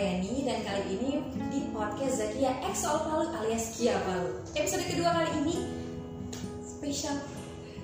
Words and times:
Ayani 0.00 0.48
dan 0.48 0.64
kali 0.64 0.96
ini 0.96 1.20
di 1.52 1.60
podcast 1.76 2.24
Zakia 2.24 2.56
X 2.72 2.88
Palu 2.88 3.28
alias 3.36 3.76
Kia 3.76 4.00
Palu. 4.00 4.32
Episode 4.56 4.88
kedua 4.88 5.12
kali 5.12 5.44
ini 5.44 5.56
spesial. 6.64 7.20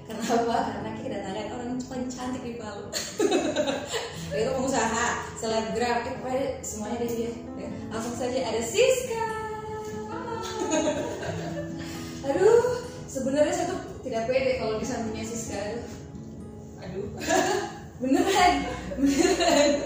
Kenapa? 0.09 0.33
Karena 0.49 0.97
kita 0.97 1.13
kedatangan 1.13 1.53
orang 1.61 1.77
paling 1.85 2.09
cantik 2.09 2.41
di 2.41 2.57
Palu. 2.57 2.89
Itu 4.33 4.49
pengusaha, 4.49 5.07
selebgram, 5.37 6.09
eh, 6.33 6.57
semuanya 6.65 7.05
ada 7.05 7.09
dia. 7.13 7.37
Ya, 7.61 7.69
Langsung 7.93 8.17
saja 8.17 8.49
ada 8.49 8.63
Siska. 8.65 9.29
Aduh, 12.33 12.81
sebenarnya 13.13 13.53
saya 13.53 13.77
tuh 13.77 13.81
tidak 14.01 14.25
pede 14.25 14.57
kalau 14.57 14.81
di 14.81 14.89
sampingnya 14.89 15.21
Siska. 15.21 15.61
Aduh, 15.61 15.85
Aduh. 16.81 17.13
beneran, 18.01 18.53
beneran. 18.97 19.86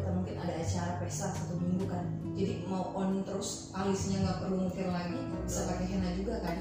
Kita 0.00 0.16
mungkin 0.16 0.40
ada 0.40 0.56
acara 0.56 0.96
pesta 0.96 1.28
satu 1.28 1.60
minggu 1.60 1.84
kan. 1.84 2.08
Jadi 2.32 2.64
mau 2.64 2.88
on 2.96 3.20
terus 3.20 3.68
alisnya 3.76 4.24
nggak 4.24 4.40
perlu 4.40 4.64
ngukir 4.64 4.88
lagi, 4.88 5.20
bisa 5.44 5.68
pakai 5.68 5.86
henna 5.92 6.16
juga 6.16 6.40
kan. 6.40 6.56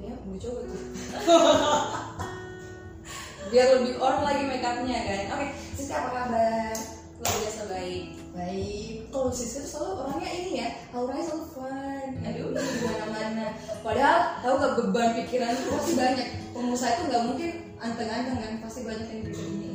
Ya, 0.00 0.16
gue 0.16 0.36
coba 0.40 0.60
tuh. 0.64 0.80
Biar 3.52 3.66
lebih 3.76 4.00
on 4.00 4.16
lagi 4.24 4.42
makeupnya 4.48 5.00
kan. 5.04 5.22
Oke, 5.36 5.46
Siska 5.76 5.94
apa 6.00 6.10
kabar? 6.16 6.72
Luar 7.20 7.34
biasa 7.44 7.62
baik. 7.68 8.04
Baik. 8.32 9.12
Kalau 9.12 9.28
Siska 9.28 9.68
selalu 9.68 9.92
orangnya 10.00 10.30
ini 10.32 10.52
ya, 10.64 10.68
auranya 10.96 11.24
selalu 11.28 11.46
fun. 11.52 12.08
Aduh, 12.24 12.56
di 12.56 12.80
mana-mana. 12.80 13.46
Padahal 13.84 14.40
tahu 14.40 14.54
gak 14.56 14.74
beban 14.80 15.08
pikiran 15.20 15.52
pasti 15.52 15.92
banyak. 16.00 16.28
Pengusaha 16.56 16.96
itu 16.96 17.02
nggak 17.12 17.24
mungkin 17.28 17.50
anteng-anteng 17.76 18.40
kan, 18.40 18.52
pasti 18.64 18.88
banyak 18.88 19.04
yang 19.04 19.20
pikir 19.28 19.73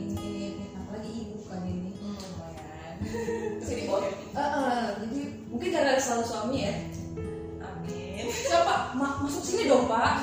bawa 3.89 3.99
happy. 4.05 4.25
Eh, 4.29 4.39
eh, 4.39 4.87
jadi 5.01 5.21
mungkin 5.49 5.69
karena 5.73 5.89
ada 5.97 6.01
selalu 6.01 6.23
suami 6.29 6.57
ya. 6.61 6.73
Amin. 7.65 8.23
Siapa? 8.29 8.93
Ma 8.93 9.07
masuk 9.25 9.43
sini 9.43 9.65
dong 9.65 9.89
pak. 9.89 10.21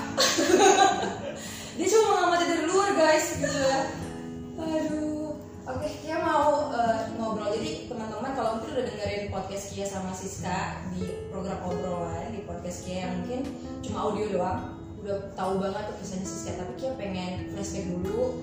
Dia 1.77 1.87
cuma 1.93 2.05
mengamati 2.17 2.45
dari 2.49 2.65
luar 2.65 2.91
guys 2.97 3.27
gitu 3.37 3.51
ya. 3.51 3.81
Aduh. 4.57 5.37
Oke, 5.67 5.91
Kia 5.99 6.23
mau 6.23 6.71
eh, 6.71 7.11
ngobrol. 7.19 7.51
Jadi 7.59 7.91
teman-teman 7.91 8.33
kalau 8.39 8.51
mungkin 8.57 8.79
udah 8.79 8.87
dengerin 8.87 9.35
podcast 9.35 9.75
Kia 9.75 9.87
sama 9.91 10.15
Siska 10.15 10.79
di 10.95 11.27
program 11.35 11.59
obrolan 11.67 12.31
di 12.31 12.47
podcast 12.47 12.87
Kia 12.87 13.03
yang 13.03 13.13
mungkin 13.19 13.41
cuma 13.83 13.99
audio 14.07 14.27
doang, 14.31 14.79
udah 15.03 15.35
tahu 15.35 15.59
banget 15.59 15.91
tuh 15.91 15.97
kisahnya 15.99 16.27
Siska. 16.31 16.55
Tapi 16.55 16.73
Kia 16.79 16.95
pengen 16.95 17.51
flashback 17.51 17.87
dulu. 17.91 18.39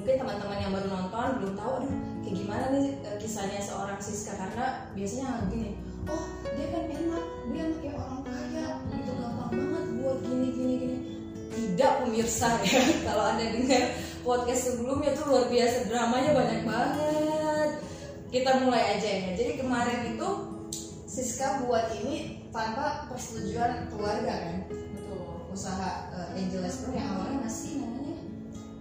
Mungkin 0.00 0.16
teman-teman 0.16 0.64
yang 0.64 0.72
baru 0.72 0.88
nonton 0.88 1.28
belum 1.44 1.54
tahu, 1.60 1.72
aduh 1.84 1.92
kayak 2.24 2.36
gimana 2.40 2.64
nih 2.72 2.84
eh, 3.04 3.16
kisahnya 3.20 3.60
seorang 3.60 4.00
Siska 4.00 4.32
karena 4.32 4.88
biasanya 4.96 5.44
gini, 5.52 5.76
oh 6.08 6.24
dia 6.56 6.66
kan 6.72 6.84
enak, 6.88 7.24
dia 7.52 7.62
anak 7.68 7.78
kayak 7.84 7.96
orang 8.00 8.20
kaya, 8.24 8.66
itu 8.96 9.12
gampang 9.12 9.52
banget 9.52 9.84
buat 10.00 10.18
gini 10.24 10.48
gini 10.56 10.74
gini. 10.80 10.96
Tidak 11.52 11.92
pemirsa 12.00 12.48
ya, 12.64 12.80
kalau 13.04 13.24
anda 13.28 13.44
dengar 13.44 13.84
podcast 14.24 14.62
sebelumnya 14.72 15.12
tuh 15.12 15.24
luar 15.28 15.44
biasa 15.52 15.76
dramanya 15.92 16.30
banyak 16.32 16.60
banget. 16.64 17.70
Kita 18.32 18.50
mulai 18.64 18.96
aja 18.96 19.04
ya. 19.04 19.28
Jadi 19.36 19.52
kemarin 19.60 20.16
itu 20.16 20.28
Siska 21.04 21.68
buat 21.68 21.92
ini 22.00 22.48
tanpa 22.48 23.04
persetujuan 23.12 23.92
keluarga 23.92 24.32
kan, 24.48 24.64
Betul. 24.64 25.44
usaha 25.52 26.08
uh, 26.08 26.32
Angel 26.32 26.64
Esper 26.64 26.96
yang 26.96 27.20
awalnya 27.20 27.44
masih 27.44 27.84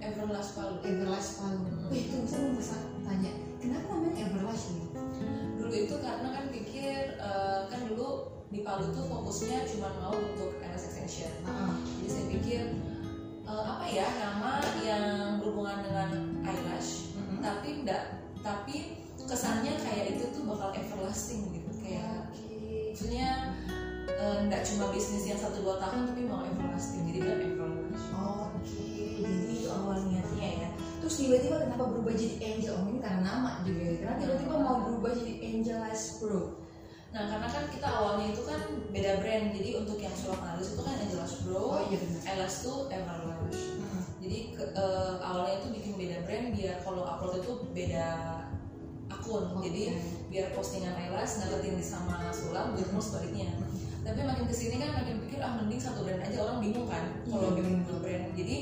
Everlast 0.10 0.58
Palu. 0.58 0.76
Everlast 0.82 1.32
Palu. 1.38 1.62
Wih 1.94 2.02
itu 2.10 2.18
saya 2.26 2.50
mau 2.50 2.58
bisa 2.58 2.76
tanya, 3.06 3.32
kenapa 3.62 3.88
namanya 3.94 4.26
Everlast 4.26 4.66
ini? 4.74 4.90
dulu 5.70 5.86
itu 5.86 5.96
karena 6.02 6.28
kan 6.34 6.46
pikir 6.50 7.22
eh, 7.22 7.60
kan 7.70 7.82
dulu 7.86 8.26
di 8.50 8.66
Palu 8.66 8.90
tuh 8.90 9.06
fokusnya 9.06 9.70
cuma 9.70 9.94
mau 10.02 10.18
untuk 10.18 10.58
eyelash 10.66 10.90
extension 10.90 11.30
Ah, 11.46 11.78
jadi 12.02 12.10
saya 12.10 12.26
pikir 12.34 12.62
eh, 13.46 13.64
apa 13.70 13.86
ya 13.86 14.10
nama 14.18 14.66
yang 14.82 15.38
berhubungan 15.38 15.86
dengan 15.86 16.10
eyelash 16.42 17.14
mm-mm. 17.14 17.38
tapi 17.46 17.86
enggak 17.86 18.18
tapi 18.42 18.98
kesannya 19.30 19.78
kayak 19.78 20.18
itu 20.18 20.26
tuh 20.34 20.50
bakal 20.50 20.74
everlasting 20.74 21.54
gitu 21.54 21.70
kayak 21.86 22.34
Oke. 22.34 22.98
maksudnya 22.98 23.54
eh, 24.10 24.36
enggak 24.42 24.66
cuma 24.66 24.90
bisnis 24.90 25.30
yang 25.30 25.38
satu 25.38 25.62
dua 25.62 25.78
tahun 25.78 26.10
tapi 26.10 26.26
mau 26.26 26.42
everlasting 26.50 27.06
jadi 27.14 27.20
kan 27.30 27.38
everlash 27.46 28.06
Oke, 28.10 28.74
jadi 28.74 28.89
Terus 31.10 31.26
tiba-tiba 31.26 31.58
kenapa 31.58 31.90
berubah 31.90 32.14
jadi 32.14 32.38
Angel? 32.38 32.70
Oh 32.70 32.86
ini 32.86 33.02
karena 33.02 33.26
nama 33.26 33.66
juga 33.66 33.82
ya. 33.82 33.98
Karena 33.98 34.16
tiba-tiba 34.22 34.54
mau 34.62 34.86
berubah 34.86 35.10
jadi 35.10 35.34
Angel 35.42 35.80
Eyes 35.82 36.22
Pro. 36.22 36.62
nah 37.10 37.26
karena 37.26 37.50
kan 37.50 37.66
kita 37.66 37.88
awalnya 37.90 38.30
itu 38.30 38.46
kan 38.46 38.62
beda 38.94 39.18
brand 39.18 39.50
jadi 39.50 39.82
untuk 39.82 39.98
yang 39.98 40.14
sulam 40.14 40.46
alis 40.46 40.78
itu 40.78 40.82
kan 40.86 40.94
Angelas 40.94 41.42
Bro 41.42 41.90
iya 41.90 41.98
benar. 41.98 42.22
eyelash 42.22 42.62
tuh 42.62 42.86
everlash 42.86 43.62
jadi 44.22 44.38
ke- 44.54 44.70
eh, 44.70 45.14
awalnya 45.18 45.58
itu 45.58 45.74
bikin 45.74 45.98
beda 45.98 46.22
brand 46.22 46.54
biar 46.54 46.78
kalau 46.78 47.02
upload 47.02 47.42
itu 47.42 47.54
beda 47.74 48.06
akun 49.10 49.42
Oke. 49.50 49.66
jadi 49.66 49.98
biar 50.30 50.54
postingan 50.54 50.94
eyelash 50.94 51.42
ngeretin 51.42 51.82
sama 51.82 52.30
sulam 52.30 52.78
gitu 52.78 52.94
mau 52.94 53.02
sebaliknya 53.02 53.58
tapi 54.06 54.22
makin 54.22 54.46
ke 54.46 54.54
sini 54.54 54.78
kan 54.78 54.94
makin 54.96 55.18
pikir 55.20 55.42
ah 55.42 55.58
mending 55.58 55.82
satu 55.82 56.06
brand 56.06 56.22
aja 56.22 56.38
orang 56.40 56.62
bingung 56.62 56.86
kan 56.86 57.10
kalau 57.26 57.42
Iya. 57.50 57.58
bikin 57.58 57.90
dua 57.90 57.98
brand 58.00 58.26
jadi 58.38 58.56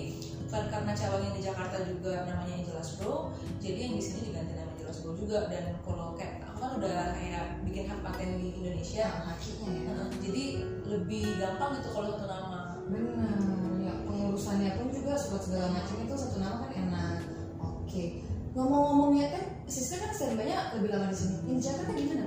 karena 0.47 0.91
cabang 0.95 1.23
yang 1.27 1.35
di 1.35 1.43
Jakarta 1.43 1.77
juga 1.83 2.23
namanya 2.23 2.53
Angelas 2.63 2.95
Bro 2.97 3.35
jadi 3.59 3.79
yang 3.91 3.93
di 3.99 4.03
sini 4.03 4.19
diganti 4.31 4.53
nama 4.55 4.71
Angelas 4.75 4.97
Bro 5.03 5.11
juga 5.19 5.51
dan 5.51 5.75
kalau 5.83 6.15
kayak 6.15 6.43
aku 6.47 6.57
kan 6.63 6.71
udah 6.79 6.97
kayak 7.15 7.43
bikin 7.67 7.85
hak 7.91 7.99
paten 8.01 8.39
di 8.39 8.47
Indonesia 8.55 9.05
Ya, 9.07 9.69
ya. 9.69 9.91
Nah, 9.93 10.09
jadi 10.23 10.43
lebih 10.87 11.37
gampang 11.37 11.77
gitu 11.77 11.89
kalau 11.93 12.15
satu 12.15 12.25
nama 12.25 12.67
Benar. 12.87 13.35
Ya 13.83 13.93
pengurusannya 14.07 14.79
pun 14.79 14.87
juga 14.95 15.13
surat 15.19 15.43
segala 15.43 15.67
macam 15.75 15.95
itu 15.99 16.15
satu 16.15 16.37
nama 16.39 16.63
kan 16.63 16.71
enak. 16.71 17.19
Oke. 17.59 18.23
Ngomong-ngomongnya 18.55 19.27
kan, 19.35 19.43
Siska 19.67 20.01
kan 20.01 20.11
standby-nya 20.15 20.71
lebih 20.79 20.89
lama 20.95 21.11
di 21.11 21.17
sini. 21.19 21.35
Di 21.45 21.61
Jakarta 21.61 21.91
gimana? 21.93 22.25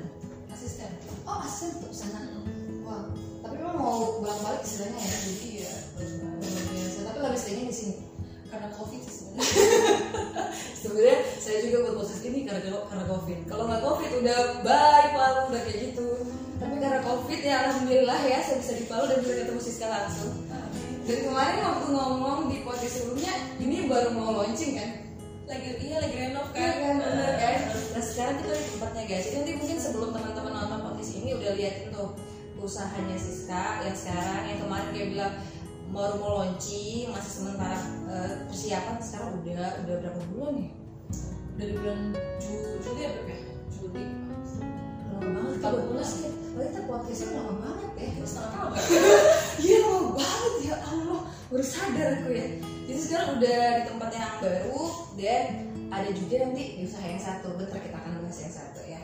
asisten 0.51 0.93
Oh 1.25 1.41
asisten 1.41 1.81
tuh 1.81 1.89
sana. 1.89 2.21
Wah. 2.85 3.09
Tapi 3.41 3.55
memang 3.57 3.81
mau 3.81 4.21
bolak-balik 4.21 4.61
istilahnya 4.61 5.01
ya. 5.01 5.17
Jadi 5.25 5.47
iya 5.49 5.73
luar 6.21 6.37
biasa. 6.69 7.01
Tapi 7.09 7.19
lebih 7.25 7.41
seringnya 7.41 7.67
di 7.73 7.77
sini. 7.77 7.95
Karena 8.51 8.69
covid 8.75 9.01
sih 9.07 9.15
sebenarnya. 9.15 9.47
Sebenarnya 10.81 11.19
saya 11.39 11.59
juga 11.63 11.77
buat 11.87 11.95
proses 12.03 12.19
ini 12.27 12.49
karena 12.49 12.83
karena 12.91 13.05
covid. 13.07 13.39
Kalau 13.47 13.65
nggak 13.71 13.83
covid 13.87 14.11
udah 14.21 14.39
bye 14.67 15.09
Palu 15.15 15.41
udah 15.55 15.63
kayak 15.63 15.79
gitu. 15.93 16.09
Tapi 16.59 16.75
karena 16.83 17.01
covid 17.07 17.41
ya 17.41 17.57
alhamdulillah 17.71 18.21
ya 18.27 18.39
saya 18.43 18.57
bisa 18.59 18.73
di 18.77 18.85
Palu 18.91 19.05
dan 19.07 19.19
bisa 19.23 19.33
ketemu 19.39 19.61
Siska 19.63 19.87
langsung. 19.87 20.35
Jadi 21.07 21.21
kemarin 21.27 21.59
waktu 21.65 21.87
ngomong 21.91 22.39
di 22.53 22.57
podcast 22.67 22.95
sebelumnya 23.01 23.35
ini 23.63 23.89
baru 23.89 24.13
mau 24.13 24.31
launching 24.43 24.77
kan? 24.77 24.91
Lagi 25.49 25.71
iya 25.83 25.97
lagi 26.03 26.17
renov 26.17 26.49
kan? 26.53 26.61
Kan 26.61 26.77
kan? 26.77 26.95
Bener 27.01 27.35
kan? 27.39 27.59
Nah 27.71 28.03
sekarang 28.05 28.35
kita 28.43 28.53
di 28.55 28.67
tempatnya 28.77 29.03
guys. 29.09 29.25
Jadi 29.27 29.37
nanti 29.43 29.53
mungkin 29.59 29.79
sebelum 29.79 30.11
teman-teman 30.13 30.53
nonton 30.55 30.81
podcast 30.85 31.13
ini 31.17 31.29
udah 31.39 31.51
liatin 31.55 31.89
tuh 31.95 32.11
usahanya 32.61 33.17
Siska 33.17 33.85
yang 33.87 33.97
sekarang. 33.97 34.43
Yang 34.49 34.59
kemarin 34.67 34.89
dia 34.93 35.07
bilang 35.09 35.33
baru 35.91 36.15
mau 36.23 36.31
launching 36.39 37.11
masih 37.11 37.33
sementara 37.43 37.79
eh, 38.07 38.33
persiapan 38.47 38.97
sekarang 39.03 39.43
udah 39.43 39.69
udah 39.87 39.95
berapa 40.07 40.21
bulan 40.35 40.55
ya? 40.63 40.71
Dari 41.59 41.73
bulan 41.77 41.99
Ju- 42.39 42.79
Juli 42.81 43.01
ya 43.05 43.11
ya? 43.27 43.39
Juli. 43.75 44.05
Lama 45.11 45.29
banget. 45.35 45.59
Kalau 45.61 45.79
bulan. 45.91 46.07
sih. 46.07 46.31
Berarti 46.55 46.81
podcastnya 46.87 47.37
lama 47.37 47.55
banget 47.59 47.91
ya. 47.99 48.09
Terus 48.17 48.31
setengah 48.33 48.51
tahun. 48.55 48.71
Iya 49.67 49.77
lama 49.85 50.11
banget. 50.17 50.53
Ya 50.65 50.77
Allah 50.81 51.21
baru 51.51 51.65
sadar 51.67 52.09
aku 52.23 52.31
ya. 52.33 52.47
Jadi 52.87 53.01
sekarang 53.03 53.29
udah 53.39 53.59
di 53.77 53.83
tempat 53.87 54.11
yang 54.15 54.35
baru 54.41 54.83
dan 55.19 55.43
ada 55.91 56.11
juga 56.15 56.35
nanti 56.47 56.63
di 56.79 56.83
usaha 56.87 57.05
yang 57.05 57.23
satu. 57.23 57.59
Bentar 57.59 57.79
kita 57.83 57.99
akan 57.99 58.13
bahas 58.25 58.39
yang 58.41 58.55
satu 58.55 58.81
ya. 58.87 59.01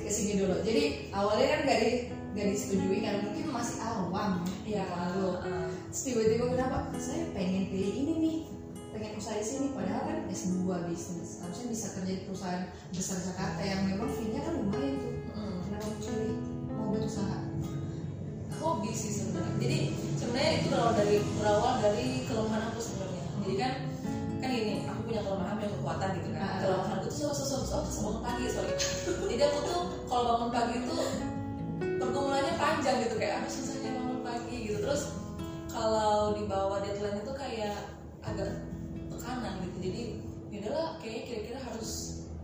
Ke 0.00 0.08
sini 0.10 0.40
dulu. 0.40 0.56
Jadi 0.64 1.12
awalnya 1.12 1.46
kan 1.54 1.60
di 1.68 1.92
gak 2.30 2.46
disetujui 2.46 2.98
karena 3.02 3.20
mungkin 3.26 3.46
masih 3.50 3.78
awam. 3.82 4.32
Iya. 4.62 4.84
Lalu 4.86 5.26
uh, 5.42 5.68
tiba-tiba 5.90 6.44
kenapa 6.54 6.76
saya 6.98 7.26
pengen 7.34 7.70
pilih 7.70 7.92
ini 7.94 8.12
nih. 8.22 8.38
Pengen 8.94 9.18
usaha 9.18 9.38
di 9.38 9.46
sini. 9.46 9.66
Padahal 9.74 10.02
kan 10.06 10.18
S2 10.30 10.66
bisnis. 10.86 11.42
Harusnya 11.42 11.66
bisa 11.70 11.86
kerja 11.98 12.12
di 12.14 12.22
perusahaan 12.26 12.64
besar 12.94 13.18
Jakarta 13.22 13.62
yang 13.62 13.86
memang 13.86 14.10
fee-nya 14.14 14.40
kan 14.46 14.54
lumayan 14.58 14.94
tuh. 14.98 15.14
Mm. 15.34 15.56
kenapa 15.66 15.86
mencari 15.90 16.30
mau 16.74 16.84
buat 16.90 17.02
usaha 17.06 17.36
hobi 18.60 18.92
sih 18.92 19.10
sebenarnya. 19.10 19.54
Jadi 19.56 19.78
sebenarnya 20.20 20.52
itu 20.60 20.66
berawal 20.68 20.92
dari 20.94 21.16
berawal 21.40 21.74
dari 21.80 22.06
kelemahan 22.28 22.62
aku 22.70 22.80
sebenarnya. 22.84 23.24
Jadi 23.40 23.54
kan 23.56 23.72
kan 24.40 24.48
gini 24.52 24.74
aku 24.88 25.00
punya 25.08 25.20
kelemahan 25.24 25.54
punya 25.56 25.70
kekuatan 25.80 26.08
gitu 26.20 26.28
kan. 26.36 26.42
Ah. 26.44 26.58
kelemahan 26.60 26.92
aku 27.00 27.06
tuh 27.08 27.16
susah 27.32 27.46
susah 27.56 27.80
susah 27.88 28.02
bangun 28.04 28.20
pagi. 28.20 28.44
Sorry 28.52 28.74
jadi 29.32 29.42
aku 29.48 29.58
tuh 29.64 29.80
kalau 30.06 30.24
bangun 30.28 30.50
pagi 30.52 30.74
itu 30.84 30.96
pergumulannya 31.80 32.54
panjang 32.56 32.96
gitu 33.04 33.16
kayak 33.16 33.42
aduh 33.42 33.52
susahnya 33.52 33.90
bangun 33.96 34.20
pagi 34.20 34.56
gitu. 34.68 34.78
Terus 34.80 35.02
kalau 35.70 36.36
di 36.36 36.44
bawah 36.44 36.78
deadline 36.82 37.20
itu 37.22 37.32
kayak 37.32 37.76
agak 38.20 38.68
tekanan 39.08 39.54
gitu. 39.64 39.76
Jadi 39.90 40.02
yaudahlah 40.50 40.98
kayaknya 41.00 41.22
kira-kira 41.26 41.58
harus 41.62 41.90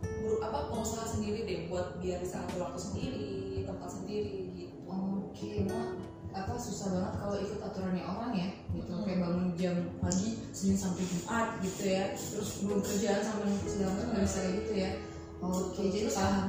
ber- 0.01 0.41
apa 0.41 0.71
pengusaha 0.73 1.05
sendiri 1.05 1.45
deh 1.45 1.59
buat 1.69 1.99
biar 2.01 2.23
bisa 2.23 2.41
atur 2.41 2.65
waktu 2.65 2.81
sendiri 2.81 3.29
tempat 3.67 3.91
sendiri 3.93 4.37
gitu. 4.55 4.77
Oke 4.87 5.67
nah 5.67 5.99
apa 6.37 6.53
susah 6.61 6.93
banget 6.93 7.13
kalau 7.17 7.37
ikut 7.41 7.61
aturannya 7.65 8.05
orang 8.05 8.33
ya 8.37 8.49
gitu. 8.73 8.93
Hmm. 8.93 9.05
kayak 9.09 9.21
bangun 9.25 9.47
jam 9.57 9.77
pagi 10.05 10.37
Senin 10.53 10.77
sampai 10.77 11.05
Jumat 11.05 11.49
gitu 11.65 11.83
ya. 11.85 12.05
Terus 12.13 12.51
belum 12.65 12.81
kerjaan 12.81 13.21
sampai 13.25 13.49
segala 13.65 13.91
macam 13.97 14.07
nggak 14.13 14.25
bisa 14.25 14.41
gitu 14.53 14.73
ya. 14.77 14.91
Oke 15.37 15.83
jadi 15.93 16.09
Terus 16.09 16.17
paham. 16.17 16.49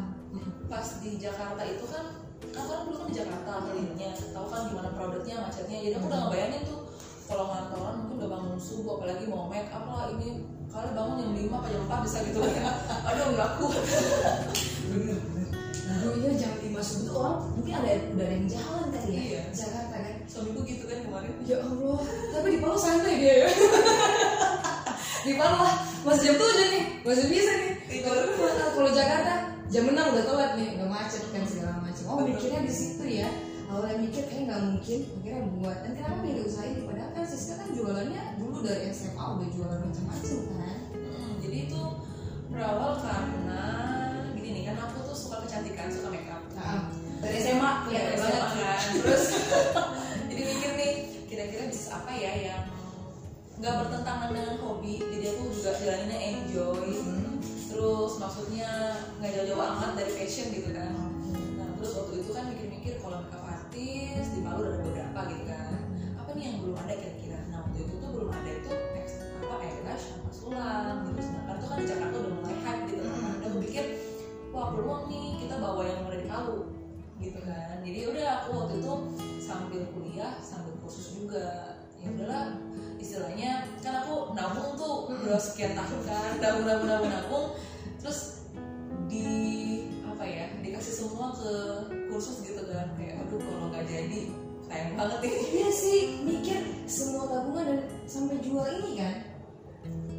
pas 0.68 0.88
di 1.00 1.10
Jakarta 1.18 1.62
itu 1.64 1.86
kan 1.88 2.06
aku 2.58 2.68
kan 2.70 2.80
dulu 2.86 2.96
kan 3.02 3.08
di 3.10 3.16
Jakarta 3.18 3.52
kerjanya 3.68 4.10
tahu 4.34 4.46
kan 4.50 4.62
gimana 4.70 4.90
produknya 4.94 5.36
macetnya. 5.46 5.78
Jadi 5.82 5.96
aku 5.98 6.06
udah 6.10 6.20
ngebayangin 6.28 6.62
tuh 6.66 6.80
kalau 7.28 7.46
ngantoran 7.52 7.94
mungkin 8.02 8.16
udah 8.24 8.30
bangun 8.32 8.60
subuh 8.60 8.92
apalagi 9.02 9.26
mau 9.28 9.52
make 9.52 9.70
up 9.74 9.84
lah 9.84 10.10
ini 10.16 10.48
kalian 10.68 10.94
bangun 10.96 11.16
jam 11.20 11.32
5 11.34 11.58
apa 11.58 11.68
jam 11.72 11.82
4 11.90 12.06
bisa 12.06 12.18
gitu 12.28 12.40
ya. 12.46 12.72
Aduh 13.12 13.26
nggak 13.36 13.50
kuat 13.60 13.84
bener 14.88 15.20
dulunya 15.98 16.32
jam 16.40 16.54
5 16.56 16.72
subuh 16.84 17.04
tuh 17.04 17.16
orang 17.20 17.38
mungkin 17.58 17.74
ada 17.74 17.90
udah 18.16 18.26
ada 18.28 18.36
yang 18.36 18.48
jalan 18.48 18.86
kali 18.92 19.12
ya 19.12 19.22
Iya. 19.28 19.42
Jakarta 19.52 19.96
kan? 19.98 20.16
Suamiku 20.28 20.62
gitu 20.68 20.84
kan 20.88 21.00
kemarin. 21.04 21.34
Ya 21.48 21.58
Allah 21.64 22.00
tapi 22.32 22.48
di 22.54 22.60
Palu 22.60 22.78
santai 22.78 23.14
dia 23.20 23.36
ya. 23.44 23.50
Di 25.28 25.36
Palu 25.36 25.58
lah 25.60 25.76
masih 26.08 26.24
jam 26.32 26.36
7 26.40 26.72
nih 26.72 26.84
masih 27.04 27.26
bisa 27.28 27.52
nih. 27.52 27.72
Iya. 27.88 28.12
kalau 28.72 28.92
Jakarta 28.92 29.34
jam 29.68 29.84
6 29.84 29.96
udah 29.96 30.24
telat 30.24 30.52
nih 30.56 30.68
udah 30.80 30.88
macet 30.88 31.24
kan 31.32 31.44
segala 31.44 31.74
macam 31.84 31.87
oh 32.08 32.18
mikirnya 32.24 32.62
di 32.64 32.74
situ 32.74 33.04
ya 33.06 33.30
awalnya 33.68 33.98
mikir 34.00 34.24
kayak 34.32 34.44
nggak 34.48 34.62
mungkin 34.64 35.00
akhirnya 35.20 35.44
buat 35.60 35.78
dan 35.84 35.92
kenapa 36.00 36.18
pilih 36.24 36.44
usaha 36.48 36.66
ini 36.66 36.82
padahal 36.88 37.12
kan 37.12 37.24
Siska 37.28 37.54
kan 37.60 37.70
jualannya 37.76 38.24
dulu 38.40 38.58
dari 38.64 38.82
SMA 38.96 39.26
udah 39.28 39.48
jualan 39.52 39.80
macam-macam 39.84 40.40
kan 40.48 40.78
Hmm, 40.98 41.32
jadi 41.44 41.58
itu 41.68 41.82
berawal 42.48 42.92
karena 43.04 43.64
gini 44.38 44.50
nih 44.56 44.64
kan 44.72 44.76
aku 44.88 45.12
tuh 45.12 45.18
suka 45.18 45.44
kecantikan 45.44 45.92
suka 45.92 46.08
make 46.08 46.30
up 46.32 46.46
nah, 46.56 46.88
dari 47.20 47.38
SMA 47.42 47.72
Iya, 47.88 48.02
kelihatan 48.14 48.16
SMA 48.16 48.30
banget 48.30 48.54
kan. 48.62 48.80
Terus 49.02 49.24
jadi 50.30 50.42
mikir 50.46 50.72
nih, 50.78 50.94
kira-kira 51.26 51.64
bisnis 51.68 51.90
apa 51.90 52.12
ya 52.14 52.32
yang 52.36 52.64
nggak 53.58 53.74
bertentangan 53.84 54.30
dengan 54.32 54.56
hobi. 54.62 55.02
Jadi 55.02 55.26
aku 55.34 55.44
juga 55.50 55.72
jalaninnya 55.82 56.20
enjoy. 56.22 56.88
Hmm. 57.02 57.42
Terus 57.42 58.12
maksudnya 58.22 58.70
nggak 59.18 59.32
jauh-jauh 59.34 59.64
amat 59.66 59.92
dari 59.98 60.12
fashion 60.14 60.54
gitu 60.54 60.70
kan. 60.76 60.92
Palu 64.58 64.74
ada 64.74 64.80
beberapa 64.82 65.20
gitu 65.30 65.44
kan. 65.46 65.70
Apa 66.18 66.30
nih 66.34 66.44
yang 66.50 66.58
belum 66.66 66.78
ada 66.82 66.94
kira-kira? 66.98 67.40
Nah 67.54 67.58
waktu 67.62 67.78
itu 67.86 67.94
tuh 68.02 68.10
belum 68.10 68.30
ada 68.34 68.50
itu 68.50 68.72
ex- 68.98 69.22
apa 69.38 69.56
eyelash 69.62 70.06
sama 70.18 70.32
sulam 70.34 70.96
gitu. 71.14 71.20
Sedangkan 71.22 71.56
tuh 71.62 71.68
kan 71.70 71.78
di 71.78 71.86
Jakarta 71.86 72.16
udah 72.18 72.34
mulai 72.42 72.58
hype 72.66 72.84
gitu 72.90 73.02
kan. 73.06 73.14
Hmm. 73.14 73.38
Udah 73.38 73.48
aku 73.54 73.58
pikir 73.70 73.86
wah 74.50 74.74
peluang 74.74 75.04
nih 75.14 75.28
kita 75.46 75.56
bawa 75.62 75.82
yang 75.86 76.10
ada 76.10 76.18
di 76.18 76.26
Palu 76.26 76.58
gitu 77.18 77.40
kan 77.46 77.82
jadi 77.82 78.00
udah 78.14 78.26
aku 78.42 78.50
waktu 78.62 78.74
itu 78.82 78.94
sambil 79.42 79.82
kuliah 79.94 80.34
sambil 80.42 80.74
kursus 80.82 81.18
juga 81.18 81.78
ya 81.98 82.14
udahlah 82.14 82.58
istilahnya 83.02 83.66
kan 83.82 84.06
aku 84.06 84.38
nabung 84.38 84.78
tuh 84.78 85.10
Mm-mm. 85.10 85.26
udah 85.30 85.42
sekian 85.42 85.74
tahun 85.74 86.02
kan 86.06 86.32
nabung 86.42 86.66
nabung 86.66 86.90
nabung 86.90 87.12
nabung 87.14 87.48
terus 87.98 88.46
di 89.10 89.26
apa 90.06 90.24
ya 90.26 90.46
dikasih 90.62 90.94
semua 90.94 91.34
ke 91.34 91.54
kursus 92.10 92.46
gitu 92.46 92.66
kan 92.70 92.94
kayak 92.98 93.22
aduh 93.26 93.42
kalau 93.42 93.70
nggak 93.74 93.86
jadi 93.90 94.30
sayang 94.68 94.94
banget 95.00 95.20
nih 95.24 95.34
Iya 95.58 95.70
sih, 95.72 96.00
mikir 96.28 96.60
semua 96.88 97.24
tabungan 97.32 97.66
dan 97.66 97.80
sampai 98.04 98.38
jual 98.44 98.68
ini 98.84 98.92
kan? 99.00 99.16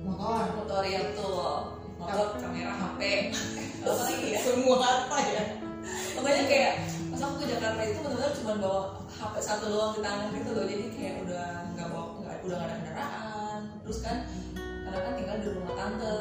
Motor. 0.05 0.65
motor 0.65 0.83
yang 0.89 1.13
tuh 1.13 1.77
motor 2.01 2.41
kamera 2.41 2.73
HP 2.73 3.01
apa 3.85 4.03
lagi 4.09 4.27
ya? 4.33 4.41
Semua 4.41 4.77
apa 4.81 5.19
ya? 5.21 5.45
pokoknya 5.89 6.45
kayak 6.51 6.75
pas 7.15 7.21
aku 7.25 7.35
ke 7.41 7.47
Jakarta 7.49 7.81
itu 7.81 7.99
benar-benar 8.05 8.33
cuma 8.37 8.53
bawa 8.61 8.83
HP 9.09 9.35
satu 9.41 9.65
doang 9.73 9.93
di 9.97 10.01
tangan 10.05 10.29
gitu 10.35 10.51
loh. 10.53 10.65
Jadi 10.67 10.85
kayak 10.93 11.15
udah 11.25 11.47
nggak 11.77 11.89
bawa 11.93 12.07
nggak 12.21 12.37
udah 12.45 12.57
nggak 12.59 12.69
ada 12.69 12.77
kendaraan. 12.83 13.61
Terus 13.87 13.99
kan 14.05 14.17
karena 14.59 14.99
kan 15.05 15.13
tinggal 15.17 15.37
di 15.41 15.49
rumah 15.53 15.75
tante 15.77 16.17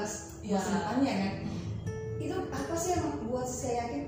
jelas 0.00 0.40
Iya. 0.40 0.56
masa 0.56 0.70
depannya 0.80 1.12
kan. 1.12 1.32
Itu 2.16 2.36
apa 2.48 2.74
sih 2.76 2.90
yang 2.96 3.04
membuat 3.04 3.44
saya 3.44 3.74
yakin 3.84 4.02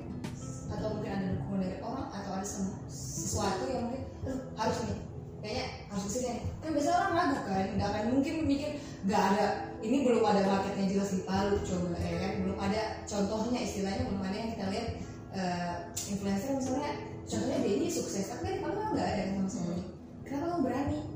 atau 0.73 0.89
mungkin 0.97 1.13
ada 1.13 1.27
dukungan 1.37 1.61
dari 1.61 1.77
orang 1.85 2.09
atau 2.09 2.31
ada 2.33 2.47
sesuatu 2.89 3.69
yang 3.69 3.93
mungkin 3.93 4.03
"Aduh, 4.25 4.41
harus 4.57 4.79
nih 4.89 4.99
kayaknya 5.45 5.65
harus 5.93 6.05
ke 6.09 6.11
sini 6.17 6.29
kan 6.65 6.71
biasanya 6.73 6.97
orang 6.97 7.13
ragu 7.19 7.39
kan 7.45 7.67
nggak 7.77 7.89
akan 7.93 8.05
mungkin 8.17 8.35
mikir 8.49 8.71
nggak 9.05 9.23
ada 9.35 9.45
ini 9.85 9.97
belum 10.07 10.23
ada 10.25 10.41
marketnya 10.49 10.87
jelas 10.97 11.13
di 11.13 11.21
Palu 11.29 11.61
coba 11.61 11.99
ya 12.01 12.17
kan? 12.17 12.33
Belum 12.41 12.57
ada 12.57 12.83
contohnya 13.05 13.61
istilahnya 13.61 14.03
belum 14.09 14.23
ada 14.25 14.37
yang 14.39 14.51
kita 14.57 14.65
lihat 14.73 14.89
eh, 15.37 15.75
influencer 16.09 16.51
misalnya 16.57 16.91
contohnya 17.29 17.59
dia 17.61 17.73
ini 17.77 17.87
sukses 17.93 18.33
tapi 18.33 18.41
kan 18.49 18.53
di 18.57 18.61
Palu 18.65 18.77
kan 18.81 18.89
nggak 18.97 19.09
ada 19.13 19.21
yang 19.21 19.33
sama 19.45 19.49
sekali. 19.53 19.83
Kenapa 20.25 20.45
kamu 20.57 20.63
berani? 20.65 20.99
hmm, 21.05 21.12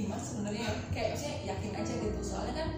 ya 0.00 0.06
iman 0.08 0.20
sebenarnya 0.20 0.68
kayak 0.96 1.08
maksudnya 1.12 1.36
yakin 1.44 1.72
aja 1.76 1.92
gitu. 2.00 2.20
Soalnya 2.24 2.54
kan 2.56 2.68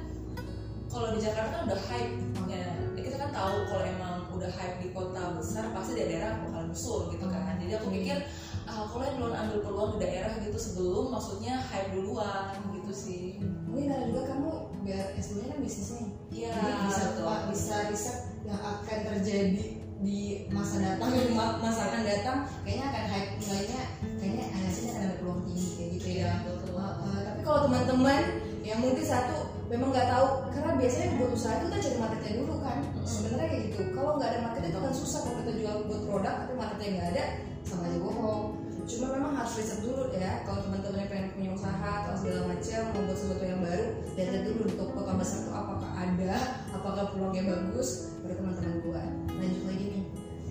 kalau 0.90 1.08
di 1.14 1.18
Jakarta 1.22 1.50
kan 1.54 1.62
udah 1.70 1.80
hype 1.86 2.14
ya. 2.50 2.64
Kita 2.98 3.16
kan 3.18 3.30
tahu 3.30 3.54
kalau 3.70 3.84
emang 3.86 4.16
udah 4.34 4.50
hype 4.50 4.76
di 4.82 4.88
kota 4.90 5.38
besar 5.38 5.70
pasti 5.70 5.94
di 5.94 6.02
daerah 6.10 6.42
bakal 6.42 6.66
nyusul 6.66 7.14
gitu 7.14 7.26
kan. 7.30 7.54
Jadi 7.62 7.72
aku 7.78 7.86
pikir 7.94 8.26
ah 8.66 8.86
kalau 8.90 9.04
yang 9.06 9.16
belum 9.18 9.34
ambil 9.34 9.58
peluang 9.62 9.90
di 9.96 9.98
daerah 10.02 10.34
gitu 10.42 10.58
sebelum 10.58 11.14
maksudnya 11.14 11.62
hype 11.70 11.94
duluan 11.94 12.58
gitu 12.74 12.92
sih. 12.92 13.38
Mungkin 13.70 13.86
karena 13.88 14.04
juga 14.10 14.22
kamu 14.34 14.50
biar 14.82 15.04
S2 15.14 15.32
nya 15.38 15.46
kan 15.54 15.58
bisnisnya. 15.62 16.04
Iya, 16.32 16.52
bisa. 16.90 17.02
Pak, 17.22 17.40
bisa 17.54 17.76
riset 17.88 18.18
yang 18.42 18.58
akan 18.58 18.98
terjadi 19.06 19.64
di 20.02 20.50
masa 20.50 20.82
datang 20.82 21.14
di 21.14 21.30
ma- 21.38 21.62
masa 21.62 21.86
akan 21.86 22.02
datang 22.02 22.38
kayaknya 22.66 22.90
akan 22.90 23.04
hype 23.06 23.30
nilainya 23.38 23.82
kayaknya 24.18 24.44
hasilnya 24.50 24.90
akan 24.98 25.02
ada 25.06 25.16
peluang 25.22 25.40
tinggi 25.46 25.68
kayak 25.78 25.88
gitu 25.94 26.08
ya. 26.10 26.14
Iya. 26.18 26.34
Uh, 26.82 27.06
uh, 27.06 27.20
tapi 27.30 27.40
kalau 27.46 27.70
teman-teman 27.70 28.22
yang 28.66 28.78
mungkin 28.82 29.06
satu 29.06 29.54
memang 29.70 29.94
nggak 29.94 30.10
tahu 30.10 30.26
karena 30.50 30.70
biasanya 30.78 31.08
buat 31.18 31.30
usaha 31.30 31.54
itu 31.58 31.64
kita 31.70 31.78
cari 31.78 31.96
marketnya 32.02 32.32
dulu 32.42 32.54
kan. 32.58 32.78
Mm-mm. 32.82 33.06
sebenarnya 33.06 33.46
kayak 33.48 33.62
gitu. 33.70 33.82
Kalau 33.94 34.10
nggak 34.18 34.28
ada 34.34 34.38
marketnya 34.42 34.70
itu 34.74 34.80
kan 34.82 34.94
susah 34.94 35.18
kalau 35.22 35.36
kita 35.42 35.52
jual 35.62 35.76
buat 35.86 36.00
produk 36.06 36.34
tapi 36.42 36.52
marketnya 36.58 36.88
nggak 36.98 37.08
ada 37.14 37.24
sama 37.62 37.82
aja 37.86 37.98
bohong. 38.02 38.42
Cuma 38.82 39.06
memang 39.14 39.32
harus 39.38 39.52
riset 39.54 39.78
dulu 39.86 40.10
ya 40.10 40.42
kalau 40.42 40.58
teman-teman 40.66 41.06
yang 41.06 41.10
pengen 41.10 41.28
punya 41.38 41.50
usaha 41.54 41.90
atau 42.02 42.14
segala 42.18 42.40
macam 42.50 42.80
mau 42.90 43.02
buat 43.06 43.18
sesuatu 43.18 43.44
yang 43.46 43.60
baru 43.62 43.86
lihat 44.18 44.42
dulu 44.42 44.62
toko 44.74 44.92
kota 44.98 45.12
besar 45.14 45.38
itu 45.46 45.52
apakah 45.54 45.90
ada 45.94 46.34
apakah 46.74 47.04
peluangnya 47.14 47.42
bagus 47.46 47.88
baru 48.26 48.34
teman-teman 48.42 48.74
buat. 48.82 49.08
Lanjut 49.38 49.62
lagi 49.70 49.84
nih 49.86 50.02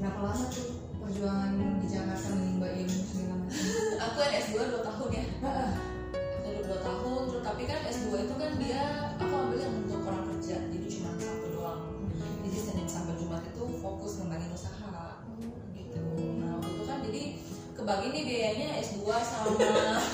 berapa 0.01 0.19
lama 0.23 0.45
tuh 0.49 0.67
perjuangan 0.97 1.51
di 1.83 1.87
Jakarta 1.91 2.27
menimba 2.33 2.67
ilmu 2.71 3.01
segala 3.05 3.35
macam? 3.37 3.61
Aku 4.07 4.15
kan 4.17 4.31
S2 4.31 4.55
2 4.57 4.87
tahun 4.87 5.09
ya 5.11 5.25
2 6.71 6.87
tahun 6.87 7.21
terus 7.27 7.43
tapi 7.43 7.67
kan 7.67 7.83
S2 7.83 8.07
itu 8.23 8.33
kan 8.39 8.51
dia 8.55 8.83
aku 9.19 9.33
ambil 9.35 9.59
yang 9.59 9.75
untuk 9.83 10.07
orang 10.07 10.23
kerja 10.31 10.55
jadi 10.71 10.87
cuma 10.87 11.09
satu 11.19 11.47
doang. 11.51 11.83
Jadi 12.47 12.57
Senin 12.63 12.87
sampai 12.87 13.19
Jumat 13.19 13.43
itu 13.43 13.63
fokus 13.83 14.23
ngembangin 14.23 14.55
usaha 14.55 15.19
gitu. 15.75 15.99
Nah 16.39 16.55
waktu 16.55 16.71
itu 16.71 16.83
kan 16.87 16.99
jadi 17.03 17.23
kebagi 17.75 18.07
nih 18.15 18.23
biayanya 18.23 18.67
S2 18.79 19.03
sama 19.03 19.51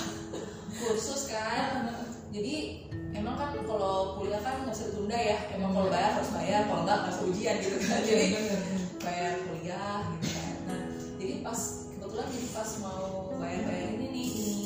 kursus 0.82 1.30
kan. 1.30 1.94
Jadi 2.34 2.90
emang 3.14 3.38
kan 3.38 3.54
kalau 3.62 4.18
kuliah 4.18 4.42
kan 4.42 4.66
nggak 4.66 4.74
bisa 4.74 4.90
ditunda 4.90 5.18
ya 5.18 5.38
emang 5.54 5.78
kalau 5.78 5.94
bayar 5.94 6.18
harus 6.18 6.32
bayar 6.34 6.62
kalau 6.66 6.82
nggak 6.90 7.06
usah 7.06 7.26
ujian 7.30 7.56
gitu 7.62 7.78
kan. 7.86 8.02
Jadi 8.02 8.26
bener. 8.34 8.62
bayar 9.06 9.34
kuliah 9.46 9.98
gitu 10.18 10.28
kan. 10.34 10.54
Nah 10.66 10.82
jadi 11.22 11.34
pas 11.46 11.60
kebetulan 11.94 12.28
jadi 12.34 12.48
pas 12.50 12.70
mau 12.82 13.06
bayar 13.38 13.62
bayar 13.62 13.90
ini 13.94 14.08
nih 14.10 14.57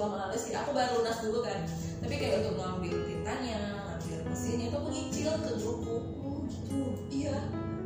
ini 0.00 0.16
apa 0.16 0.16
nih 0.16 0.16
kursus 0.16 0.16
lama 0.16 0.16
analis 0.16 0.44
ya 0.48 0.56
aku 0.64 0.70
bayar 0.72 0.90
lunas 0.96 1.18
dulu 1.20 1.38
kan. 1.44 1.58
Tapi 2.00 2.14
kayak 2.16 2.34
untuk 2.40 2.54
ngambil 2.56 2.94
tintanya 3.04 3.58
ngambil 3.84 4.18
mesinnya 4.32 4.66
itu 4.72 4.76
aku 4.80 4.88
nyicil 4.88 5.32
ke 5.36 5.50
grup 5.60 5.80
gitu. 6.48 6.80
Iya. 7.12 7.36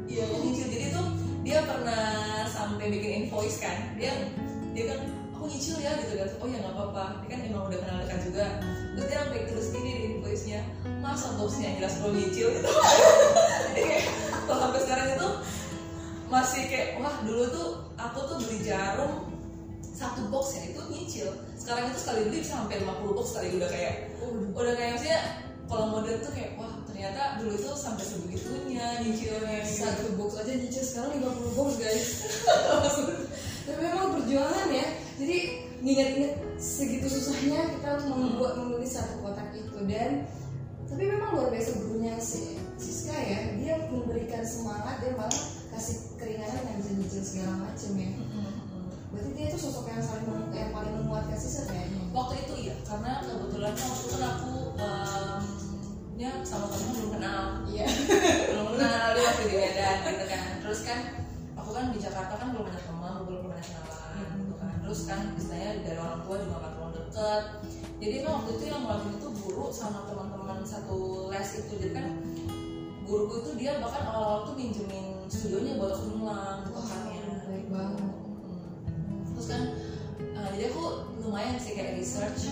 Iya 0.07 0.25
nyicil. 0.39 0.67
Jadi 0.71 0.87
tuh 0.95 1.07
dia 1.43 1.59
pernah 1.67 2.07
sampai 2.47 2.87
bikin 2.95 3.27
invoice 3.27 3.59
kan. 3.59 3.99
Dia 3.99 4.13
dia 4.71 4.85
kan 4.95 5.01
aku 5.35 5.45
nyicil 5.51 5.77
ya 5.83 5.99
gitu 5.99 6.15
kan. 6.15 6.29
Oh 6.39 6.47
ya 6.47 6.59
nggak 6.63 6.75
apa-apa. 6.79 7.05
Dia 7.27 7.29
kan 7.35 7.41
emang 7.43 7.63
udah 7.67 7.79
kenal 7.83 7.97
dekat 8.07 8.21
juga. 8.31 8.47
Terus 8.95 9.07
dia 9.11 9.19
sampai 9.19 9.41
terus 9.51 9.67
gini 9.75 9.91
di 9.91 10.03
invoice 10.15 10.45
nya 10.47 10.61
mas 11.03 11.23
otopsinya 11.27 11.71
jelas 11.83 11.99
kalau 11.99 12.15
nyicil. 12.15 12.49
Gitu. 12.55 12.71
Kalau 14.45 14.61
sampai 14.61 14.81
sekarang 14.85 15.09
itu 15.09 15.29
masih 16.29 16.69
kayak 16.69 17.01
wah 17.01 17.17
dulu 17.25 17.49
tuh 17.49 17.69
aku 17.97 18.19
tuh 18.29 18.37
beli 18.45 18.61
jarum 18.61 19.34
satu 19.95 20.27
box 20.29 20.59
ya 20.59 20.63
itu 20.75 20.81
nyicil. 20.91 21.29
Sekarang 21.55 21.95
itu 21.95 21.99
sekali 22.03 22.21
beli 22.27 22.43
bisa 22.43 22.59
sampai 22.59 22.83
50 22.83 23.17
box 23.17 23.27
sekali. 23.31 23.49
Udah 23.57 23.69
kayak 23.71 23.95
udah 24.51 24.75
kayak 24.75 24.91
maksudnya 24.99 25.21
kalau 25.71 25.87
model 25.95 26.17
tuh 26.21 26.33
kayak 26.35 26.51
wah 26.59 26.75
ternyata 26.91 27.41
dulu 27.41 27.55
itu 27.55 27.71
sampai 27.79 28.05
sebegitunya 28.05 28.87
nyicilnya. 29.07 29.63
Satu 29.63 30.19
box 30.19 30.43
aja 30.43 30.53
nyicil 30.53 30.83
sekarang 30.83 31.11
50 31.23 31.59
box 31.59 31.71
guys. 31.79 32.07
Tapi 33.71 33.81
memang 33.81 34.19
perjuangan 34.19 34.69
ya. 34.75 34.87
Jadi 35.15 35.39
nginget-nginget 35.81 36.35
segitu 36.59 37.07
susahnya 37.07 37.71
kita 37.79 38.03
membuat 38.11 38.59
menulis 38.59 38.99
satu 38.99 39.23
kotak 39.23 39.55
itu. 39.55 39.79
Dan 39.87 40.27
tapi 40.85 41.11
memang 41.11 41.33
luar 41.35 41.49
biasa 41.49 41.81
gurunya 41.81 42.19
si 42.21 42.61
Siska 42.77 43.15
ya. 43.15 43.57
Dia 43.63 43.75
memberikan 43.89 44.43
semangat 44.43 45.01
dia 45.01 45.17
malah 45.17 45.43
kasih 45.75 46.13
keringanan 46.21 46.63
yang 46.71 46.77
bisa 46.83 46.93
nyicil 46.95 47.23
segala 47.25 47.55
macam 47.67 47.91
ya 47.99 48.11
berarti 49.15 49.31
dia 49.33 49.47
itu 49.49 49.59
sosok 49.63 49.87
yang 49.89 50.03
saling 50.03 50.27
mem- 50.27 50.51
yang 50.51 50.71
paling 50.75 50.93
menguatkan 50.99 51.39
Siska 51.39 51.71
kayaknya 51.71 52.03
waktu 52.11 52.35
itu 52.43 52.53
iya 52.67 52.75
karena 52.83 53.11
kebetulan 53.23 53.73
waktu 53.73 54.03
itu 54.03 54.17
kan 54.19 54.31
aku 54.35 54.53
em, 54.75 55.43
ya 56.15 56.31
sama 56.47 56.71
temen 56.71 56.89
belum 56.95 57.11
kenal. 57.19 57.43
Iya. 57.67 57.87
Belum 58.55 58.67
kenal 58.79 59.07
dia 59.19 59.23
waktu 59.27 59.43
di 59.51 59.57
Medan 59.59 59.97
gitu 60.07 60.25
kan. 60.31 60.43
Terus 60.63 60.81
kan 60.87 60.99
aku 61.59 61.71
kan 61.75 61.85
di 61.91 61.99
Jakarta 61.99 62.35
kan 62.39 62.49
belum 62.55 62.65
banyak 62.71 62.85
teman 62.87 63.13
belum 63.27 63.41
banyak 63.51 63.67
kenalan 63.67 64.31
gitu 64.39 64.55
kan. 64.63 64.75
Terus 64.79 65.01
kan 65.11 65.21
istilahnya 65.35 65.71
dari 65.83 65.99
orang 65.99 66.23
tua 66.23 66.37
juga 66.39 66.55
nggak 66.63 66.73
terlalu 66.79 66.93
deket. 67.03 67.43
Jadi 67.99 68.15
kan 68.23 68.31
waktu 68.39 68.51
itu 68.55 68.65
yang 68.71 68.81
ngelakuin 68.87 69.15
itu 69.19 69.29
guru 69.43 69.65
sama 69.75 69.99
teman-teman 70.07 70.59
satu 70.63 70.99
les 71.35 71.49
itu. 71.59 71.73
Jadi 71.83 71.93
kan 71.99 72.07
guruku 73.05 73.35
itu 73.43 73.51
dia 73.59 73.83
bahkan 73.83 74.07
awal-awal 74.07 74.47
tuh 74.49 74.55
minjemin 74.55 75.27
studionya 75.27 75.77
buat 75.83 75.99
aku 75.99 76.15
ngulang 76.15 76.63
gitu 76.71 76.79
kan 76.79 77.01
ya. 77.11 77.23
baik 77.45 77.67
banget. 77.69 77.99
Hmm. 78.01 78.14
Terus 79.35 79.47
kan 79.51 79.63
uh, 80.39 80.49
jadi 80.55 80.71
aku 80.71 80.85
lumayan 81.27 81.59
sih 81.59 81.75
kayak 81.75 81.99
research 81.99 82.49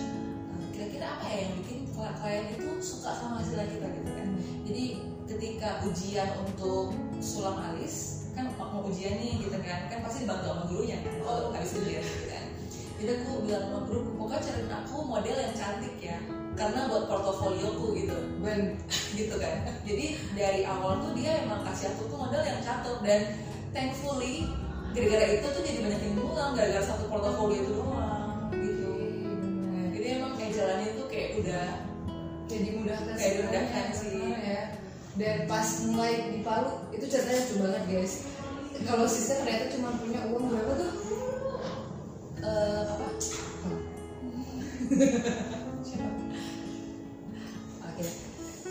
uh, 0.51 0.67
kira-kira 0.75 1.17
apa 1.17 1.25
ya 1.31 1.37
yang 1.47 1.53
bikin 1.63 1.79
kli- 1.89 2.15
klien 2.19 2.45
itu 2.51 2.67
suka 2.83 3.15
sama 3.15 3.39
hasilnya 3.39 3.67
kita 3.71 3.87
gitu 3.99 4.11
kan. 4.11 4.27
Jadi 4.63 4.83
ketika 5.23 5.69
ujian 5.87 6.29
untuk 6.43 6.91
sulam 7.23 7.57
alis 7.71 8.27
kan 8.33 8.49
mau 8.57 8.83
ujian 8.89 9.21
nih 9.21 9.45
gitu 9.45 9.57
kan 9.61 9.87
kan 9.87 9.99
pasti 10.01 10.25
dibantu 10.25 10.45
sama 10.49 10.63
gurunya 10.65 10.97
kan 11.05 11.13
oh 11.23 11.53
habis 11.53 11.71
ujian 11.79 12.03
gitu 12.03 12.25
kan. 12.27 12.45
Jadi 12.99 13.09
aku 13.19 13.31
bilang 13.43 13.63
sama 13.67 13.79
guru 13.87 13.99
pokoknya 14.15 14.39
cariin 14.43 14.71
aku 14.71 14.95
model 15.03 15.37
yang 15.37 15.53
cantik 15.55 15.95
ya 15.99 16.17
karena 16.53 16.85
buat 16.85 17.09
portofolioku 17.09 17.97
gitu. 17.97 18.17
Ben. 18.43 18.77
Gitu 19.17 19.35
kan. 19.37 19.61
Jadi 19.85 20.17
dari 20.33 20.61
awal 20.65 21.01
tuh 21.01 21.13
dia 21.13 21.45
emang 21.45 21.61
kasih 21.65 21.93
aku 21.93 22.09
tuh 22.09 22.17
model 22.17 22.41
yang 22.41 22.61
cakep 22.65 22.97
dan 23.05 23.21
thankfully 23.73 24.49
gara-gara 24.93 25.25
itu 25.27 25.47
tuh 25.49 25.61
jadi 25.61 25.79
banyak 25.81 26.01
yang 26.01 26.13
ngulang 26.15 26.51
gara-gara 26.53 26.85
satu 26.85 27.03
portofolio 27.09 27.57
itu 27.59 27.71
doang 27.73 28.53
gitu. 28.53 28.89
Bener. 29.33 29.85
jadi 29.91 30.07
emang 30.17 30.33
kayak 30.37 30.51
jalannya 30.53 30.89
tuh 30.93 31.05
kayak 31.09 31.29
udah 31.41 31.65
kayak 32.45 32.61
dimudahkan 32.63 33.13
Kayak 33.13 33.17
semuanya, 33.17 33.41
dimudahkan 33.41 33.85
sih. 33.91 34.09
benar 34.13 34.41
ya. 34.41 34.63
Dan 35.13 35.45
pas 35.45 35.67
mulai 35.85 36.13
di 36.29 36.39
Palu 36.41 36.71
itu 36.89 37.05
ceritanya 37.05 37.41
lucu 37.41 37.55
banget 37.61 37.83
guys. 37.87 38.13
Kalau 38.83 39.05
Siska 39.05 39.33
ternyata 39.39 39.65
cuma 39.69 39.89
punya 39.95 40.19
uang 40.27 40.45
berapa 40.49 40.73
tuh? 40.75 40.91
Eh, 42.43 42.81
apa? 42.83 43.07
Oke. 47.83 48.05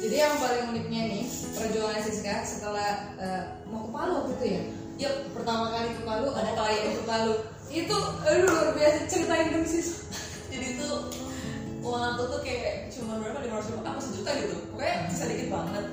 Jadi 0.03 0.17
yang 0.19 0.35
paling 0.35 0.65
uniknya 0.75 1.03
nih 1.09 1.25
perjuangan 1.55 2.03
Siska 2.03 2.43
setelah 2.43 2.91
eh, 3.17 3.43
mau 3.71 3.87
ke 3.87 3.91
Palu 3.91 4.13
waktu 4.19 4.33
itu 4.35 4.47
ya 4.51 4.63
Yup, 5.01 5.15
pertama 5.33 5.73
kali 5.73 5.97
ke 5.97 6.03
Palu 6.05 6.29
ada 6.37 6.53
kali 6.53 6.77
ke 6.93 7.05
Palu. 7.09 7.35
Itu 7.73 7.97
aduh 8.29 8.45
luar 8.45 8.69
biasa 8.77 9.09
ceritain 9.09 9.49
dong 9.49 9.65
sis. 9.65 10.05
Jadi 10.53 10.77
tuh 10.77 11.09
uang 11.81 12.05
aku 12.15 12.23
tuh 12.29 12.41
kayak 12.45 12.93
cuma 12.93 13.17
berapa 13.17 13.41
lima 13.41 13.57
ratus 13.57 13.73
ribu. 13.73 13.81
Apa 13.81 14.01
sejuta 14.01 14.31
gitu 14.37 14.55
pokoknya 14.71 14.97
sedikit 15.09 15.49
banget. 15.49 15.85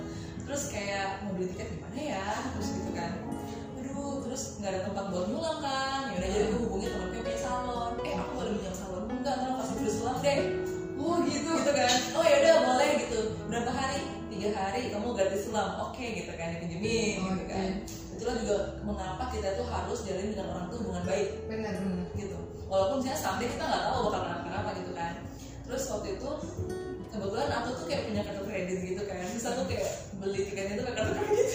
Terus 0.43 0.63
kayak 0.73 1.23
mau 1.23 1.31
beli 1.37 1.47
tiket 1.55 1.67
di 1.71 1.77
mana 1.79 1.99
ya? 1.99 2.25
Terus 2.57 2.67
gitu 2.75 2.91
kan. 2.91 3.11
Aduh 3.79 4.19
terus 4.27 4.41
nggak 4.59 4.71
ada 4.75 4.81
tempat 4.91 5.05
buat 5.07 5.25
nyulang 5.31 5.59
kan. 5.63 6.01
Ya 6.11 6.15
udah 6.19 6.29
jadi 6.35 6.45
aku 6.51 6.57
hubungi 6.67 6.87
temanku 6.91 7.15
yang 7.15 7.23
punya 7.23 7.39
salon. 7.39 7.93
Eh 8.03 8.13
aku 8.19 8.31
boleh 8.35 8.51
minjam 8.59 8.75
salon. 8.75 9.03
Enggak 9.07 9.33
ntar 9.39 9.51
pasti 9.63 9.73
beli 9.79 9.91
sulam 9.95 10.17
deh. 10.19 10.39
Oh 10.99 11.15
gitu 11.23 11.49
gitu 11.55 11.71
kan. 11.71 11.93
Oh 12.19 12.23
ya 12.27 12.35
udah 12.43 12.55
boleh 12.75 12.89
gitu. 13.07 13.19
Berapa 13.47 13.71
hari 13.71 14.18
tiga 14.39 14.55
hari 14.55 14.87
kamu 14.87 15.11
gratis 15.11 15.51
sulam. 15.51 15.69
Oke 15.91 16.15
gitu 16.15 16.31
kan 16.39 16.55
dipinjemin 16.55 17.19
gitu 17.19 17.43
Oke. 17.43 17.51
kan. 17.51 17.71
Itulah 18.15 18.35
juga 18.39 18.55
mengapa 18.87 19.27
kita 19.35 19.59
tuh 19.59 19.67
harus 19.67 19.99
jalin 20.07 20.31
dengan 20.31 20.47
orang 20.55 20.65
tuh 20.71 20.79
hubungan 20.79 21.03
baik. 21.03 21.27
Benar 21.51 21.75
benar. 21.75 22.07
Gitu. 22.15 22.37
Walaupun 22.71 23.03
misalnya 23.03 23.19
sampai 23.19 23.51
kita 23.51 23.63
nggak 23.67 23.83
tahu 23.83 23.99
bakal 24.07 24.21
kenapa-kenapa 24.23 24.69
gitu 24.79 24.91
kan. 24.95 25.13
Terus 25.67 25.83
waktu 25.91 26.07
itu 26.15 26.29
kebetulan 27.11 27.49
aku 27.51 27.67
tuh 27.75 27.85
kayak 27.91 28.01
punya 28.07 28.21
kartu 28.23 28.43
kredit 28.47 28.79
gitu 28.79 29.03
kan. 29.03 29.23
Terus 29.27 29.45
aku 29.51 29.61
kayak 29.67 29.89
beli 30.23 30.39
tiketnya 30.47 30.73
pakai 30.87 30.95
kartu 30.95 31.13
kredit. 31.19 31.49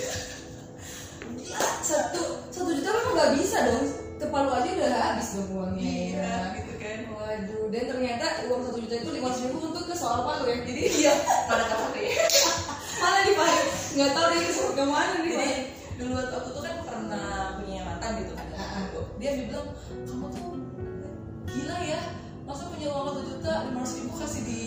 Satu 1.85 2.23
satu 2.53 2.69
juta 2.69 2.89
memang 2.93 3.15
nggak 3.17 3.33
bisa 3.41 3.59
dong. 3.65 3.87
Ke 4.15 4.27
Palu 4.31 4.51
aja 4.53 4.69
udah 4.77 4.93
habis 4.95 5.29
dong 5.35 5.49
uangnya 5.57 5.89
iya 5.89 6.21
ya. 6.21 6.37
gitu 6.61 6.73
kan. 6.79 6.99
Waduh, 7.11 7.67
dan 7.73 7.85
ternyata 7.91 8.27
uang 8.47 8.61
satu 8.63 8.79
juta 8.79 8.95
itu 9.01 9.11
lima 9.11 9.31
ribu 9.33 9.57
untuk 9.59 9.85
ke 9.89 9.95
soal 9.97 10.23
Palu 10.23 10.47
ya. 10.47 10.57
jadi 10.63 10.83
iya 10.87 11.15
mana 11.51 11.65
kafe 11.67 12.05
Mana 13.05 13.21
dipakai? 13.23 13.65
Nggak 13.95 14.11
tahu 14.11 14.27
dia 14.33 14.41
kesel 14.49 14.69
ke 14.73 14.85
mana 14.89 15.15
nih. 15.21 15.33
jadi 15.37 15.51
dulu 15.95 16.13
waktu 16.17 16.35
aku 16.35 16.49
tuh 16.51 16.63
kan 16.65 16.77
pernah 16.83 17.29
punya 17.61 17.81
mantan 17.85 18.11
gitu 18.19 18.33
kan 18.35 18.47
Ah, 18.57 18.83
ah. 18.83 18.85
dia 19.21 19.31
bilang 19.47 19.69
kamu 20.03 20.27
tuh 20.33 20.47
gila 21.47 21.79
ya 21.79 22.01
masa 22.43 22.67
punya 22.67 22.89
uang 22.91 23.05
satu 23.07 23.23
juta 23.23 23.53
lima 23.71 23.79
ratus 23.79 23.95
ribu 24.03 24.13
kasih 24.19 24.43
di 24.43 24.63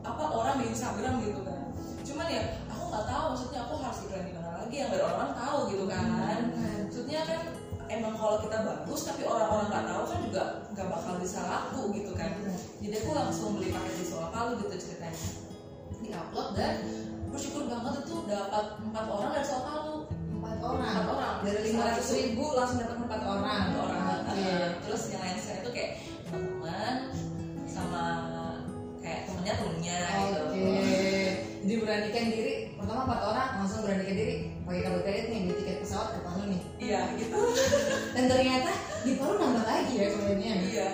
apa 0.00 0.24
orang 0.24 0.56
di 0.56 0.72
Instagram 0.72 1.14
gitu 1.20 1.40
kan 1.44 1.60
cuman 2.00 2.26
ya 2.32 2.42
aku 2.72 2.82
nggak 2.88 3.04
tahu 3.04 3.24
maksudnya 3.36 3.60
aku 3.68 3.74
harus 3.76 3.98
iklan 4.08 4.24
di 4.24 4.32
mana 4.32 4.50
lagi 4.56 4.74
yang 4.74 4.88
biar 4.88 5.04
orang 5.04 5.30
tahu 5.36 5.58
gitu 5.68 5.84
kan 5.84 6.04
Hmm. 6.48 6.78
maksudnya 6.88 7.20
kan 7.28 7.40
emang 7.88 8.14
kalau 8.16 8.36
kita 8.40 8.58
bagus 8.64 9.00
tapi 9.04 9.22
orang-orang 9.28 9.68
nggak 9.68 9.84
tahu 9.84 10.02
kan 10.08 10.18
juga 10.24 10.42
nggak 10.72 10.86
bakal 10.88 11.14
bisa 11.20 11.40
laku 11.44 11.80
gitu 11.92 12.12
kan 12.16 12.30
jadi 12.80 12.94
aku 13.04 13.10
langsung 13.12 13.48
beli 13.60 13.68
paket 13.68 13.94
di 14.00 14.04
Solo 14.08 14.32
Palu 14.32 14.56
gitu 14.64 14.74
ceritanya 14.80 15.20
di 16.00 16.08
upload 16.08 16.48
dan 16.56 16.74
bersyukur 17.38 17.70
banget 17.70 18.02
itu 18.02 18.16
dapat 18.26 18.66
empat 18.82 19.06
orang 19.06 19.30
dari 19.30 19.46
Solo 19.46 19.62
Palu 19.62 19.96
Empat 20.34 20.58
orang. 20.58 20.90
Empat 20.90 21.06
orang. 21.06 21.34
Dari 21.46 21.60
lima 21.70 21.82
ratus 21.86 22.08
ribu 22.18 22.44
langsung 22.58 22.78
dapat 22.82 22.96
empat 22.98 23.20
orang. 23.22 23.62
Empat 23.62 23.78
orang 23.78 24.02
Oke. 24.26 24.42
Uh, 24.42 24.68
terus 24.82 25.02
yang 25.14 25.22
lain 25.22 25.38
saya 25.38 25.56
itu 25.62 25.70
kayak 25.70 25.92
teman 26.26 26.94
sama 27.70 28.02
kayak 28.98 29.20
temennya 29.30 29.54
temennya 29.54 29.98
gitu 30.02 30.42
Oke. 30.50 30.66
Jadi 31.62 31.74
beranikan 31.78 32.24
diri. 32.26 32.54
Pertama 32.74 33.00
empat 33.06 33.20
orang 33.22 33.48
langsung 33.62 33.80
beranikan 33.86 34.14
diri 34.18 34.34
pakai 34.66 34.80
kartu 34.82 35.00
kredit 35.06 35.26
nih 35.30 35.40
beli 35.46 35.54
tiket 35.62 35.76
pesawat 35.86 36.08
ke 36.10 36.18
Palu 36.26 36.42
nih. 36.50 36.62
iya 36.82 37.00
gitu 37.22 37.38
Dan 38.18 38.24
ternyata 38.26 38.72
di 39.06 39.12
Palu 39.14 39.34
nambah 39.38 39.62
lagi 39.62 39.94
ya 39.94 40.06
kliennya. 40.10 40.54
iya 40.66 40.88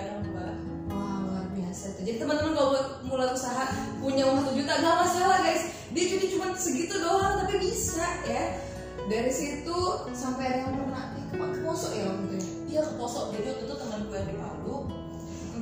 Jadi 2.05 2.21
teman-teman 2.21 2.53
kalau 2.53 3.01
mulai 3.09 3.33
usaha 3.33 3.65
punya 3.97 4.29
uang 4.29 4.45
satu 4.45 4.53
juta 4.53 4.73
nggak 4.77 4.97
masalah 5.01 5.37
guys. 5.41 5.73
Dia 5.89 6.05
cuti 6.05 6.27
cuma 6.37 6.53
segitu 6.53 6.95
doang 7.01 7.41
tapi 7.41 7.57
bisa 7.57 8.05
ya. 8.29 8.61
Dari 9.09 9.33
situ 9.33 9.77
sampai 10.13 10.45
ada 10.49 10.57
yang 10.69 10.77
pernah 10.77 11.17
eh, 11.17 11.25
ke, 11.33 11.59
Poso 11.65 11.89
ya 11.97 12.09
waktu 12.09 12.37
itu. 12.37 12.37
ya? 12.37 12.45
Iya 12.69 12.81
ke 12.85 12.93
Poso, 12.97 13.29
jadi 13.33 13.53
waktu 13.53 13.63
itu 13.69 13.75
teman 13.77 14.01
gue 14.05 14.17
yang 14.17 14.29
di 14.29 14.37
Palu 14.37 14.77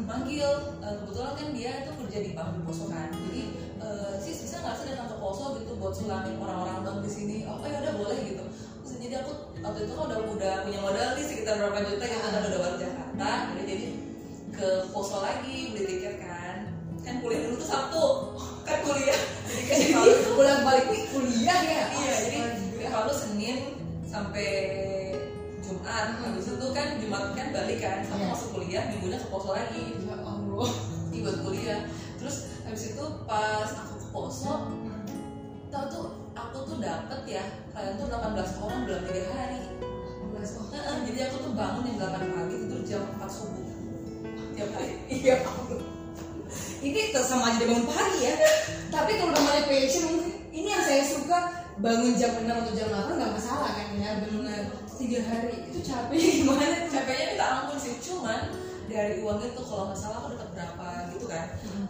manggil 0.04 0.52
Eh, 0.84 0.96
kebetulan 1.00 1.34
kan 1.40 1.48
dia 1.56 1.72
itu 1.80 1.92
kerja 1.96 2.18
di 2.20 2.30
di 2.36 2.62
Poso 2.68 2.92
kan 2.92 3.08
jadi 3.08 3.42
eh, 3.80 4.14
sis 4.20 4.44
bisa 4.44 4.60
nggak 4.60 4.76
sih 4.76 4.86
datang 4.92 5.08
ke 5.08 5.16
Poso 5.16 5.56
gitu 5.56 5.80
buat 5.80 5.96
sulamin 5.96 6.36
orang-orang 6.36 6.84
bank 6.84 6.98
di 7.08 7.12
sini 7.12 7.38
oh 7.48 7.64
ya 7.64 7.80
udah 7.80 7.96
boleh 7.96 8.20
gitu 8.28 8.44
terus 8.84 9.00
jadi 9.00 9.24
aku 9.24 9.32
waktu 9.64 9.88
itu 9.88 9.94
kan 9.96 10.04
udah 10.12 10.20
udah 10.28 10.54
punya 10.68 10.80
modal 10.84 11.08
nih 11.16 11.24
sekitar 11.24 11.56
berapa 11.56 11.80
juta 11.88 12.04
gitu 12.04 12.20
kan 12.20 12.44
udah 12.44 12.60
balik 12.60 12.78
Jakarta 12.84 13.30
jadi 13.64 14.03
ke 14.54 14.70
Poso 14.94 15.18
lagi 15.20 15.74
beli 15.74 15.98
tiket 15.98 16.22
kan. 16.22 16.70
Kan 17.04 17.20
kuliah 17.20 17.42
dulu 17.50 17.58
tuh 17.60 17.68
Sabtu. 17.68 18.06
Kan 18.64 18.78
kuliah. 18.86 19.20
Jadi 19.50 19.86
Palu 19.92 20.08
Jadi 20.14 20.30
pulang 20.38 20.62
balik 20.64 20.86
nih 20.88 21.04
kuliah 21.10 21.60
ya. 21.62 21.84
iya 21.92 22.14
jadi 22.26 22.38
di 22.78 22.86
Palu 22.88 23.14
Senin 23.14 23.58
sampai 24.06 24.50
Jumat. 25.60 26.22
Habis 26.22 26.48
itu 26.54 26.68
kan 26.72 26.88
Jumat 27.02 27.24
kan 27.34 27.48
balik 27.52 27.80
kan 27.82 28.06
sama 28.06 28.24
Iya. 28.24 28.30
masuk 28.32 28.50
kuliah 28.56 28.84
minggunya 28.94 29.18
ke 29.20 29.28
Poso 29.28 29.50
lagi. 29.52 29.98
Ya 30.06 30.16
Allah. 30.22 30.70
Buat 31.14 31.38
kuliah. 31.44 31.80
Terus 32.22 32.36
habis 32.64 32.84
itu 32.96 33.04
pas 33.26 33.68
aku 33.68 33.94
ke 34.00 34.08
Poso 34.14 34.54
tau 35.74 35.90
tuh 35.90 36.06
aku 36.38 36.58
tuh 36.70 36.78
dapet 36.78 37.20
ya 37.26 37.44
klien 37.74 37.98
tuh 37.98 38.06
18 38.06 38.62
orang 38.62 38.82
dalam 38.86 39.04
tiga 39.10 39.26
hari. 39.34 39.62
Oh, 39.82 40.38
Heeh, 40.70 40.96
jadi 41.10 41.20
aku 41.34 41.50
tuh 41.50 41.54
bangun 41.58 41.90
jam 41.98 42.14
8 42.14 42.30
pagi 42.30 42.56
tidur 42.62 42.82
jam 42.86 43.02
4 43.18 43.26
subuh 43.26 43.73
tiap 44.54 44.70
hari 44.74 44.94
Iya. 45.24 45.36
Ini 46.84 47.16
sama 47.16 47.56
aja 47.56 47.64
bangun 47.64 47.88
pagi 47.88 48.28
ya. 48.28 48.36
Tapi 48.92 49.12
kalau 49.16 49.32
namanya 49.32 49.64
passion 49.66 50.04
mungkin 50.12 50.34
ini 50.52 50.68
yang 50.68 50.84
saya 50.84 51.02
suka 51.02 51.64
bangun 51.80 52.14
jam 52.20 52.38
6 52.38 52.46
atau 52.46 52.74
jam 52.76 52.88
8 52.92 53.18
nggak 53.18 53.34
masalah 53.34 53.72
kan 53.74 53.98
ya 53.98 54.22
benar 54.22 54.70
tiga 54.94 55.20
hari 55.26 55.66
itu 55.66 55.80
capek 55.82 56.22
gimana 56.46 56.86
capeknya 56.86 57.26
minta 57.34 57.46
ampun 57.50 57.78
sih 57.82 57.98
cuman 57.98 58.54
dari 58.86 59.26
uang 59.26 59.42
itu 59.42 59.62
kalau 59.66 59.90
nggak 59.90 59.98
salah 59.98 60.22
aku 60.22 60.38
dapat 60.38 60.50
berapa 60.54 60.88
gitu 61.18 61.26
kan 61.26 61.46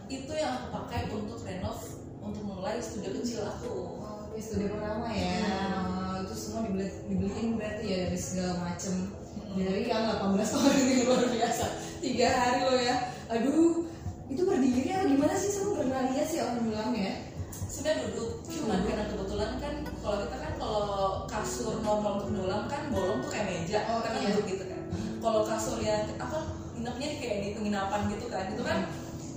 itu 0.07 0.31
yang 0.31 0.55
aku 0.55 0.67
pakai 0.71 1.11
untuk 1.11 1.43
renov 1.43 1.79
untuk 2.23 2.43
mulai 2.47 2.79
studio 2.79 3.11
kecil 3.19 3.43
aku 3.43 3.99
Oh, 4.03 4.29
oke 4.29 4.37
studi 4.41 4.65
pertama 4.65 5.07
ya. 5.13 5.39
Oh, 5.77 6.25
itu 6.25 6.33
semua 6.33 6.65
dibeli, 6.65 6.89
dibeliin 7.05 7.53
berarti 7.53 7.85
ya 7.85 7.97
dari 8.09 8.19
segala 8.19 8.53
macem. 8.65 9.13
Dari 9.53 9.85
yang 9.85 10.09
18 10.09 10.33
orang 10.57 10.77
ini 10.81 10.95
luar 11.05 11.23
biasa. 11.29 11.65
Tiga 12.01 12.27
hari 12.29 12.59
loh 12.65 12.79
ya. 12.81 12.95
Aduh, 13.29 13.85
itu 14.27 14.41
berdiri 14.41 14.89
atau 14.89 15.07
gimana 15.07 15.33
sih? 15.37 15.49
Saya 15.53 15.77
pernah 15.77 16.01
lihat 16.09 16.27
sih 16.27 16.39
orang 16.41 16.65
bilang 16.65 16.91
ya. 16.93 17.13
sebenarnya 17.53 18.05
duduk 18.05 18.31
cuman 18.49 18.85
karena 18.85 19.05
kebetulan 19.09 19.51
kan 19.57 19.73
kalau 20.01 20.17
kita 20.25 20.37
kan 20.37 20.53
kalau 20.61 20.85
kasur 21.25 21.81
normal 21.81 22.21
untuk 22.21 22.29
nulang 22.37 22.65
kan 22.69 22.85
bolong 22.93 23.17
tuh 23.25 23.33
kayak 23.33 23.49
meja 23.49 23.81
Oh, 23.89 23.97
karena 24.01 24.17
iya. 24.21 24.29
duduk 24.29 24.45
gitu 24.45 24.63
kan 24.69 24.81
kalau 25.17 25.41
kasur 25.41 25.77
yang 25.81 26.05
apa 26.21 26.37
nginepnya 26.77 27.07
di 27.13 27.17
kayak 27.17 27.37
di 27.41 27.49
penginapan 27.57 28.01
gitu 28.13 28.25
kan 28.29 28.45
itu 28.53 28.61
kan 28.61 28.77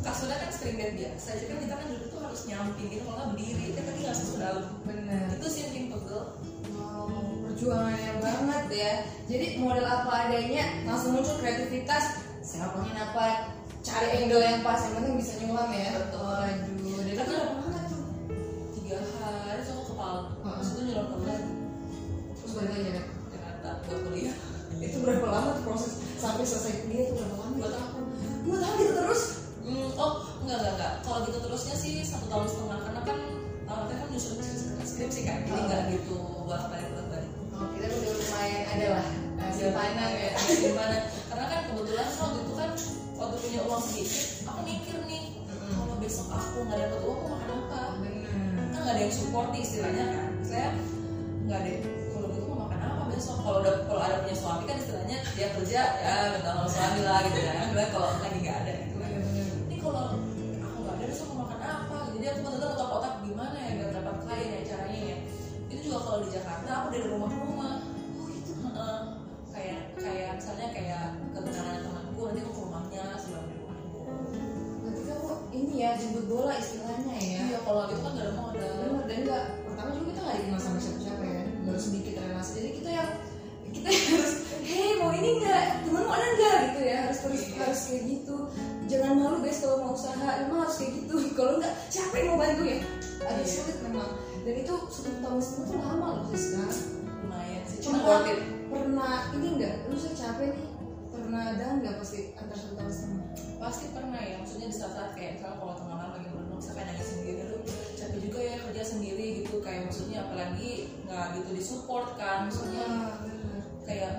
kasurnya 0.04 0.37
kan 0.37 0.50
spring 0.52 0.76
bed 0.76 0.92
biasa 1.00 1.28
jadi 1.32 1.46
kan 1.49 1.58
kita 1.64 1.75
kan 1.80 1.87
duduk 1.90 2.08
tuh 2.12 2.20
harus 2.23 2.40
nyamping 2.44 2.88
gitu 2.92 3.02
kalau 3.08 3.16
nggak 3.18 3.30
berdiri 3.35 3.66
kan 3.73 3.82
tadi 3.88 3.99
nggak 4.04 4.16
dalam 4.37 4.64
Benar. 4.85 5.25
itu 5.32 5.46
sih 5.49 5.61
yang 5.64 5.70
bikin 5.73 5.87
pegel 5.96 6.23
perjuangannya 7.56 8.20
banget 8.20 8.64
ya. 8.68 8.92
Jadi 9.25 9.46
model 9.56 9.88
apa 9.88 10.28
adanya 10.28 10.84
langsung 10.84 11.16
muncul 11.16 11.40
kreativitas. 11.40 12.20
Saya 12.44 12.68
pengen 12.76 13.00
apa? 13.00 13.56
Cari 13.80 14.08
angle 14.20 14.44
yang 14.44 14.60
pas, 14.60 14.84
yang 14.84 15.00
penting 15.00 15.16
bisa 15.16 15.40
nyulam 15.40 15.72
ya. 15.72 15.88
Betul. 15.96 16.20
Waduh, 16.20 17.00
dari 17.00 17.16
itu 17.16 17.25
berapa 17.25 17.56
lama 17.56 17.80
tuh? 17.88 18.04
tiga 18.76 18.98
hari 19.00 19.62
sama 19.64 19.82
kepala 19.82 20.18
terus 20.36 20.68
itu 20.70 20.80
nyelon 20.84 21.06
kembali 21.10 21.44
Terus 22.36 22.52
balik 22.54 22.72
aja. 22.76 22.90
ya? 22.92 23.02
Jakarta 23.32 23.68
buat 23.82 23.98
kuliah 24.04 24.36
Itu 24.84 24.96
berapa 25.00 25.26
lama 25.26 25.48
tuh 25.56 25.64
proses 25.64 25.92
sampai 26.20 26.44
selesai 26.44 26.84
kuliah 26.84 27.02
itu 27.08 27.12
berapa 27.16 27.34
lama? 27.40 27.52
dua 27.56 27.68
tahun 27.72 28.02
Dua 28.44 28.56
tahun 28.60 28.76
gitu 28.78 28.92
terus? 28.94 29.22
Hmm, 29.64 29.88
oh 29.96 30.12
enggak 30.44 30.58
enggak 30.60 30.75
enggak 30.76 30.92
kalau 31.02 31.18
gitu 31.25 31.38
terusnya 31.40 31.75
sih 31.75 31.92
satu 32.04 32.26
tahun 32.28 32.46
setengah 32.46 32.78
karena 32.84 33.00
kan 33.02 33.18
awalnya 33.66 33.96
kan 33.98 34.08
nyusun 34.12 34.38
skripsi 34.86 35.20
kan 35.26 35.38
jadi 35.42 35.56
Oh. 35.56 35.66
nggak 35.66 35.82
gitu 35.90 36.16
buat 36.46 36.62
buat 36.70 36.86
Oh, 37.56 37.68
kita 37.72 37.88
udah 37.88 38.12
lumayan 38.12 38.64
ada 38.68 38.86
lah 39.00 39.06
simpanan 39.56 40.10
ya. 40.12 40.32
gimana. 40.62 40.96
Karena 41.32 41.44
kan 41.48 41.60
kebetulan 41.72 42.08
waktu 42.20 42.38
itu 42.44 42.52
kan 42.52 42.70
waktu 43.16 43.36
punya 43.40 43.60
uang 43.64 43.82
sedikit 43.82 44.25
aku 44.44 44.60
mikir 44.68 44.96
nih 45.08 45.22
kalau 45.72 45.96
besok 45.96 46.28
aku 46.28 46.56
nggak 46.68 46.78
dapat 46.84 47.00
uang 47.00 47.18
mau 47.25 47.28
makan 47.32 47.50
apa? 47.64 47.80
Benar. 48.04 48.32
kan 48.68 48.80
nggak 48.84 48.94
ada 48.94 49.02
yang 49.02 49.14
support 49.14 49.48
nih 49.56 49.62
istilahnya 49.64 50.04
kan. 50.12 50.28
Saya 50.44 50.66
nggak 51.48 51.58
ada 51.64 51.72
kalau 52.12 52.26
gitu 52.28 52.44
mau 52.44 52.58
makan 52.68 52.80
apa 52.84 53.02
besok? 53.08 53.36
Kalau 53.40 53.58
udah 53.64 53.75
kalau 53.88 54.00
ada 54.04 54.16
punya 54.20 54.36
suami 54.36 54.62
kan 54.68 54.76
istilahnya 54.76 55.16
dia 55.32 55.48
kerja 55.56 55.80
ya 56.04 56.14
minta 56.36 56.50
sama 56.52 56.68
suami 56.68 57.00
lah 57.00 57.18
gitu 57.25 57.40
kan. 57.40 57.56
Kalau 57.72 58.08
lagi 58.20 58.38
nggak 58.44 58.56
ada 58.60 58.72
gitu 58.84 58.96
kan. 59.00 59.10
Ini 59.72 59.76
kalau 59.80 60.04
misalnya 70.36 70.68
kayak 70.70 71.04
kebenaran 71.32 71.80
temanku 71.80 72.20
nanti 72.28 72.40
aku 72.40 72.52
ke 72.52 72.60
rumahnya 72.62 73.04
sebelum 73.16 73.44
di 73.46 73.54
rumahku 73.56 73.99
Berarti 74.82 75.02
kamu 75.02 75.30
ini 75.50 75.72
ya 75.76 75.90
jemput 75.96 76.25
bola 76.28 76.52
istilahnya 76.54 77.14
ya. 77.16 77.40
iya 77.42 77.58
kalau 77.60 77.88
gitu 77.88 78.00
kan 78.00 78.12
nggak 78.12 78.26
ada 78.28 78.34
modal. 78.34 78.76
Dan 79.06 79.16
enggak 79.25 79.42
pertama 79.64 79.88
juga 79.92 80.06
kita 80.06 80.20
nggak 80.22 80.36
dikenal 80.38 80.60
sama 80.60 80.78
siapa-siapa 80.78 81.25
ya. 81.25 81.42
Baru 81.64 81.80
sedikit 81.80 82.12
relasi. 82.16 82.50
Jadi 82.54 82.70
kita 82.78 82.90
yang 82.92 83.10
kita 83.66 83.88
yang 83.90 84.06
harus 84.14 84.32
hei 84.62 84.90
mau 84.96 85.10
ini 85.10 85.28
enggak 85.36 85.62
temenmu 85.82 86.08
ada 86.08 86.26
enggak 86.30 86.56
gitu 86.70 86.80
ya. 86.84 86.99
Harus 87.08 87.18
terus 87.18 87.42
harus 87.56 87.80
kayak 87.88 88.02
gitu. 88.06 88.36
Jangan 88.86 89.10
malu 89.18 89.36
guys 89.42 89.58
kalau 89.58 89.76
mau 89.82 89.92
usaha 89.92 90.28
memang 90.46 90.58
harus 90.62 90.76
kayak 90.78 90.92
gitu. 91.02 91.14
Kalau 91.38 91.52
enggak 91.58 91.75
siapa 91.90 92.14
yang 92.14 92.28
mau 92.30 92.38
bantu 92.38 92.62
ya? 92.62 92.78
Agak 93.26 93.42
Iya. 93.42 93.50
sulit 93.50 93.78
memang. 93.82 94.10
Dan 94.46 94.54
itu 94.62 94.75
satu 94.86 95.10
tahun 95.18 95.40
setengah 95.42 95.66
tuh 95.66 95.78
lama 95.82 96.06
loh 96.14 96.25
Siska 96.30 96.62
lumayan 97.18 97.62
sih. 97.66 97.78
Cuma 97.82 97.99
cuma 97.99 98.06
worth 98.06 98.30
it 98.30 98.40
pernah 98.71 99.31
ini 99.35 99.47
enggak 99.59 99.75
lu 99.91 99.97
saya 99.97 100.15
capek 100.15 100.50
nih. 100.55 100.69
Pernah 101.07 101.43
ada 101.57 101.65
enggak 101.81 101.95
pasti 101.99 102.37
antar 102.37 102.55
satu 102.55 102.75
tahun 102.76 102.93
setengah 102.93 103.25
pasti 103.57 103.85
pernah 103.91 104.21
ya 104.21 104.37
maksudnya 104.37 104.69
di 104.69 104.76
saat-saat 104.76 105.11
kayak 105.17 105.41
misalnya 105.41 105.57
kalau 105.59 105.75
tengah 105.75 105.97
malam 105.97 106.13
lagi 106.21 106.29
merenung 106.29 106.61
saya 106.61 106.75
kayak 106.76 106.89
nangis 106.93 107.09
sendiri 107.09 107.41
lu 107.49 107.59
capek 107.97 108.19
juga 108.21 108.39
ya 108.45 108.55
kerja 108.69 108.83
sendiri 108.85 109.26
gitu. 109.43 109.55
Kayak 109.65 109.81
maksudnya 109.89 110.19
apalagi 110.29 110.71
nggak 111.09 111.26
gitu 111.41 111.50
disupport 111.57 112.09
kan 112.21 112.39
maksudnya 112.47 112.87
bener. 113.25 113.61
kayak 113.89 114.13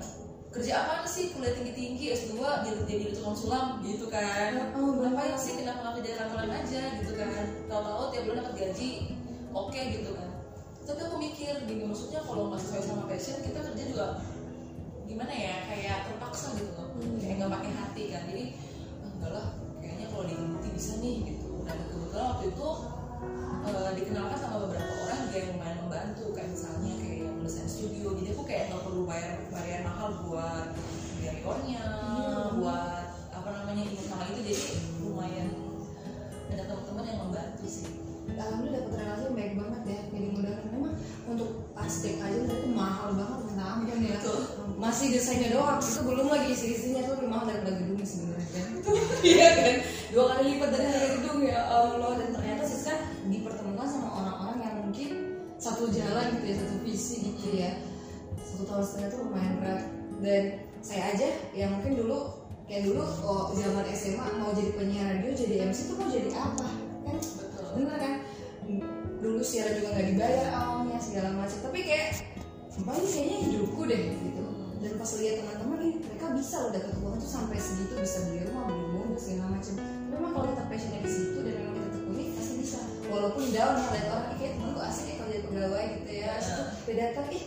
kerja 0.51 0.73
apa 0.73 1.05
sih? 1.05 1.37
Kuliah 1.37 1.53
tinggi 1.53 1.73
tinggi 1.77 2.05
S2 2.17 2.33
jadi 2.41 2.81
jadi 2.89 3.05
tukang 3.13 3.37
sulam 3.37 3.67
gitu 3.85 4.09
kan. 4.09 4.73
Oh, 4.73 4.97
ngapain 4.97 5.37
sih 5.37 5.53
kenapa 5.61 5.79
nggak 5.85 5.95
kerja 6.01 6.11
kantoran 6.17 6.51
aja 6.51 6.81
gitu 6.97 7.11
kan? 7.13 7.43
Tahu-tahu 7.69 8.03
tiap 8.09 8.23
bulan 8.25 8.37
dapat 8.41 8.55
gaji 8.57 8.89
oke 9.53 9.81
gitu 9.93 10.09
kan. 10.17 10.29
Tapi 10.87 10.99
aku 11.03 11.15
mikir 11.19 11.53
gini 11.67 11.83
maksudnya 11.85 12.25
kalau 12.25 12.49
nggak 12.49 12.63
sesuai 12.63 12.83
sama 12.83 13.03
passion 13.05 13.37
kita 13.43 13.59
kerja 13.59 13.83
juga 13.85 14.07
gimana 15.07 15.31
ya 15.31 15.55
kayak 15.71 15.97
terpaksa 16.11 16.53
gitu 16.59 16.71
loh. 16.75 16.91
Hmm. 16.99 17.15
kayak 17.17 17.35
nggak 17.39 17.51
pakai 17.55 17.71
hati 17.71 18.03
kan. 18.11 18.23
Jadi 18.27 18.45
ah, 19.01 19.09
enggak 19.15 19.31
lah 19.31 19.47
kayaknya 19.79 20.05
kalau 20.11 20.25
diganti 20.27 20.69
bisa 20.75 20.93
nih 20.99 21.15
gitu. 21.31 21.49
Dan 21.63 21.77
kebetulan 21.87 22.25
waktu 22.35 22.45
itu 22.51 22.69
eh, 23.67 23.91
dikenalkan 23.95 24.37
sama 24.37 24.57
beberapa 24.67 24.93
orang 25.07 25.19
juga 25.27 25.37
yang 25.39 25.49
lumayan 25.55 25.77
membantu. 25.87 26.25
Kayak 26.35 26.49
misalnya 26.51 26.93
kayak 26.99 27.17
yang 27.23 27.37
desain 27.39 27.69
studio. 27.71 28.07
Jadi 28.19 28.29
aku 28.35 28.43
kayak 28.43 28.63
nggak 28.67 28.83
perlu 28.83 29.01
bayar 29.07 29.31
bayar 29.49 29.79
mahal 29.87 30.09
buat 30.27 30.67
interiornya 31.17 31.83
buat 32.59 33.07
apa 33.31 33.49
namanya 33.63 33.83
sama 34.03 34.23
itu. 34.27 34.39
Jadi 34.43 34.55
lumayan. 35.07 35.49
Ada 36.51 36.63
teman-teman 36.67 37.03
yang 37.07 37.19
membantu 37.23 37.65
sih. 37.67 37.87
Alhamdulillah 38.37 38.85
dapat 38.85 38.99
relasi 39.01 39.25
baik 39.33 39.53
banget 39.55 39.81
ya 39.87 39.99
jadi 40.13 40.27
mudahan 40.35 40.65
memang 40.69 40.93
untuk 41.25 41.49
plastik 41.73 42.19
aja 42.21 42.37
itu 42.43 42.69
mahal 42.75 43.15
banget 43.15 43.39
minta 43.49 43.63
ampun 43.65 44.03
ya 44.03 44.19
Betul. 44.19 44.66
Masih 44.77 45.09
desainnya 45.09 45.57
doang 45.57 45.81
itu 45.81 46.01
belum 46.05 46.29
lagi 46.29 46.53
isi 46.53 46.77
isinya 46.77 47.01
tuh 47.09 47.17
lebih 47.17 47.29
mahal 47.33 47.49
daripada 47.49 47.81
gedungnya 47.81 48.05
sebenarnya 48.05 48.49
kan 48.53 48.67
iya 49.25 49.47
kan? 49.57 49.75
Dua 50.13 50.23
kali 50.33 50.55
lipat 50.55 50.69
dari 50.71 50.85
harga 50.87 51.09
gedung 51.19 51.39
ya 51.43 51.59
Allah. 51.67 52.11
Dan 52.19 52.29
ternyata 52.31 52.63
Siska 52.63 52.93
dipertemukan 53.27 53.87
sama 53.87 54.09
orang-orang 54.11 54.57
yang 54.63 54.75
mungkin 54.87 55.09
satu 55.57 55.89
jalan 55.91 56.37
gitu 56.39 56.45
ya 56.47 56.55
satu 56.63 56.75
visi 56.85 57.15
gitu 57.33 57.45
ya. 57.57 57.71
Satu 58.39 58.63
tahun 58.63 58.83
setengah 58.87 59.07
tuh 59.11 59.19
lumayan 59.27 59.53
berat. 59.59 59.81
Dan 60.23 60.43
saya 60.79 61.03
aja 61.13 61.27
yang 61.51 61.77
mungkin 61.77 61.99
dulu 61.99 62.17
kayak 62.67 62.83
dulu 62.87 63.03
oh, 63.23 63.51
zaman 63.55 63.83
SMA 63.95 64.27
mau 64.39 64.51
jadi 64.51 64.71
penyiar 64.75 65.07
radio 65.19 65.31
jadi 65.35 65.55
MC 65.71 65.77
tuh 65.91 65.95
mau 65.99 66.09
jadi 66.09 66.31
apa? 66.31 66.67
Kan? 67.03 67.17
Betul. 67.19 67.67
Bener 67.75 67.97
kan? 67.99 68.13
Dulu 69.17 69.39
siaran 69.43 69.75
juga 69.79 69.89
nggak 69.97 70.07
dibayar 70.15 70.45
awalnya 70.55 70.97
segala 71.03 71.35
macam. 71.35 71.57
Tapi 71.67 71.79
kayak 71.83 72.09
ini 72.77 73.09
kayaknya 73.09 73.37
hidupku 73.49 73.81
deh 73.89 74.01
gitu 74.15 74.46
dan 74.77 74.93
pas 74.97 75.11
lihat 75.17 75.35
teman-teman 75.41 75.79
ini 75.81 75.97
mereka 76.05 76.25
bisa 76.37 76.55
loh 76.61 76.71
dapat 76.73 76.93
uang 77.01 77.15
tuh 77.17 77.29
sampai 77.29 77.57
segitu 77.57 77.93
bisa 77.97 78.17
beli 78.29 78.45
rumah 78.45 78.63
beli 78.69 78.85
mobil 78.93 79.17
segala 79.17 79.57
macam 79.57 79.73
memang 80.13 80.31
kalau 80.33 80.47
kita 80.53 80.63
passionnya 80.69 80.99
di 81.01 81.09
situ 81.09 81.39
dan 81.41 81.53
memang 81.57 81.73
kita 81.77 81.89
tekuni 81.97 82.23
pasti 82.37 82.53
bisa. 82.61 82.79
Walaupun 83.07 83.43
down 83.55 83.75
ya 83.79 83.87
lihat 83.93 84.07
orang 84.11 84.27
"Ih, 84.33 84.37
kayak 84.37 84.53
temen 84.59 84.69
gue 84.75 84.83
asik 84.85 85.05
ya 85.07 85.13
kalau 85.17 85.29
jadi 85.31 85.43
pegawai 85.47 85.85
gitu 85.97 86.11
ya. 86.11 86.29
Terus 86.37 86.47
tuh 86.53 86.67
beda 86.85 87.01
datang 87.01 87.27
ih 87.33 87.43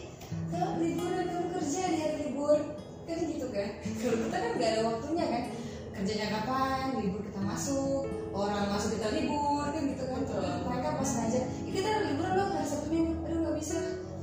kalau 0.51 0.71
liburan 0.79 1.25
kamu 1.31 1.47
kerja 1.55 1.83
di 1.87 1.99
hari 2.01 2.16
libur. 2.27 2.59
Kan 3.07 3.19
gitu 3.27 3.47
kan. 3.51 3.69
Kalau 4.01 4.16
kita 4.23 4.37
kan 4.38 4.51
nggak 4.55 4.71
ada 4.71 4.83
waktunya 4.87 5.25
kan. 5.27 5.43
Kerjanya 5.90 6.27
kapan 6.31 6.87
libur 7.03 7.21
kita 7.27 7.40
masuk 7.43 8.03
orang 8.31 8.71
masuk 8.71 8.90
kita 8.95 9.09
libur 9.11 9.66
kan 9.66 9.83
gitu 9.83 10.05
kan. 10.07 10.21
Tapi 10.23 10.49
mereka 10.62 10.88
pas 10.95 11.11
ngajak 11.19 11.45
"Ih, 11.66 11.73
kita 11.75 11.90
liburan 12.07 12.33
loh 12.38 12.47
hari 12.55 12.66
sabtu 12.66 12.88
minggu. 12.90 13.12
Aduh 13.27 13.38
nggak 13.43 13.57
bisa 13.59 13.77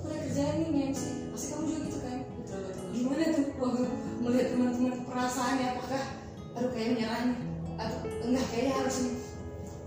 udah 0.07 0.17
kerjaan 0.23 0.55
nih 0.63 0.95
MC 0.95 1.01
pasti 1.35 1.53
kamu 1.53 1.63
juga 1.67 1.79
gimana 2.97 3.29
tuh 3.29 3.45
waktu 3.61 3.83
melihat 4.25 4.47
teman-teman 4.57 4.93
perasaannya? 5.05 5.67
Apakah 5.77 6.03
aduh 6.57 6.71
kayak 6.73 6.89
menyerah 6.97 7.21
atau 7.77 7.97
enggak 8.25 8.45
kayaknya 8.49 8.73
harus 8.81 8.95
nih. 9.05 9.15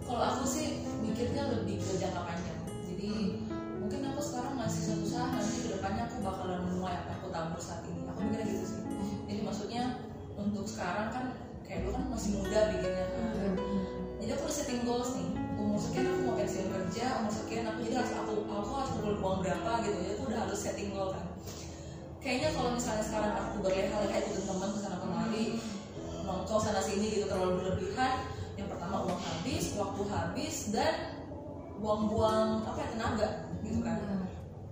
Kalau 0.06 0.22
aku 0.22 0.42
sih 0.46 0.66
mikirnya 1.02 1.42
lebih 1.50 1.82
ke 1.82 1.98
jangka 1.98 2.22
panjang. 2.22 2.58
Jadi 2.86 3.10
mungkin 3.82 4.00
aku 4.14 4.20
sekarang 4.22 4.54
masih 4.54 4.80
satu 4.86 5.02
usaha 5.02 5.26
nanti 5.34 5.56
ke 5.66 5.68
depannya 5.74 6.06
aku 6.06 6.16
bakalan 6.22 6.62
menuai 6.70 6.94
apa 6.94 7.18
aku 7.18 7.28
tabur 7.34 7.58
saat 7.58 7.82
ini. 7.90 8.06
Aku 8.06 8.18
mikirnya 8.22 8.46
gitu 8.46 8.64
sih. 8.66 8.82
Jadi 9.26 9.40
maksudnya 9.42 9.82
untuk 10.38 10.66
sekarang 10.66 11.10
kan 11.10 11.24
kayak 11.66 11.86
dulu 11.86 11.98
kan 11.98 12.04
masih 12.14 12.30
muda 12.38 12.60
bikinnya 12.74 13.06
kan. 13.10 13.54
Jadi 14.22 14.30
aku 14.30 14.42
udah 14.46 14.54
setting 14.54 14.82
goals 14.86 15.10
nih. 15.18 15.30
Umur 15.58 15.78
sekian 15.82 16.06
aku 16.06 16.20
mau 16.24 16.34
pensiun 16.38 16.68
kerja 16.70 17.04
umur 17.22 17.34
sekian 17.34 17.64
aku 17.66 17.78
jadi 17.84 17.94
harus 18.00 18.12
aku 18.14 18.32
aku 18.46 18.70
harus 18.78 18.92
uang 19.02 19.38
berapa 19.42 19.70
gitu. 19.82 19.98
Ya 19.98 20.10
aku 20.14 20.22
udah 20.30 20.38
harus 20.46 20.58
setting 20.62 20.94
goal 20.94 21.10
kan 21.10 21.29
kayaknya 22.20 22.48
kalau 22.52 22.70
misalnya 22.76 23.04
sekarang 23.04 23.32
aku 23.32 23.56
berleha-leha 23.64 24.16
ikutin 24.20 24.44
teman 24.44 24.68
ke 24.70 24.78
sana 24.78 24.96
kemari 25.00 25.44
nongkrong 26.22 26.62
sana 26.62 26.80
sini 26.84 27.06
gitu 27.10 27.26
terlalu 27.26 27.52
berlebihan 27.58 28.12
yang 28.54 28.68
pertama 28.68 29.08
uang 29.08 29.16
habis 29.18 29.72
waktu 29.74 30.02
habis 30.06 30.56
dan 30.68 30.94
buang-buang 31.80 32.60
apa 32.68 32.76
ya 32.76 32.88
tenaga 32.92 33.28
gitu 33.64 33.80
kan. 33.80 33.96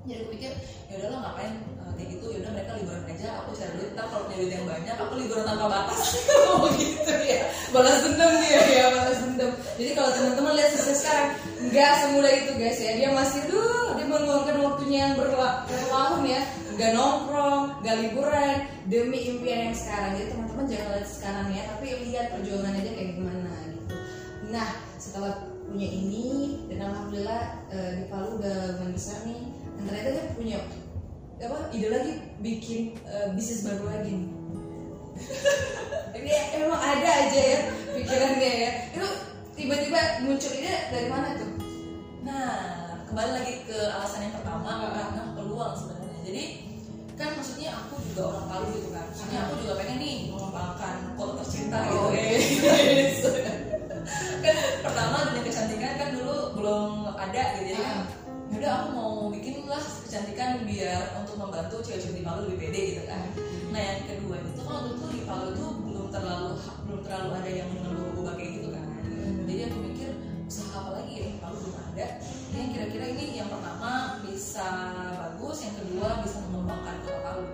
Jadi 0.04 0.24
aku 0.24 0.28
pikir 0.36 0.52
ya 0.88 0.94
udahlah 1.00 1.20
ngapain 1.20 1.52
eh, 1.56 1.92
kayak 1.96 2.08
gitu 2.16 2.24
ya 2.32 2.38
udah 2.40 2.52
mereka 2.52 2.72
liburan 2.80 3.02
aja 3.04 3.28
aku 3.44 3.50
cari 3.52 3.72
duit 3.76 3.90
ntar 3.92 4.06
kalau 4.08 4.24
punya 4.24 4.36
duit 4.40 4.52
yang 4.56 4.64
banyak 4.64 4.96
aku 4.96 5.12
liburan 5.16 5.44
tanpa 5.44 5.66
batas. 5.68 6.00
Oh 6.48 6.68
gitu 6.76 7.12
ya. 7.28 7.40
Balas 7.72 8.00
dendam 8.04 8.32
dia 8.40 8.60
ya 8.64 8.84
balas 8.92 9.18
dendam. 9.20 9.50
Jadi 9.76 9.90
kalau 9.92 10.10
teman-teman 10.12 10.52
lihat 10.56 10.70
sukses 10.72 10.96
sekarang 11.00 11.28
nggak 11.72 11.92
semudah 12.04 12.32
itu 12.32 12.52
guys 12.56 12.78
ya. 12.80 12.92
Dia 12.96 13.08
masih 13.12 13.40
tuh 13.48 13.68
dia 13.96 14.04
meluangkan 14.08 14.56
waktunya 14.64 14.98
yang 15.08 15.12
berla- 15.16 15.64
bertahun 15.64 16.22
ya 16.24 16.40
nggak 16.78 16.94
nongkrong 16.94 17.82
nggak 17.82 17.96
liburan. 18.06 18.56
Demi 18.86 19.18
impian 19.34 19.68
yang 19.68 19.76
sekarang. 19.76 20.14
Jadi 20.14 20.26
teman-teman 20.30 20.64
jangan 20.70 20.88
lihat 20.94 21.08
sekarang 21.10 21.46
ya. 21.50 21.62
Tapi 21.74 21.86
lihat 22.06 22.26
perjuangannya 22.38 22.92
kayak 22.94 23.10
gimana 23.18 23.50
gitu. 23.66 23.94
Nah 24.54 24.68
setelah 24.96 25.32
punya 25.66 25.88
ini 25.90 26.26
dan 26.70 26.88
alhamdulillah 26.88 27.42
eh, 27.74 27.90
di 28.00 28.04
Palu 28.06 28.38
udah 28.38 28.78
lumayan 28.78 28.94
besar 28.94 29.26
nih. 29.26 29.42
Dan 29.74 29.82
ternyata 29.90 30.08
dia 30.14 30.24
punya 30.38 30.58
apa 31.38 31.58
ide 31.74 31.88
lagi 31.90 32.12
bikin 32.40 32.94
eh, 33.10 33.28
bisnis 33.34 33.66
baru 33.66 33.84
lagi 33.90 34.10
nih. 34.14 34.30
Ini 36.18 36.62
emang 36.62 36.78
ada 36.78 37.10
aja 37.26 37.40
ya 37.42 37.60
pikirannya 37.90 38.50
ya. 38.54 38.70
Itu 38.94 39.06
tiba-tiba 39.58 40.22
muncul 40.22 40.54
ide 40.54 40.74
dari 40.94 41.10
mana 41.10 41.34
tuh? 41.34 41.50
Nah, 42.22 42.50
kembali 43.10 43.30
lagi 43.34 43.54
ke 43.66 43.78
alasan 43.90 44.30
yang 44.30 44.34
pertama 44.38 44.94
karena 44.94 45.22
peluang 45.34 45.74
sebenarnya. 45.74 46.18
Jadi 46.22 46.67
kan 47.18 47.34
maksudnya 47.34 47.74
aku 47.74 47.98
juga 48.06 48.22
orang 48.30 48.46
Palu 48.46 48.66
gitu 48.78 48.94
kan. 48.94 49.10
Maksudnya 49.10 49.50
aku 49.50 49.54
juga 49.60 49.74
pengen 49.82 49.98
nih 49.98 50.30
mengembangkan 50.30 50.96
kota 51.18 51.32
tercinta 51.42 51.78
gitu. 51.84 51.98
Oh, 51.98 52.14
kan 54.44 54.56
pertama 54.80 55.16
dunia 55.28 55.44
kecantikan 55.44 55.92
kan 56.00 56.08
dulu 56.16 56.36
belum 56.56 57.12
ada 57.12 57.42
gitu 57.58 57.68
jadi 57.68 57.82
kan 57.82 57.98
yaudah 58.48 58.72
aku 58.80 58.88
mau 58.96 59.12
bikin 59.28 59.68
lah 59.68 59.82
kecantikan 60.08 60.64
biar 60.64 61.20
untuk 61.20 61.36
membantu 61.36 61.84
cewek-cewek 61.84 62.16
di 62.16 62.24
Palu 62.24 62.48
lebih 62.48 62.58
pede 62.64 62.80
gitu 62.96 63.02
kan. 63.04 63.28
Nah 63.68 63.82
yang 63.82 64.00
kedua 64.08 64.40
itu 64.40 64.60
kan 64.64 64.72
waktu 64.80 64.90
itu 64.96 65.04
di 65.12 65.20
Palu 65.28 65.46
itu 65.52 65.66
belum 65.84 66.06
terlalu 66.08 66.52
belum 66.88 67.00
terlalu 67.04 67.30
ada 67.36 67.50
yang 67.52 67.68
mengeluh 67.76 68.24
kayak 68.32 68.50
gitu 68.56 68.68
kan. 68.72 68.86
Jadi 69.44 69.60
aku 69.68 69.76
mikir 69.84 70.10
usaha 70.48 70.72
apa 70.80 70.90
lagi 70.96 71.12
ya 71.12 71.28
Palu 71.44 71.56
belum 71.60 71.76
ada. 71.76 72.06
Ini 72.24 72.56
yang 72.56 72.70
kira-kira 72.72 73.06
ini 73.12 73.24
yang 73.36 73.48
pertama 73.52 73.92
bisa 74.24 74.68
bagus, 75.48 75.64
yang 75.64 75.80
kedua 75.80 76.08
bisa 76.20 76.44
mengembangkan 76.44 76.96
kota 77.08 77.20
Palu. 77.24 77.44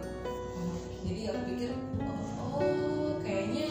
Jadi 1.07 1.21
aku 1.31 1.41
pikir 1.47 1.71
oh, 2.03 2.59
oh, 2.59 3.15
kayaknya 3.23 3.71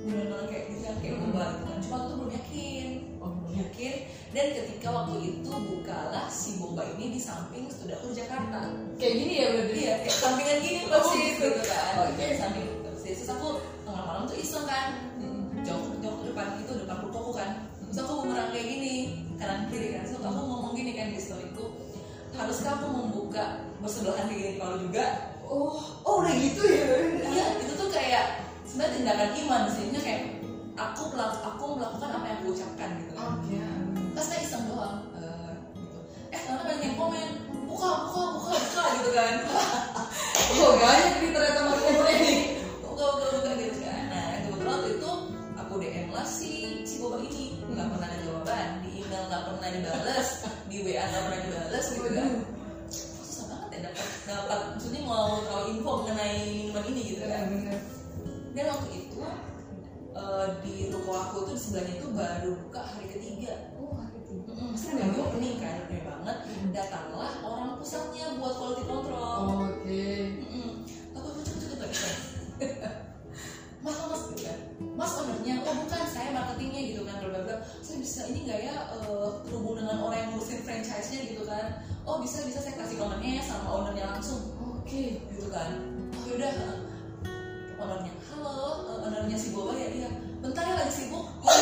benar-benar 0.00 0.48
kayak 0.48 0.64
gitu 0.72 0.80
kan 0.80 0.96
kayak 1.04 1.16
boba 1.20 1.44
gitu 1.52 1.64
kan. 1.68 1.78
Cuma 1.84 1.94
aku 2.00 2.06
tuh 2.08 2.16
belum 2.24 2.32
yakin. 2.40 2.88
oh 3.20 3.28
Belum 3.36 3.54
yakin. 3.68 3.94
Dan 4.32 4.46
ketika 4.48 4.88
waktu 4.96 5.16
itu 5.28 5.52
bukalah 5.52 6.26
si 6.32 6.56
boba 6.56 6.88
ini 6.96 7.04
di 7.12 7.20
samping 7.20 7.68
studio 7.68 8.00
aku 8.00 8.16
Jakarta 8.16 8.64
kayak 8.96 9.12
gini 9.12 9.32
ya 9.36 9.46
berarti 9.52 9.76
iya 9.76 9.94
kayak 10.00 10.16
sampingan 10.24 10.58
gini 10.64 10.78
persis 10.88 11.12
Oh, 11.12 11.20
gitu. 11.20 11.44
gitu 11.52 11.62
kan 11.68 11.92
Oke. 12.00 12.26
samping 12.40 12.66
persis 12.80 13.16
terus 13.20 13.28
aku 13.36 13.48
tengah 13.84 14.02
malam 14.08 14.22
tuh 14.24 14.36
iseng 14.40 14.64
kan 14.64 14.86
jauh 15.60 15.84
jauh 16.00 16.16
ke 16.16 16.24
depan 16.32 16.56
itu 16.64 16.72
depan 16.80 16.96
rukoku 17.04 17.36
kan 17.36 17.50
terus 17.92 17.98
aku 18.00 18.24
bumerang 18.24 18.48
kayak 18.56 18.66
gini 18.72 18.94
kanan 19.36 19.68
kiri 19.68 19.92
kan 19.92 20.02
terus 20.08 20.16
aku 20.24 20.40
ngomong 20.40 20.72
gini 20.72 20.96
kan 20.96 21.12
di 21.12 21.20
storyku 21.20 21.83
haruskah 22.34 22.72
aku 22.74 22.86
membuka 22.90 23.44
bersebelahan 23.78 24.26
gini 24.28 24.58
kalau 24.58 24.76
juga. 24.78 25.04
Oh 25.44 25.76
oh 26.02 26.14
udah 26.24 26.34
gitu 26.34 26.62
ya? 26.64 26.86
Iya 27.20 27.46
itu 27.60 27.72
tuh 27.76 27.88
kayak 27.92 28.42
sebenarnya 28.64 28.94
tindakan 28.96 29.30
iman 29.44 29.62
sehingga 29.68 30.00
kayak 30.00 30.22
aku 30.74 31.12
melak- 31.12 31.42
aku 31.44 31.64
melakukan 31.76 32.10
apa 32.10 32.24
yang 32.26 32.38
aku 32.40 32.48
ucapkan 32.50 32.88
gitu. 32.98 33.12
Kan 33.12 33.26
oke. 33.38 33.56
Pas 34.16 34.24
saya 34.24 34.40
iseng 34.40 34.64
doang 34.66 34.98
eh, 35.14 35.52
gitu 35.76 35.98
eh 36.32 36.40
banyak 36.48 36.80
yang 36.80 36.96
komen 36.96 37.28
buka 37.68 37.88
buka 38.08 38.22
buka 38.34 38.50
buka 38.56 38.82
gitu 39.00 39.10
kan. 39.12 39.34
Oh 40.54 40.76
banyak 40.78 41.14
nih 41.18 41.30
ternyata 41.34 41.60
marketnya 41.66 42.14
nih. 42.14 42.38
Buka 42.84 43.04
buka 43.16 43.26
buka 43.36 43.50
gitu 43.58 43.78
kan. 43.82 44.02
Nah 44.08 44.24
kebetulan 44.38 44.70
waktu 44.70 44.90
itu 44.96 45.10
aku 45.56 45.72
DM 45.76 46.08
lah 46.08 46.26
si 46.26 46.52
si 46.86 46.94
boba 47.00 47.18
ini. 47.20 47.58
Nggak 47.68 47.86
pernah 47.90 48.06
ada 48.06 48.18
jawaban 48.22 48.68
email 49.14 49.30
nggak 49.30 49.44
pernah 49.46 49.68
dibales 49.70 50.28
di 50.66 50.76
WA 50.82 51.04
nggak 51.06 51.22
pernah 51.22 51.40
dibales 51.46 51.86
gitu 51.94 52.10
kan. 52.10 52.30
Susah 52.90 53.44
banget 53.46 53.68
ya 53.70 53.78
dapat 53.86 54.08
dapat 54.26 54.58
maksudnya 54.74 55.00
mau 55.06 55.38
tahu 55.46 55.62
info 55.70 55.90
mengenai 56.02 56.38
minuman 56.50 56.84
ini 56.90 57.00
gitu 57.14 57.22
kan. 57.22 57.42
Bener. 57.46 57.78
dan 58.54 58.70
waktu 58.70 58.90
itu 58.90 59.18
eh, 60.14 60.46
di 60.66 60.74
ruko 60.90 61.12
aku 61.14 61.36
tuh 61.46 61.54
di 61.54 61.62
sebelahnya 61.62 61.94
itu 61.94 62.08
baru 62.10 62.50
buka 62.66 62.82
hari 62.82 63.06
ketiga. 63.14 63.54
Mm-mm, 64.34 64.74
Pasti 64.74 64.98
rame 64.98 65.14
banget 65.14 65.38
nih 65.38 65.52
kan? 65.62 65.76
Banget. 65.94 66.38
Datanglah 66.74 67.32
orang 67.46 67.78
pusatnya 67.78 68.34
buat 68.42 68.54
quality 68.58 68.82
control. 68.82 69.38
Oke. 69.78 70.10
Mm-mm. 70.42 70.70
aku 71.14 71.26
aku 71.30 71.40
cepet 71.46 71.78
cepet 71.86 71.94
mas 73.84 74.00
mas 74.08 74.22
gitu 74.32 74.48
kan 74.48 74.58
mas 74.96 75.12
ownernya. 75.20 75.60
Oh 75.68 75.74
bukan 75.84 76.02
saya 76.08 76.32
marketingnya 76.32 76.80
gitu 76.88 77.04
kan 77.04 77.20
bla 77.20 77.40
bla 77.44 77.56
saya 77.84 78.00
bisa 78.00 78.24
ini 78.32 78.48
nggak 78.48 78.60
ya 78.64 78.76
terhubung 79.44 79.76
dengan 79.76 80.00
orang 80.00 80.18
yang 80.24 80.28
ngurusin 80.32 80.64
franchise 80.64 81.12
nya 81.12 81.20
gitu 81.28 81.44
kan. 81.44 81.84
Oh 82.08 82.16
bisa 82.24 82.40
bisa 82.48 82.64
saya 82.64 82.80
kasih 82.80 82.96
komennya 82.96 83.44
sama 83.44 83.68
ownernya 83.76 84.08
langsung. 84.08 84.40
Oke 84.56 85.20
gitu 85.20 85.48
kan. 85.52 85.76
Oh 86.16 86.24
yaudah 86.32 86.48
eh, 86.48 86.76
ownernya. 87.76 88.12
Halo 88.32 88.56
eh, 88.88 89.04
ownernya 89.04 89.36
si 89.36 89.52
boba 89.52 89.76
ya 89.76 89.88
iya. 89.92 90.10
Bentar 90.40 90.64
ya 90.64 90.74
lagi 90.80 90.92
sibuk. 91.04 91.24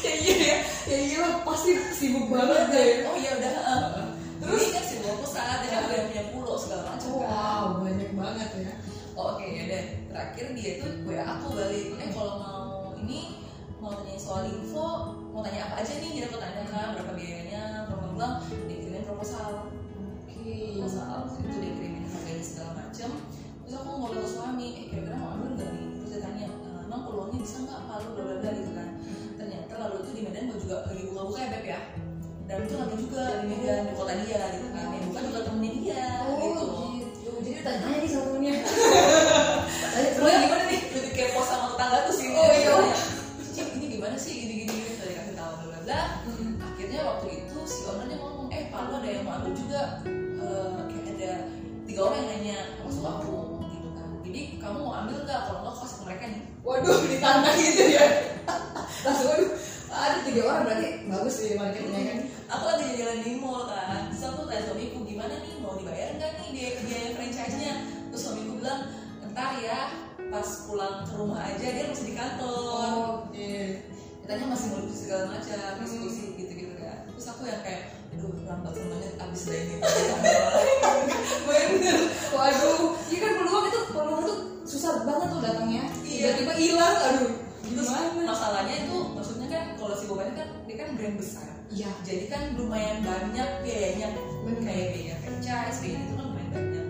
Ya 0.00 0.16
iya 0.16 0.36
ya. 0.40 0.56
Ya 0.88 0.98
iya 1.04 1.18
pasti 1.44 1.76
sibuk 1.92 2.32
banget 2.32 2.72
deh 2.72 3.04
oh 3.04 3.12
iya 3.20 3.36
udah 3.36 3.52
eh. 3.52 4.08
terus? 4.40 4.72
Kan 4.72 4.84
si 4.88 4.96
boba 5.04 5.20
pusat 5.20 5.60
dan 5.68 5.84
aku 5.84 5.92
yang 5.92 6.06
punya 6.08 6.24
pulau 6.32 6.56
segala 6.56 6.96
macam 6.96 7.20
kan. 7.20 7.28
Wow 7.28 7.64
banyak 7.84 8.10
banget 8.16 8.48
ya. 8.64 8.72
Oh, 9.12 9.36
oke 9.36 9.44
ya 9.44 9.68
dan 9.68 9.99
terakhir 10.10 10.46
dia 10.58 10.70
tuh 10.82 10.90
WA 11.06 11.22
aku 11.22 11.54
balik. 11.54 11.86
Eh 12.02 12.10
kalau 12.10 12.34
mau 12.42 12.66
ini 12.98 13.38
mau 13.80 13.94
tanya 13.96 14.18
soal 14.18 14.44
info 14.44 15.16
mau 15.30 15.40
tanya 15.40 15.70
apa 15.70 15.80
aja 15.80 15.96
nih 16.02 16.10
jadi 16.20 16.26
aku 16.28 16.36
tanyakan 16.36 16.86
berapa 16.98 17.12
biayanya 17.16 17.62
bla 17.88 18.10
bla 18.12 18.28
dikirimin 18.66 19.06
proposal. 19.06 19.70
Oke. 20.26 20.76
Proposal 20.76 21.30
itu 21.38 21.56
dikirimin 21.62 22.04
harganya 22.10 22.44
segala 22.44 22.70
macem. 22.84 23.10
Terus 23.64 23.74
aku 23.78 23.88
ngobrol 24.02 24.20
ke 24.20 24.28
suami 24.28 24.66
eh 24.74 24.84
kira-kira 24.90 25.16
mau 25.16 25.38
ambil 25.38 25.54
nggak 25.54 25.70
nih? 25.70 25.86
Terus 25.94 26.08
dia 26.10 26.20
tanya 26.26 26.44
"Eh, 26.50 26.80
emang 26.84 27.00
peluangnya 27.06 27.38
bisa 27.38 27.56
nggak 27.62 27.80
bla 27.86 27.96
bla 28.02 28.34
bla 28.42 28.50
gitu 28.50 28.70
kan. 28.74 28.88
Ternyata 29.38 29.72
lalu 29.78 29.94
itu 30.02 30.10
di 30.18 30.20
Medan 30.26 30.42
gue 30.50 30.58
juga 30.58 30.76
lagi 30.90 31.02
buka-buka 31.06 31.38
ya 31.38 31.48
beb 31.54 31.64
ya. 31.64 31.80
Dan 32.50 32.56
itu 32.66 32.74
lagi 32.74 32.96
juga 32.98 33.22
di 33.38 33.46
yang 49.20 49.28
mau 49.28 49.36
ambil 49.36 49.52
juga 49.52 49.82
Eh, 50.40 50.80
kayak 50.88 51.06
ada 51.20 51.32
tiga 51.84 52.00
orang 52.08 52.18
yang 52.24 52.30
nanya 52.32 52.58
masuk 52.80 53.04
aku 53.04 53.60
gitu 53.76 53.88
kan. 53.92 54.08
Jadi 54.24 54.40
kamu 54.56 54.78
mau 54.80 54.94
ambil 55.04 55.16
nggak? 55.28 55.40
Kalau 55.46 55.60
nggak 55.62 55.76
kasih 55.84 55.98
mereka. 56.08 56.24
Nih 56.32 56.42
waduh 56.64 56.98
ditantang 57.12 57.56
gitu 57.60 57.84
ya. 57.92 58.06
Langsung 59.04 59.28
waduh 59.28 59.50
ada 59.90 60.18
tiga 60.24 60.40
orang 60.48 60.62
berarti 60.64 60.88
bagus 61.12 61.34
sih 61.36 61.60
marketnya 61.60 62.00
kan. 62.08 62.18
Aku 62.56 62.64
lagi 62.66 62.84
jalan 62.96 63.20
di 63.20 63.32
mall 63.36 63.68
kan. 63.68 64.08
Terus 64.08 64.22
aku 64.32 64.48
tanya 64.48 64.62
suamiku 64.64 64.98
gimana 65.04 65.34
nih? 65.44 65.54
Mau 65.60 65.76
dibayar 65.76 66.08
nggak 66.16 66.32
nih 66.40 66.48
biaya 66.56 66.70
biaya 66.88 67.08
franchise 67.20 67.56
nya 67.60 67.72
terus 68.10 68.22
suamiku 68.26 68.52
bilang 68.58 68.80
ntar 69.30 69.60
ya 69.62 69.92
pas 70.32 70.48
pulang 70.66 71.06
ke 71.06 71.14
rumah 71.14 71.38
aja 71.44 71.66
dia 71.68 71.84
masih 71.84 72.06
di 72.08 72.14
kantor. 72.16 73.28
Oke 73.28 73.52
katanya 74.24 74.54
masih 74.54 74.66
mau 74.70 74.86
segala 74.94 75.24
macam 75.36 75.74
diskusi 75.84 76.38
gitu 76.38 76.52
gitu 76.64 76.74
kan. 76.80 77.04
Terus 77.12 77.26
aku 77.28 77.44
yang 77.44 77.60
kayak 77.60 77.99
aduh 78.10 78.32
lambat 78.46 78.72
semuanya 78.74 79.10
abis 79.22 79.42
dari 79.46 79.62
ini 79.70 79.76
bener. 81.46 81.96
Waduh. 82.34 82.82
Iya 83.10 83.18
kan 83.22 83.32
peluang 83.42 83.64
itu 83.70 83.80
peluang 83.90 84.20
itu 84.22 84.34
susah 84.66 84.92
banget 85.06 85.28
tuh 85.34 85.40
datangnya. 85.42 85.84
Iya. 86.06 86.28
tiba-tiba 86.38 86.54
hilang 86.58 86.96
aduh. 86.98 87.32
Terus 87.70 87.86
gimana? 87.86 88.26
masalahnya 88.26 88.74
itu 88.82 88.96
maksudnya 89.14 89.46
kan 89.46 89.62
kalau 89.78 89.94
si 89.94 90.04
Boba 90.10 90.26
ini 90.26 90.34
kan 90.34 90.48
dia 90.66 90.76
kan 90.78 90.88
brand 90.98 91.16
besar. 91.18 91.46
Iya. 91.70 91.90
Jadi 92.02 92.24
kan 92.26 92.42
lumayan 92.58 92.98
banyak 93.02 93.48
biayanya. 93.62 94.08
Bener. 94.40 94.62
kayak 94.64 94.86
biaya 94.96 95.14
franchise 95.22 95.78
biaya 95.84 95.98
itu 96.02 96.14
kan 96.18 96.24
lumayan 96.26 96.50
banyak. 96.50 96.86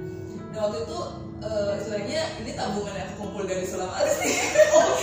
Dan 0.51 0.59
waktu 0.61 0.79
itu 0.89 0.99
eh, 1.41 1.73
istilahnya 1.81 2.21
ini 2.41 2.51
tabungan 2.57 2.95
yang 2.97 3.09
aku 3.13 3.15
kumpul 3.21 3.43
dari 3.45 3.65
sulam 3.65 3.91
alis 3.93 4.17
nih 4.21 4.35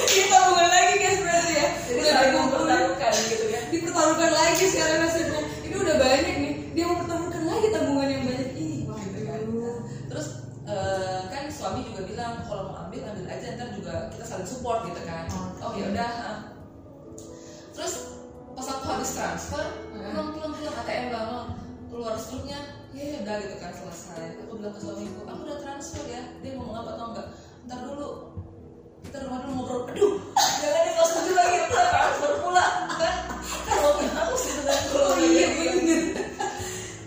ini 0.06 0.24
tabungan 0.30 0.68
lagi 0.70 0.96
guys 1.02 1.20
berarti 1.22 1.54
ya. 1.54 1.68
Jadi 1.88 2.02
saling 2.04 2.34
mempertaruhkan 2.36 3.14
gitu 3.14 3.46
kan. 3.54 3.64
Dipertaruhkan 3.70 4.32
lagi 4.34 4.64
sekarang 4.66 5.00
nasibnya 5.06 5.42
ini 5.42 5.57
udah 5.88 5.98
banyak 6.04 6.36
nih. 6.44 6.54
Dia 6.76 6.84
mau 6.92 7.00
pertemukan 7.00 7.42
lagi 7.48 7.68
tabungan 7.72 8.08
yang 8.12 8.24
banyak. 8.28 8.50
Ini 8.60 8.78
Wah, 8.92 9.00
gitu 9.00 9.20
kan 9.24 9.40
terus 10.08 10.28
uh, 10.68 11.22
kan 11.32 11.44
suami 11.48 11.88
juga 11.88 12.02
bilang 12.04 12.44
kalau 12.44 12.72
mau 12.72 12.78
ambil 12.88 13.08
ambil 13.08 13.26
aja 13.32 13.56
ntar 13.56 13.72
juga 13.72 14.12
kita 14.12 14.24
saling 14.28 14.48
support 14.48 14.84
gitu 14.92 15.02
kan. 15.08 15.32
Oh 15.64 15.72
ya 15.80 15.96
udah 15.96 16.12
terus 17.72 18.20
pas 18.58 18.68
aku 18.74 18.84
habis 18.90 19.12
transfer 19.14 19.66
pulang 19.94 20.34
pulang 20.34 20.54
pulang 20.58 20.76
ATM 20.82 21.14
bangun 21.14 21.46
keluar 21.88 22.18
struknya 22.18 22.60
ya, 22.92 23.04
ya 23.04 23.18
udah 23.24 23.36
gitu 23.48 23.56
kan 23.64 23.72
selesai. 23.72 24.44
Aku 24.44 24.60
bilang 24.60 24.74
ke 24.76 24.80
suamiku 24.84 25.24
aku 25.24 25.40
udah 25.48 25.58
transfer 25.64 26.04
ya 26.12 26.36
dia 26.44 26.52
mau 26.60 26.76
ngapa 26.76 27.00
atau 27.00 27.06
enggak? 27.16 27.28
Ntar 27.68 27.80
dulu 27.88 28.10
kita 29.08 29.18
rumah 29.24 29.40
dulu 29.42 29.54
ngobrol 29.56 29.82
aduh 29.88 30.14
jangan 30.60 30.82
di 30.84 30.92
kos 30.94 31.12
dulu 31.16 31.34
lagi 31.34 31.58
kita 31.64 31.82
transfer 31.88 32.32
pula 32.40 32.66
kan 32.94 33.16
kalau 33.66 33.92
aku 33.96 34.36
sih 34.38 34.52
dengan 34.54 34.80
Oh 34.90 35.16
iya 35.18 35.48
bener. 35.50 36.02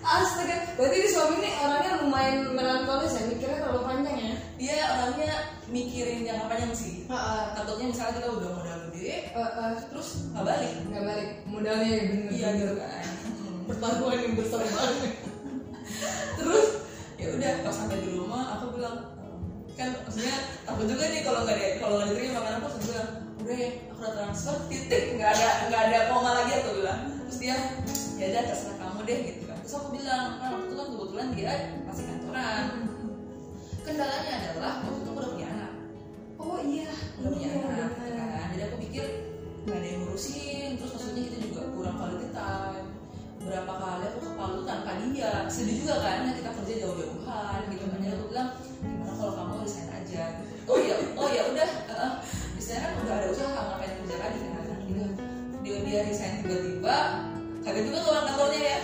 Astaga, 0.03 0.57
berarti 0.75 0.97
di 0.99 1.09
suami 1.09 1.39
ini 1.39 1.51
orangnya 1.55 1.93
lumayan 2.01 2.37
melankolis 2.51 3.15
ya, 3.15 3.23
mikirnya 3.27 3.59
terlalu 3.61 3.83
panjang 3.85 4.19
ya. 4.19 4.33
dia 4.57 4.77
orangnya 4.91 5.31
mikirin 5.69 6.27
jangka 6.27 6.47
panjang 6.47 6.73
sih 6.75 6.95
Heeh. 7.07 7.43
takutnya 7.55 7.87
misalnya 7.89 8.13
kita 8.17 8.29
udah 8.29 8.51
modal 8.51 8.79
gede 8.91 9.15
Heeh. 9.31 9.71
terus 9.87 10.09
nggak 10.29 10.45
balik 10.45 10.73
Nggak 10.85 11.05
balik 11.05 11.29
modalnya 11.47 11.89
ya 11.89 12.03
bener. 12.05 12.31
iya 12.31 12.49
gitu 12.57 12.75
kan 12.75 13.05
Hmm. 13.31 13.61
Pertaruhan 13.69 14.19
yang 14.19 14.35
besar 14.35 14.61
banget. 14.61 15.15
terus 16.35 16.67
ya 17.17 17.27
udah 17.31 17.51
pas 17.63 17.75
sampai 17.77 17.99
di 18.01 18.11
rumah 18.11 18.43
aku 18.57 18.67
bilang 18.75 18.97
kan 19.81 19.89
maksudnya 20.05 20.37
aku 20.69 20.85
juga 20.85 21.05
nih 21.09 21.21
kalau 21.25 21.41
nggak 21.49 21.57
ada 21.57 21.67
kalau 21.81 21.95
nggak 21.97 22.09
diterima 22.13 22.33
makan 22.37 22.55
aku 22.61 22.79
bilang 22.85 23.09
udah 23.41 23.57
ya 23.57 23.71
aku 23.89 23.99
udah 24.05 24.13
transfer 24.13 24.57
titik 24.69 25.03
nggak 25.17 25.31
ada 25.33 25.49
nggak 25.73 25.83
ada 25.89 25.99
koma 26.13 26.31
lagi 26.37 26.53
aku 26.61 26.71
bilang. 26.85 27.01
Terus 27.25 27.39
dia 27.41 27.57
ya 28.21 28.25
udah 28.29 28.43
terserah 28.45 28.77
kamu 28.77 29.01
deh 29.09 29.19
gitu 29.33 29.43
kan. 29.49 29.57
Terus 29.65 29.75
aku 29.81 29.89
bilang 29.97 30.25
kan 30.37 30.49
waktu 30.53 30.67
itu 30.69 30.77
kan 30.77 30.87
kebetulan 30.93 31.29
dia 31.33 31.53
masih 31.89 32.05
kantoran. 32.05 32.65
Kendalanya 33.81 34.33
adalah 34.45 34.73
waktu 34.85 34.99
itu 35.01 35.09
aku 35.09 35.21
udah 35.25 35.33
punya 35.33 35.49
anak. 35.49 35.73
Oh 36.37 36.59
iya, 36.61 36.93
udah 37.23 37.31
punya 37.33 37.49
iya, 37.49 37.65
anak 37.65 37.91
bener. 37.97 38.13
kan. 38.21 38.47
Jadi 38.53 38.63
aku 38.69 38.77
pikir 38.85 39.05
nggak 39.65 39.77
ada 39.81 39.87
yang 39.89 39.99
ngurusin. 40.05 40.69
Terus 40.77 40.91
maksudnya 40.93 41.23
kita 41.33 41.39
juga 41.49 41.61
kurang 41.73 41.97
quality 41.97 42.29
time. 42.37 42.87
Berapa 43.41 43.73
kali 43.73 44.05
aku 44.05 44.19
ke 44.21 44.31
Palu 44.37 44.61
tanpa 44.69 44.93
dia. 45.01 45.33
Sedih 45.49 45.77
juga 45.81 45.95
kan 46.05 46.29
kita 46.29 46.51
kerja 46.53 46.75
jauh-jauhan 46.85 47.61
gitu 47.73 47.85
kan. 47.89 47.99
Jadi 48.05 48.13
aku 48.21 48.27
bilang 48.29 48.49
kalau 49.21 49.33
kamu 49.37 49.53
resign 49.69 49.89
aja 49.93 50.23
oh 50.65 50.79
ya 50.81 50.97
oh 51.13 51.29
ya 51.29 51.43
udah 51.53 51.71
uh, 51.93 52.13
di 52.57 52.63
sana 52.65 52.89
kan 52.89 52.93
udah 53.05 53.15
ada 53.21 53.27
usaha 53.29 53.53
ngapain 53.53 53.93
kerja 54.01 54.17
lagi 54.17 54.39
kan 54.41 54.79
gitu 54.89 55.05
dia 55.61 55.77
dia 55.85 56.01
resign 56.09 56.41
tiba-tiba 56.41 56.97
kaget 57.61 57.85
juga 57.93 57.99
orang 58.09 58.25
kantornya 58.33 58.61
ya 58.65 58.79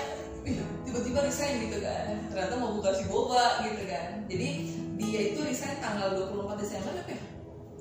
Ih, 0.46 0.62
tiba-tiba 0.86 1.18
resign 1.24 1.54
gitu 1.64 1.80
kan 1.80 2.04
ternyata 2.28 2.54
mau 2.60 2.76
buka 2.76 2.92
si 2.92 3.08
boba 3.08 3.64
gitu 3.64 3.82
kan 3.88 4.22
jadi 4.28 4.48
dia 5.00 5.20
itu 5.32 5.40
resign 5.40 5.80
tanggal 5.80 6.12
24 6.28 6.60
Desember 6.60 6.92
apa 6.92 7.12
ya 7.16 7.22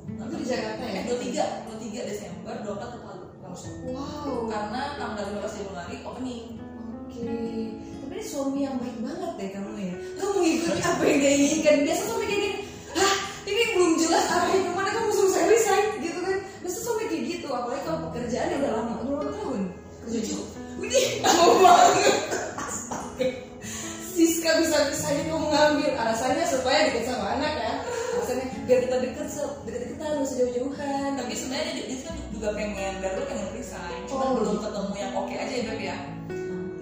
Itu 0.06 0.36
di 0.38 0.46
Jakarta 0.46 0.86
ya? 0.86 1.02
Eh, 1.02 1.04
23, 1.10 1.66
23 1.66 2.10
Desember, 2.14 2.54
24 2.62 2.94
ke 2.94 3.00
Palu 3.02 3.26
langsung. 3.42 3.74
Wow. 3.90 4.46
Karena 4.46 4.82
tanggal 5.02 5.26
15 5.42 5.58
Januari 5.66 5.96
opening. 6.06 6.46
Oke. 7.10 7.26
Ini 8.16 8.24
suami 8.24 8.64
yang 8.64 8.80
baik 8.80 8.96
banget 9.04 9.32
deh 9.36 9.50
kamu 9.52 9.72
ya. 9.76 9.96
Kamu 10.16 10.32
mengikuti 10.40 10.80
apa 10.80 11.04
yang 11.04 11.18
dia 11.20 11.32
inginkan. 11.36 11.76
Biasa 11.84 12.02
suami 12.08 12.26
kayak 12.32 12.40
gini. 12.40 12.60
Hah, 12.96 13.16
ini 13.44 13.62
belum 13.76 13.92
jelas 14.00 14.26
arahnya 14.32 14.60
ke 14.64 14.72
mana 14.72 14.90
kamu 14.96 15.10
suruh 15.12 15.32
saya 15.36 15.46
resign 15.52 15.86
gitu 16.00 16.20
kan. 16.24 16.38
Biasa 16.64 16.78
suami 16.80 17.04
kayak 17.12 17.24
gitu. 17.28 17.48
Apalagi 17.52 17.82
kalau 17.84 18.00
pekerjaannya 18.08 18.56
udah 18.64 18.72
lama. 18.72 18.94
Berapa 19.04 19.28
tahun? 19.36 19.62
Tujuh. 20.08 20.40
Widih, 20.80 21.08
lama 21.28 21.46
banget. 21.60 22.16
Astaga. 22.56 23.28
Siska 24.16 24.52
bisa 24.64 24.78
bisanya 24.88 25.24
kamu 25.28 25.48
ngambil 25.52 25.92
alasannya 26.00 26.46
supaya 26.48 26.88
deket 26.88 27.04
sama 27.12 27.36
anak 27.36 27.54
ya. 27.60 27.74
Alasannya 28.16 28.46
biar 28.64 28.80
kita 28.88 28.96
deket 29.04 29.28
deket-deketan 29.68 30.08
nggak 30.08 30.24
usah 30.24 30.38
jauh-jauhan. 30.40 31.10
Tapi 31.20 31.34
sebenarnya 31.36 31.72
dia, 31.84 31.86
dia 31.92 32.00
kan 32.08 32.16
juga 32.32 32.50
pengen, 32.56 32.94
lu 33.04 33.24
pengen 33.28 33.48
resign. 33.52 34.00
Cuma 34.08 34.32
Oh. 34.32 34.40
belum 34.40 34.64
ketemu 34.64 34.94
yang 34.96 35.12
oke 35.20 35.36
aja 35.36 35.52
ya 35.52 35.64
Beb 35.68 35.82
ya. 35.84 35.98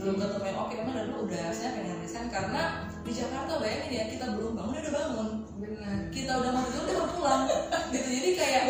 Belum 0.03 0.15
ketemu 0.17 0.43
yang 0.43 0.59
oke, 0.59 0.73
emang 0.75 0.93
dari 0.93 1.07
dulu 1.07 1.19
udah 1.23 1.45
saya 1.49 1.69
pengen 1.73 1.97
resign 1.97 2.27
karena 2.27 2.61
di 2.99 3.11
Jakarta 3.13 3.53
bayangin 3.55 3.91
ya 3.93 4.03
kita 4.05 4.25
belum 4.33 4.51
bangun 4.53 4.75
udah 4.77 4.93
bangun. 4.93 5.29
Benar. 5.57 5.97
Kita 6.09 6.31
udah 6.37 6.51
mau 6.51 6.63
tidur 6.65 6.83
udah 6.85 7.07
pulang. 7.09 7.43
gitu 7.93 8.07
jadi 8.11 8.29
kayak 8.35 8.61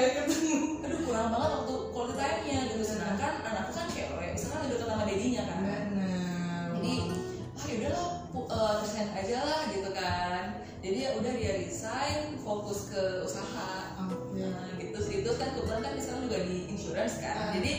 aduh 0.84 1.00
kurang 1.04 1.28
banget 1.28 1.50
waktu 1.52 1.76
quality 1.90 2.16
time-nya 2.16 2.60
gitu. 2.68 2.84
Sedangkan 2.84 3.34
anakku 3.42 3.72
kan 3.72 3.86
cewek, 3.88 4.30
misalkan 4.32 4.60
udah 4.60 4.70
deket 4.72 4.88
sama 4.88 5.04
dedinya 5.04 5.42
kan. 5.44 5.60
Benar. 5.60 6.66
jadi 6.76 6.94
ah 7.54 7.66
yaudahlah 7.66 8.08
pu- 8.30 8.48
eh, 8.48 8.74
resign 8.78 9.10
aja 9.14 9.38
lah 9.42 9.62
gitu 9.70 9.90
kan 9.90 10.44
jadi 10.80 10.98
ya 11.00 11.10
udah 11.16 11.34
dia 11.34 11.54
resign 11.56 12.20
fokus 12.38 12.92
ke 12.92 13.02
usaha 13.24 13.72
Oke. 14.04 14.42
nah 14.44 14.68
gitu 14.76 14.98
sih 15.00 15.16
itu 15.22 15.32
kan 15.34 15.54
kebetulan 15.54 15.80
kan 15.80 15.94
sekarang 15.96 16.24
juga 16.28 16.40
di 16.44 16.58
insurance 16.68 17.16
kan 17.18 17.36
Ah. 17.40 17.52
jadi 17.56 17.72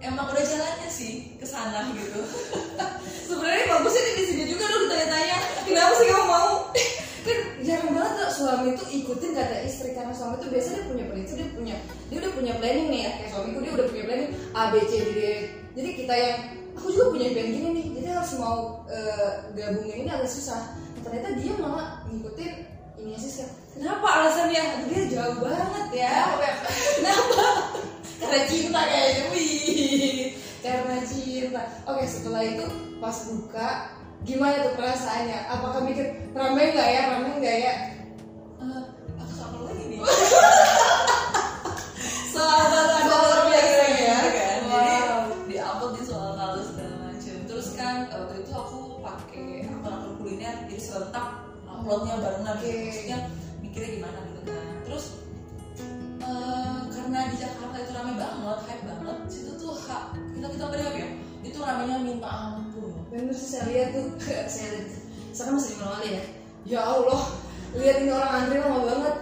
emang 0.00 0.26
udah 0.32 0.44
jalannya 0.44 0.88
sih 0.88 1.36
ke 1.36 1.46
sana 1.46 1.92
gitu. 1.92 2.20
Sebenarnya 3.28 3.64
bagusnya 3.68 4.02
di 4.16 4.24
sini 4.24 4.44
juga 4.48 4.64
lu 4.66 4.88
ditanya-tanya 4.88 5.36
kenapa 5.68 5.92
sih 6.00 6.06
kamu 6.08 6.26
mau? 6.26 6.50
kan 7.26 7.38
jarang 7.60 7.92
banget 7.92 8.12
tuh 8.16 8.30
suami 8.32 8.68
tuh 8.80 8.88
ikutin 8.88 9.36
kata 9.36 9.56
istri 9.68 9.92
karena 9.92 10.12
suami 10.16 10.40
tuh 10.40 10.48
biasanya 10.48 10.80
dia 10.80 10.88
punya 10.88 11.04
prinsip 11.12 11.36
dia 11.36 11.48
punya 11.52 11.76
dia 12.08 12.16
udah 12.16 12.32
punya 12.32 12.52
planning 12.56 12.88
nih 12.88 13.00
ya. 13.04 13.10
Kayak 13.20 13.30
suamiku 13.36 13.58
dia 13.60 13.72
udah 13.76 13.86
punya 13.92 14.04
planning 14.08 14.30
A 14.56 14.62
B 14.72 14.74
C 14.88 14.92
D 15.04 15.08
D 15.12 15.20
jadi 15.76 15.88
kita 15.94 16.14
yang 16.16 16.38
aku 16.74 16.86
juga 16.90 17.06
punya 17.12 17.28
plan 17.36 17.48
gini 17.52 17.68
nih 17.76 17.86
jadi 18.00 18.06
harus 18.16 18.32
mau 18.40 18.58
eh, 18.88 19.30
gabungin 19.52 20.08
ini 20.08 20.10
agak 20.10 20.30
susah. 20.32 20.74
Ternyata 21.04 21.28
dia 21.36 21.52
malah 21.60 22.04
ngikutin 22.08 22.52
ini 23.00 23.16
sih 23.16 23.48
kenapa 23.76 24.04
alasannya? 24.04 24.88
Dia 24.92 25.02
jauh 25.08 25.40
banget 25.40 25.88
ya. 26.04 26.36
Kenapa 27.00 27.44
karena 28.20 28.40
cinta 28.44 28.80
kayaknya 28.84 29.24
wih. 29.32 30.36
Karena 30.60 30.96
cinta 31.08 31.62
oke 31.88 32.04
setelah 32.04 32.42
itu 32.44 32.64
pas 33.00 33.16
buka 33.32 33.68
gimana 34.28 34.60
tuh 34.68 34.76
perasaannya? 34.76 35.38
Apakah 35.48 35.80
mikir 35.88 36.06
rame 36.36 36.62
nggak 36.76 36.88
ya? 36.92 37.02
Rame 37.16 37.30
nggak 37.40 37.56
ya? 37.64 37.74
Eh, 38.60 38.82
aku 39.16 39.32
sama 39.32 39.58
lagi 39.64 39.84
nih. 39.88 40.00
Ada 42.40 42.80
luar 43.04 43.40
biasa 43.52 43.84
ya. 44.00 44.18
kan. 44.32 44.58
Wow. 44.64 44.80
jadi 45.28 45.44
di 45.44 45.56
upload 45.60 45.92
di 46.00 46.02
soal 46.08 46.32
kalus 46.40 46.72
segala 46.72 46.96
macam. 47.12 47.36
Terus 47.44 47.68
kan 47.76 47.96
waktu 48.08 48.34
itu 48.40 48.52
aku 48.56 48.78
pakai 49.04 49.68
akun-akun 49.68 50.12
kuliner 50.16 50.54
jadi 50.68 50.80
serentak 50.80 51.26
uploadnya 51.68 52.16
barengan 52.16 52.56
gitu. 52.64 52.68
Oke. 52.72 52.84
maksudnya 52.88 53.18
mikirnya 53.60 53.90
gimana 54.00 54.29
karena 57.10 57.26
di 57.26 57.42
Jakarta 57.42 57.74
itu 57.74 57.90
rame 57.90 58.12
banget 58.14 58.58
hype 58.70 58.84
banget. 58.86 59.16
Situ 59.26 59.52
tuh 59.58 59.74
hak 59.74 60.14
kita 60.14 60.46
kita 60.46 60.64
apa 60.70 60.76
ya? 60.78 61.08
Itu 61.42 61.58
ramenya 61.58 61.96
minta 62.06 62.30
ampun. 62.30 63.02
Bener 63.10 63.34
sih 63.34 63.48
saya 63.50 63.64
lihat 63.66 63.88
tuh 63.98 64.14
saya 64.54 64.68
lihat. 64.78 64.88
Saya 65.34 65.44
kan 65.50 65.52
masih 65.58 65.70
di 65.74 65.76
Manawali 65.82 66.08
ya? 66.14 66.24
Ya 66.70 66.80
Allah 66.86 67.22
lihat 67.74 67.96
ini 68.06 68.10
orang 68.14 68.30
antri 68.30 68.56
lama 68.62 68.78
banget. 68.86 69.16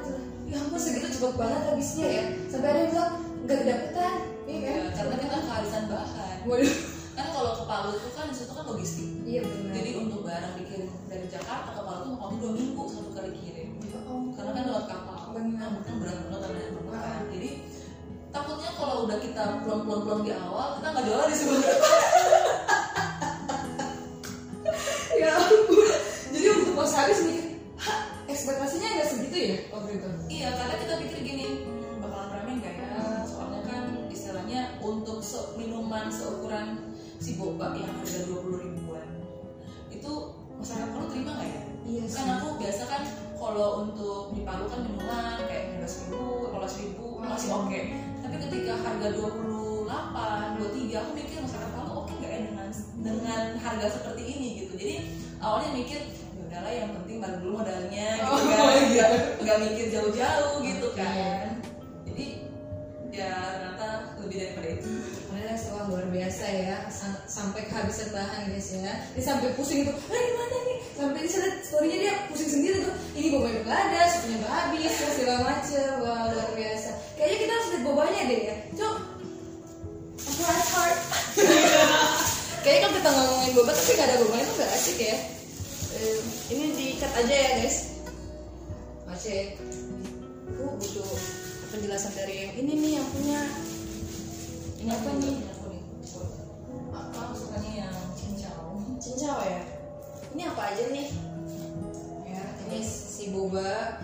Ya 0.53 0.57
ampun 0.61 0.77
segitu 0.77 1.09
cepet 1.09 1.33
banget 1.41 1.61
habisnya 1.65 2.09
ya. 2.13 2.25
Sampai 2.53 2.69
ada 2.69 2.79
yang 2.85 2.91
bilang 2.93 3.13
nggak 3.49 3.59
kedapetan. 3.65 4.15
Iya 4.45 4.59
kan? 4.61 4.77
Ya, 4.77 4.85
karena 4.93 5.15
kita 5.25 5.37
kehabisan 5.49 5.85
bahan. 5.89 6.37
Waduh. 6.45 6.77
Kan 7.17 7.27
kalau 7.35 7.53
ke 7.57 7.65
Palu 7.65 7.91
itu 7.97 8.09
kan 8.13 8.25
di 8.29 8.37
situ 8.37 8.53
kan 8.53 8.65
logistik. 8.69 9.09
Iya 9.25 9.41
benar 9.49 9.73
jadi 9.81 9.91
untuk 9.97 10.21
barang 10.29 10.55
dikirim 10.61 10.89
dari 11.09 11.27
Jakarta 11.33 11.73
ke 11.73 11.83
Palu 11.89 12.01
tuh 12.05 12.13
mau 12.21 12.29
dua 12.37 12.53
minggu 12.53 12.83
satu 12.85 13.11
kali 13.17 13.33
kirim 13.33 13.81
ya 13.81 13.97
ampun. 14.05 14.37
karena 14.37 14.51
kan 14.53 14.65
lewat 14.69 14.85
kapal. 14.93 15.17
Benar. 15.33 15.71
kan 15.85 15.95
berat 16.01 16.19
banget 16.29 16.41
karena 16.45 16.69
jadi 17.33 17.51
takutnya 18.29 18.71
kalau 18.77 19.05
udah 19.05 19.19
kita 19.19 19.43
plon 19.65 19.81
plon 19.83 20.01
plon 20.05 20.21
di 20.23 20.33
awal 20.33 20.77
kita 20.77 20.87
nggak 20.89 21.05
jualan 21.05 21.27
di 21.27 21.37
sebenarnya 21.37 21.77
ya 25.19 25.29
ampun. 25.35 25.89
Jadi 26.29 26.47
untuk 26.55 26.73
pas 26.77 26.93
mikir 26.95 27.37
hah 27.79 27.99
ekspektasinya 28.29 28.89
nggak 28.95 29.09
segitu 29.09 29.37
ya 29.37 29.57
waktu 29.73 29.91
itu? 29.99 30.09
Iya 30.31 30.49
karena 30.55 30.75
kita 30.79 30.95
pikir 31.03 31.19
gini 31.25 31.47
hmm, 31.65 31.99
bakalan 31.99 32.29
rame 32.37 32.53
nggak 32.61 32.75
ya? 32.77 32.89
Soalnya 33.25 33.61
kan 33.67 33.83
istilahnya 34.09 34.61
untuk 34.79 35.19
se- 35.21 35.57
minuman 35.57 36.07
seukuran 36.13 36.95
si 37.19 37.35
boba 37.35 37.75
yang 37.75 37.91
harga 37.99 38.29
dua 38.29 38.39
puluh 38.45 38.59
ribuan 38.63 39.09
itu 39.91 40.13
masyarakat 40.55 40.89
Palu 40.93 41.07
terima 41.11 41.33
nggak 41.35 41.49
ya? 41.51 41.63
Iya 41.89 42.03
sih. 42.05 42.15
kan 42.15 42.27
aku 42.39 42.49
biasa 42.61 42.83
kan 42.87 43.03
kalau 43.35 43.69
untuk 43.83 44.37
di 44.37 44.41
Palu 44.45 44.65
kan 44.69 44.81
minuman 44.85 45.41
kayak 45.49 45.65
lima 45.75 45.89
ribu, 45.89 46.23
belas 46.53 46.75
ribu 46.79 47.07
masih 47.19 47.51
oke. 47.51 47.81
Tapi 48.29 48.37
ketika 48.45 48.73
harga 48.77 49.09
28, 49.09 49.89
23, 49.89 51.01
aku 51.01 51.11
mikir 51.17 51.37
masyarakat 51.41 51.71
Palu 51.73 51.93
oke 51.97 52.13
nggak 52.13 52.29
ya 52.29 52.41
dengan 52.45 52.69
dengan 53.01 53.43
harga 53.57 53.87
seperti 53.91 54.23
ini 54.29 54.49
gitu. 54.61 54.77
Jadi 54.77 54.95
awalnya 55.41 55.71
mikir 55.73 56.01
ya 56.13 56.41
udahlah 56.45 56.73
yang 56.75 56.91
penting 56.93 57.17
balik 57.19 57.39
dulu 57.41 57.53
modalnya 57.57 58.09
gitu 58.21 58.29
Oh, 58.29 58.39
kan, 58.45 58.53
iya. 58.53 58.85
nggak 58.93 59.11
nggak 59.41 59.59
mikir 59.65 59.85
jauh-jauh 59.89 60.55
gitu 60.61 60.89
kan. 60.93 61.57
Jadi 62.05 62.27
ya 63.09 63.33
ternyata 63.57 63.89
lebih 64.21 64.37
daripada 64.39 64.69
itu. 64.77 64.93
Sekolah 65.49 65.91
luar 65.91 66.07
biasa 66.13 66.45
ya 66.45 66.77
Sa- 66.87 67.25
sampai 67.27 67.67
kehabisan 67.67 68.13
bahan 68.13 68.53
guys 68.53 68.69
ya 68.79 68.95
dia 69.11 69.23
sampai 69.25 69.51
pusing 69.57 69.83
tuh 69.83 69.97
ah 69.97 70.15
gimana 70.15 70.57
nih 70.61 70.78
sampai 70.99 71.23
di 71.23 71.31
sana 71.31 71.49
storynya 71.63 71.99
dia 72.03 72.15
pusing 72.27 72.51
sendiri 72.51 72.83
tuh. 72.83 72.95
Ini 73.15 73.27
bobanya 73.31 73.63
nggak 73.63 73.79
ada 73.87 74.01
susunya 74.11 74.37
nggak 74.43 74.55
habis 74.55 74.93
terus 74.99 75.15
segala 75.15 75.41
macem. 75.47 75.91
Wah 76.03 76.23
luar 76.35 76.51
biasa. 76.59 76.91
Kayaknya 77.15 77.37
kita 77.39 77.53
harus 77.55 77.69
lihat 77.71 77.83
bobanya 77.87 78.21
deh 78.27 78.41
ya. 78.43 78.57
Cok 78.75 78.97
aku 80.19 80.43
heart. 80.45 80.99
Kayaknya 82.67 82.81
kalau 82.83 82.95
kita 82.99 83.11
ngomongin 83.15 83.53
boba 83.55 83.73
tapi 83.73 83.91
gak 83.95 84.07
ada 84.11 84.17
bobanya 84.19 84.45
tuh 84.51 84.57
gak 84.59 84.73
asik 84.75 84.99
ya. 84.99 85.17
Eh, 85.99 86.19
ini 86.51 86.65
diikat 86.75 87.13
aja 87.15 87.35
ya 87.35 87.51
guys. 87.63 87.79
Masih 89.07 89.57
aku 90.51 90.75
butuh 90.77 91.11
penjelasan 91.71 92.13
dari 92.19 92.35
yang 92.45 92.53
ini 92.59 92.73
nih 92.77 92.93
yang 92.99 93.09
punya. 93.15 93.41
Ini 94.83 94.91
apa 94.91 95.11
nih? 95.23 95.37
Aku 95.55 95.65
nih. 95.71 95.83
Aku 96.99 97.35
sukanya 97.39 97.73
yang 97.87 97.97
cincau. 98.19 98.83
cincau 98.99 99.39
ya 99.47 99.78
ini 100.39 100.47
apa 100.47 100.63
aja 100.71 100.85
nih 100.95 101.11
ya 102.31 102.45
ini 102.71 102.79
si 102.87 103.35
boba 103.35 103.99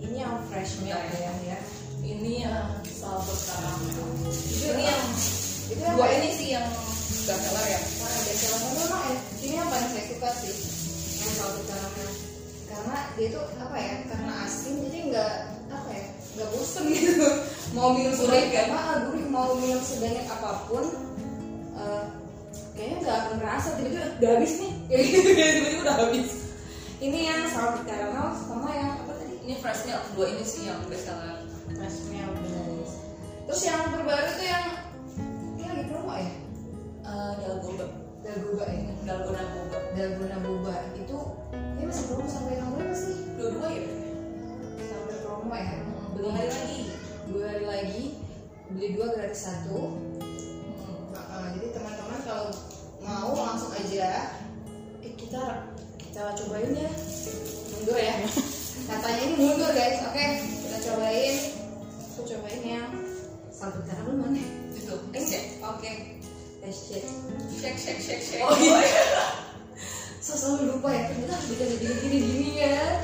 ini 0.00 0.24
yang 0.24 0.40
fresh 0.48 0.80
milk 0.80 1.04
ya 1.20 1.32
ya 1.44 1.60
Ini 2.06 2.46
yang 2.46 2.70
salted 2.86 3.34
caramel. 3.50 3.90
Ini 4.30 4.78
yang 4.78 5.04
itu 5.66 5.82
yang 5.82 5.98
dua 5.98 6.06
ini 6.06 6.30
sih 6.38 6.54
yang 6.54 6.62
best 7.26 7.26
seller 7.26 7.66
ya. 7.66 7.80
Wah, 7.82 8.14
biasa 8.22 8.46
banget 8.46 8.70
memang 8.78 9.02
ya. 9.10 9.18
Ini 9.42 9.54
yang 9.58 9.68
paling 9.74 9.90
saya 9.90 10.04
suka 10.06 10.30
sih, 10.38 10.54
yang 11.18 11.32
salted 11.34 11.64
caramel. 11.66 12.10
Karena 12.70 12.96
dia 13.18 13.26
tuh 13.34 13.44
apa 13.58 13.76
ya? 13.82 13.94
Karena 14.06 14.32
asin 14.46 14.74
jadi 14.86 14.98
nggak 15.10 15.34
apa 15.66 15.90
ya? 15.90 16.06
Nggak 16.38 16.48
bosen 16.54 16.84
gitu. 16.94 17.26
Mau 17.74 17.90
minum 17.90 18.14
sebanyak 18.14 18.54
apa? 18.70 18.80
Gurih 19.10 19.26
mau 19.26 19.50
minum 19.58 19.82
sebanyak 19.82 20.26
apa 20.30 20.50
pun. 20.70 20.84
eh, 21.74 22.04
kayaknya 22.76 22.96
nggak 23.02 23.16
akan 23.18 23.32
ngerasa 23.40 23.68
tiba-tiba 23.74 24.04
udah 24.20 24.30
habis 24.36 24.52
nih. 24.60 24.72
Gitu, 24.86 25.18
tiba-tiba 25.32 25.80
udah 25.82 25.96
habis. 25.98 26.30
Ini 26.96 27.18
yang 27.28 27.40
salted 27.48 27.84
caramel 27.84 28.28
sama 28.32 28.68
yang 28.72 28.90
apa 29.00 29.12
tadi? 29.16 29.34
Ini 29.44 29.54
fresh 29.60 29.84
milk 29.84 30.04
dua 30.14 30.26
ini 30.30 30.44
sih 30.44 30.62
yang 30.64 30.80
best 30.86 31.04
seller. 31.04 31.36
Fresh 31.72 31.98
milk 32.08 32.32
guys. 32.46 32.92
Terus 33.46 33.60
yang 33.64 33.80
terbaru 33.90 34.28
tuh 34.32 34.46
yang 34.46 34.64
ini 35.56 35.64
lagi 35.64 35.84
promo 35.88 36.12
ya? 36.14 36.30
Eh, 37.06 37.32
dalgona, 37.38 37.86
Dalgona 38.24 38.64
ya. 38.66 38.92
dalgona 39.04 39.42
boba. 39.52 39.78
Dalgona 39.92 40.36
boba 40.40 40.74
itu 40.96 41.18
ini 41.52 41.82
masih 41.84 42.04
promo 42.08 42.26
sampai 42.26 42.56
tanggal 42.56 42.74
berapa 42.76 42.96
sih? 42.96 43.16
Dua-dua 43.36 43.68
ya. 43.70 43.84
Sampai 44.82 45.16
promo 45.20 45.52
ya. 45.52 45.68
Hmm, 45.76 46.06
Beli 46.16 46.28
hari 46.32 46.48
lagi. 46.50 46.80
Dua 47.26 47.42
hari 47.44 47.64
lagi 47.64 48.04
beli 48.66 48.98
dua 48.98 49.06
gratis 49.14 49.46
satu. 49.46 49.94
Jadi 51.56 51.72
teman-teman 51.72 52.20
kalau 52.28 52.52
mau 53.00 53.32
langsung 53.32 53.72
aja 53.72 54.28
eh, 55.00 55.12
kita 55.16 55.72
kita 55.96 56.36
cobain 56.44 56.68
ya. 56.76 56.92
Mundur 57.72 57.96
ya. 57.96 58.12
Katanya 58.92 59.20
ini 59.24 59.34
mundur 59.40 59.72
guys. 59.72 60.04
Oke, 60.04 60.24
kita 60.44 60.78
cobain. 60.84 61.36
Aku 62.12 62.28
cobain 62.28 62.60
yang 62.60 62.92
satu 63.48 63.80
caramel 63.88 64.20
mana? 64.20 64.44
Itu. 64.76 65.00
Cek. 65.16 65.64
Oke. 65.64 66.20
Tes 66.60 66.76
cek. 66.92 67.04
Shake 67.56 67.80
shake 67.80 68.00
shake 68.04 68.20
shake. 68.20 68.44
Oh 68.44 68.52
iya. 68.60 68.76
Selalu 70.28 70.76
lupa 70.76 70.92
ya, 70.92 71.08
ternyata 71.08 71.40
harus 71.40 71.48
dikasih 71.56 71.78
gini-gini 71.80 72.18
gini 72.20 72.50
ya. 72.68 73.00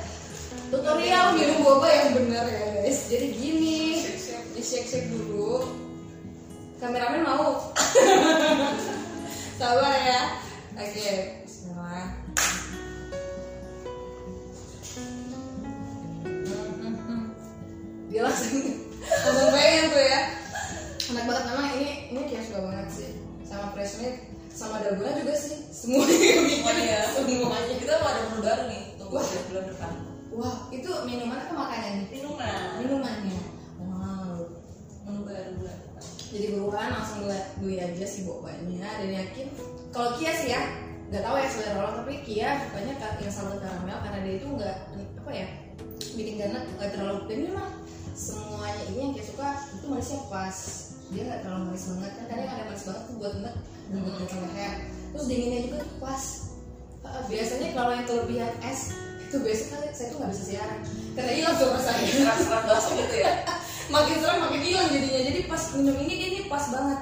Tutorial 0.69 1.41
minum 1.41 1.65
boba 1.65 1.89
yang 1.89 2.21
benar 2.21 2.45
ya 2.53 2.85
guys. 2.85 3.09
Jadi 3.09 3.33
gini, 3.33 4.05
di 4.53 4.61
shake 4.61 4.93
shake 4.93 5.09
dulu. 5.09 5.82
Kameramen 6.83 7.23
mau? 7.23 7.71
Sabar 9.63 9.95
ya. 10.03 10.35
Oke, 10.75 11.47
Bismillah. 11.47 12.11
Dia 18.11 18.21
langsung 18.27 18.83
langsung 18.99 19.51
pengen 19.55 19.95
tuh 19.95 20.03
ya. 20.03 20.21
Enak 21.07 21.23
banget 21.31 21.45
memang 21.55 21.69
ini 21.79 21.91
ini 22.11 22.21
kayak 22.27 22.51
suka 22.51 22.59
banget 22.67 22.89
sih. 22.91 23.11
Sama 23.47 23.71
fresh 23.79 24.03
sama 24.51 24.83
dalgona 24.83 25.23
juga 25.23 25.39
sih. 25.39 25.63
Semuanya 25.71 26.19
Semuanya. 26.35 26.99
semuanya. 27.15 27.75
Kita 27.79 27.93
mau 28.03 28.11
ada 28.11 28.21
menu 28.27 28.43
baru 28.43 28.63
nih. 28.67 28.83
Tunggu 28.99 29.15
Wah. 29.15 29.23
aja 29.23 29.39
bulan 29.47 29.65
depan. 29.71 29.93
Wah, 30.35 30.57
itu 30.75 30.91
minuman 31.07 31.47
apa 31.47 31.53
makanan? 31.55 32.11
Minuman. 32.11 32.83
Minumannya. 32.83 33.39
Wow. 33.79 34.51
Menu 35.07 35.21
baru. 35.31 35.82
Jadi 36.33 36.47
buruan 36.57 36.89
langsung 36.89 37.29
beli 37.61 37.77
aja 37.77 38.07
si 38.09 38.25
bobanya 38.25 38.89
dan 38.97 39.11
yakin 39.13 39.53
kalau 39.93 40.17
Kia 40.17 40.33
sih 40.33 40.49
ya 40.49 40.65
nggak 41.13 41.29
tahu 41.29 41.37
ya 41.37 41.45
selera 41.45 41.77
orang 41.77 41.95
tapi 42.01 42.25
Kia 42.25 42.57
sukanya 42.57 42.95
ka- 42.97 43.21
yang 43.21 43.29
salted 43.29 43.61
caramel 43.61 44.01
karena 44.01 44.19
dia 44.25 44.35
itu 44.41 44.47
nggak 44.49 44.77
apa 44.97 45.31
ya 45.37 45.49
bikin 46.17 46.35
ganas 46.41 46.65
nggak 46.73 46.91
terlalu 46.97 47.21
dan 47.29 47.53
mah 47.53 47.71
semuanya 48.17 48.83
ini 48.89 48.99
yang 49.05 49.13
Kia 49.13 49.25
suka 49.29 49.49
itu 49.77 49.85
manisnya 49.93 50.21
pas. 50.33 50.57
Dia 51.13 51.23
nggak 51.29 51.41
terlalu 51.45 51.63
manis 51.69 51.85
banget 51.93 52.13
kan 52.17 52.25
kadang 52.33 52.49
ada 52.49 52.65
manis 52.65 52.85
banget 52.89 53.03
tuh 53.05 53.15
buat 53.21 53.33
enak 53.37 53.55
dan 53.93 53.97
buat 54.01 54.17
leher 54.17 54.75
terus 55.13 55.25
dinginnya 55.29 55.61
juga 55.69 55.77
tuh 55.85 55.99
pas. 56.01 56.23
Uh, 57.03 57.23
biasanya 57.29 57.69
kalau 57.77 57.91
yang 57.93 58.07
kelebihan 58.09 58.53
es 58.65 58.81
itu 59.33 59.41
biasanya 59.41 59.89
saya 59.97 60.07
tuh 60.13 60.19
nggak 60.21 60.33
bisa 60.37 60.45
siaran. 60.45 60.79
Karena 61.17 61.33
hilang 61.33 61.57
suara 61.57 61.81
saya 61.81 62.05
Serat-serat 62.05 62.63
bakso 62.69 62.91
gitu 63.01 63.17
ya. 63.17 63.33
makin 63.89 64.17
serem 64.21 64.39
makin 64.45 64.61
hilang 64.61 64.89
jadinya. 64.93 65.21
Jadi 65.25 65.41
pas 65.49 65.63
minum 65.73 65.97
ini 66.05 66.13
dia 66.21 66.29
ini 66.37 66.41
pas 66.53 66.65
banget. 66.69 67.01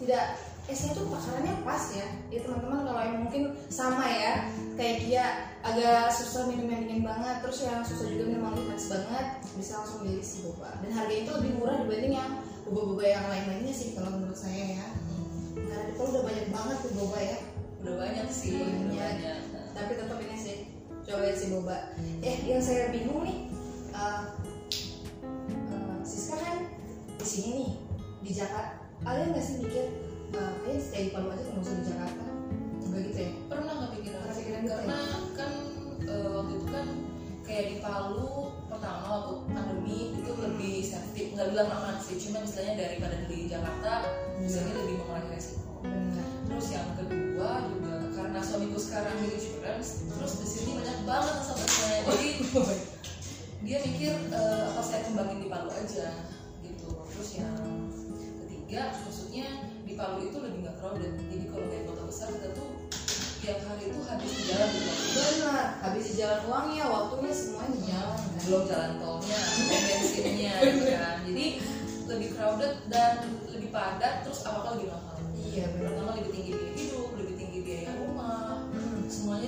Tidak 0.00 0.24
esnya 0.68 0.90
tuh 0.96 1.04
takarannya 1.12 1.54
pas 1.68 1.84
ya. 1.92 2.06
Ya 2.32 2.38
teman-teman 2.40 2.80
kalau 2.88 3.02
yang 3.04 3.18
mungkin 3.28 3.42
sama 3.68 4.08
ya. 4.08 4.48
Kayak 4.80 4.96
dia 5.04 5.24
agak 5.60 6.08
susah 6.16 6.48
minum 6.48 6.64
yang 6.64 6.88
dingin 6.88 7.04
banget 7.04 7.44
terus 7.44 7.58
yang 7.60 7.84
susah 7.84 8.08
juga 8.08 8.24
minum 8.24 8.48
yang 8.48 8.64
manis 8.64 8.88
banget 8.88 9.26
bisa 9.52 9.72
langsung 9.84 10.00
beli 10.08 10.24
si 10.24 10.48
boba. 10.48 10.80
Dan 10.80 10.96
harganya 10.96 11.28
itu 11.28 11.32
lebih 11.36 11.52
murah 11.60 11.76
dibanding 11.84 12.14
yang 12.16 12.30
boba-boba 12.64 13.04
yang 13.04 13.24
lain-lainnya 13.28 13.74
sih 13.76 13.92
kalau 13.92 14.16
menurut 14.16 14.38
saya 14.40 14.80
ya. 14.80 14.88
Karena 15.52 15.92
itu 15.92 16.00
udah 16.00 16.22
banyak 16.24 16.46
banget 16.48 16.76
tuh 16.80 16.92
boba 16.96 17.20
ya. 17.20 17.38
Udah 17.84 17.94
banyak 18.00 18.26
sih. 18.32 18.56
Udah 18.56 18.64
Banyak. 18.64 18.96
banyak. 18.96 19.38
tapi 19.78 19.94
tetap 19.94 20.18
ini 20.18 20.34
sih 21.08 21.16
cobain 21.16 21.36
si 21.40 21.46
boba. 21.48 21.76
Eh 22.20 22.36
yang 22.44 22.60
saya 22.60 22.92
bingung 22.92 23.24
nih 23.24 23.48
eh, 23.96 24.22
eh, 25.48 25.98
Siska 26.04 26.36
kan 26.36 26.68
di 27.16 27.24
sini 27.24 27.48
nih 27.56 27.70
di 28.20 28.30
Jakarta. 28.36 28.84
Kalian 29.00 29.32
nggak 29.32 29.40
sih 29.44 29.64
mikir 29.64 29.88
eh, 30.36 30.52
kayaknya 30.60 30.80
stay 30.84 31.02
di 31.08 31.10
Palu 31.16 31.32
aja 31.32 31.48
nggak 31.48 31.64
usah 31.64 31.76
di 31.80 31.84
Jakarta. 31.88 32.24
Enggak 32.84 33.00
gitu 33.08 33.18
ya? 33.24 33.30
Pernah 33.48 33.72
nggak 33.72 33.90
pikiran? 33.96 34.20
Pernah 34.20 34.36
pikiran 34.36 34.60
gitu 34.60 34.74
Karena 34.76 35.00
kan 35.32 35.52
eh, 36.04 36.28
waktu 36.28 36.52
itu 36.52 36.66
kan 36.68 36.86
kayak 37.48 37.64
di 37.64 37.76
Palu 37.80 38.32
pertama 38.68 39.06
waktu 39.08 39.34
pandemi 39.48 39.98
itu 40.12 40.30
lebih 40.36 40.74
safety 40.84 41.32
nggak 41.32 41.56
bilang 41.56 41.72
aman 41.72 41.96
sih 42.04 42.20
cuma 42.20 42.44
misalnya 42.44 42.84
daripada 42.84 43.16
di 43.24 43.48
Jakarta 43.48 44.04
misalnya 44.36 44.76
lebih 44.84 44.94
mengurangi 45.00 45.32
resiko. 45.32 45.80
Benar. 45.80 46.28
Terus 46.52 46.66
yang 46.68 46.88
kedua 47.00 47.64
juga 47.64 47.97
karena 48.28 48.44
suamiku 48.44 48.76
sekarang 48.76 49.16
di 49.24 49.40
insurance 49.40 50.04
terus 50.04 50.36
di 50.36 50.46
sini 50.52 50.70
banyak 50.76 51.00
banget 51.08 51.32
nasabahnya 51.32 51.96
jadi 52.04 52.28
dia 53.64 53.78
mikir 53.80 54.12
eh, 54.28 54.62
apa 54.68 54.82
saya 54.84 55.00
kembangin 55.08 55.44
di 55.44 55.48
Palu 55.48 55.72
aja 55.72 56.08
gitu. 56.60 56.88
Terus 57.08 57.30
yang 57.40 57.56
ketiga 58.44 58.92
maksudnya 59.00 59.72
di 59.88 59.96
Palu 59.96 60.28
itu 60.28 60.36
lebih 60.44 60.60
nggak 60.60 60.76
crowded. 60.76 61.12
Jadi 61.24 61.44
kalau 61.48 61.66
kayak 61.72 61.84
kota 61.88 62.02
besar 62.04 62.28
kita 62.36 62.48
tuh 62.52 62.68
tiap 63.40 63.58
hari 63.64 63.82
itu 63.90 64.00
habis 64.04 64.30
di 64.30 64.42
jalan. 64.44 64.68
Di 64.76 64.80
Palu 64.84 65.00
benar 65.16 65.66
habis 65.80 66.04
di 66.04 66.14
jalan 66.20 66.40
uangnya 66.52 66.84
waktunya 66.84 67.32
semuanya 67.32 67.70
di 67.72 67.80
jalan. 67.88 68.12
Kan? 68.12 68.40
belum 68.44 68.62
jalan 68.68 68.92
tolnya 69.00 69.40
bensinnya 69.88 70.54
gitu 70.68 70.84
kan. 70.94 71.16
Jadi 71.24 71.46
lebih 72.08 72.28
crowded 72.36 72.74
dan 72.92 73.12
lebih 73.56 73.68
padat 73.72 74.20
terus 74.20 74.44
apa 74.44 74.76
lebih 74.76 74.92
mahal 74.92 75.16
iya 75.48 75.64
benar. 75.72 76.12
Lebih 76.12 76.30
tinggi. 76.30 76.52
Biaya 76.52 76.97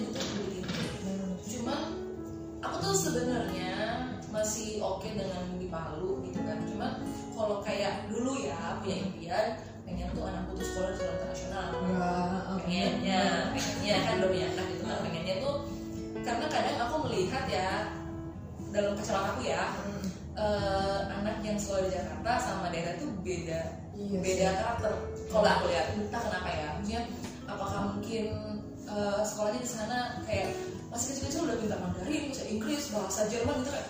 Tinggi 0.01 0.61
benar. 0.65 1.31
cuman 1.41 1.81
aku 2.65 2.77
tuh 2.81 2.95
sebenarnya 2.97 3.73
masih 4.31 4.81
oke 4.81 5.05
dengan 5.11 5.59
di 5.59 5.67
Palu 5.69 6.25
gitu 6.25 6.41
kan. 6.41 6.59
Cuman 6.65 6.93
kalau 7.35 7.61
kayak 7.61 8.09
dulu 8.09 8.41
ya 8.41 8.81
punya 8.81 8.97
impian 9.05 9.47
pengen 9.85 10.09
tuh 10.15 10.23
anakku 10.23 10.55
tuh 10.55 10.65
sekolah 10.65 10.89
di 10.95 10.97
sekolah 10.97 11.15
internasional. 11.19 11.67
Pengennya 12.65 13.23
pengennya 13.53 13.97
kan 14.07 14.13
udah 14.23 14.29
punya 14.31 14.47
anak 14.55 14.67
gitu 14.73 14.83
kan. 14.87 14.99
Pengennya 15.05 15.35
tuh 15.43 15.55
karena 16.21 16.47
kadang 16.49 16.79
aku 16.79 16.97
melihat 17.11 17.45
ya 17.51 17.71
dalam 18.71 18.93
kacamata 18.95 19.29
aku 19.35 19.43
ya 19.45 19.63
Hmm, 19.75 20.05
eh, 20.39 21.01
anak 21.11 21.43
yang 21.43 21.59
sekolah 21.59 21.91
di 21.91 21.91
Jakarta 21.91 22.33
sama 22.39 22.71
daerah 22.71 22.95
tuh 22.97 23.11
beda 23.21 23.61
iya 23.99 24.19
beda 24.23 24.47
karakter. 24.57 24.93
Kalau 25.27 25.49
aku 25.49 25.65
lihat 25.75 25.87
entah 25.99 26.23
kenapa 26.23 26.49
ya 26.49 26.67
maksudnya 26.79 27.01
apakah 27.51 27.81
mungkin 27.93 28.25
eh, 28.91 29.23
sekolahnya 29.23 29.61
di 29.63 29.71
sana 29.71 29.99
kayak 30.27 30.51
masih 30.91 31.15
kecil-kecil 31.15 31.47
udah 31.47 31.57
pintar 31.63 31.79
Mandarin 31.79 32.23
bahasa 32.35 32.45
Inggris 32.51 32.83
bahasa 32.91 33.21
Jerman 33.31 33.63
gitu 33.63 33.71
kayak 33.71 33.89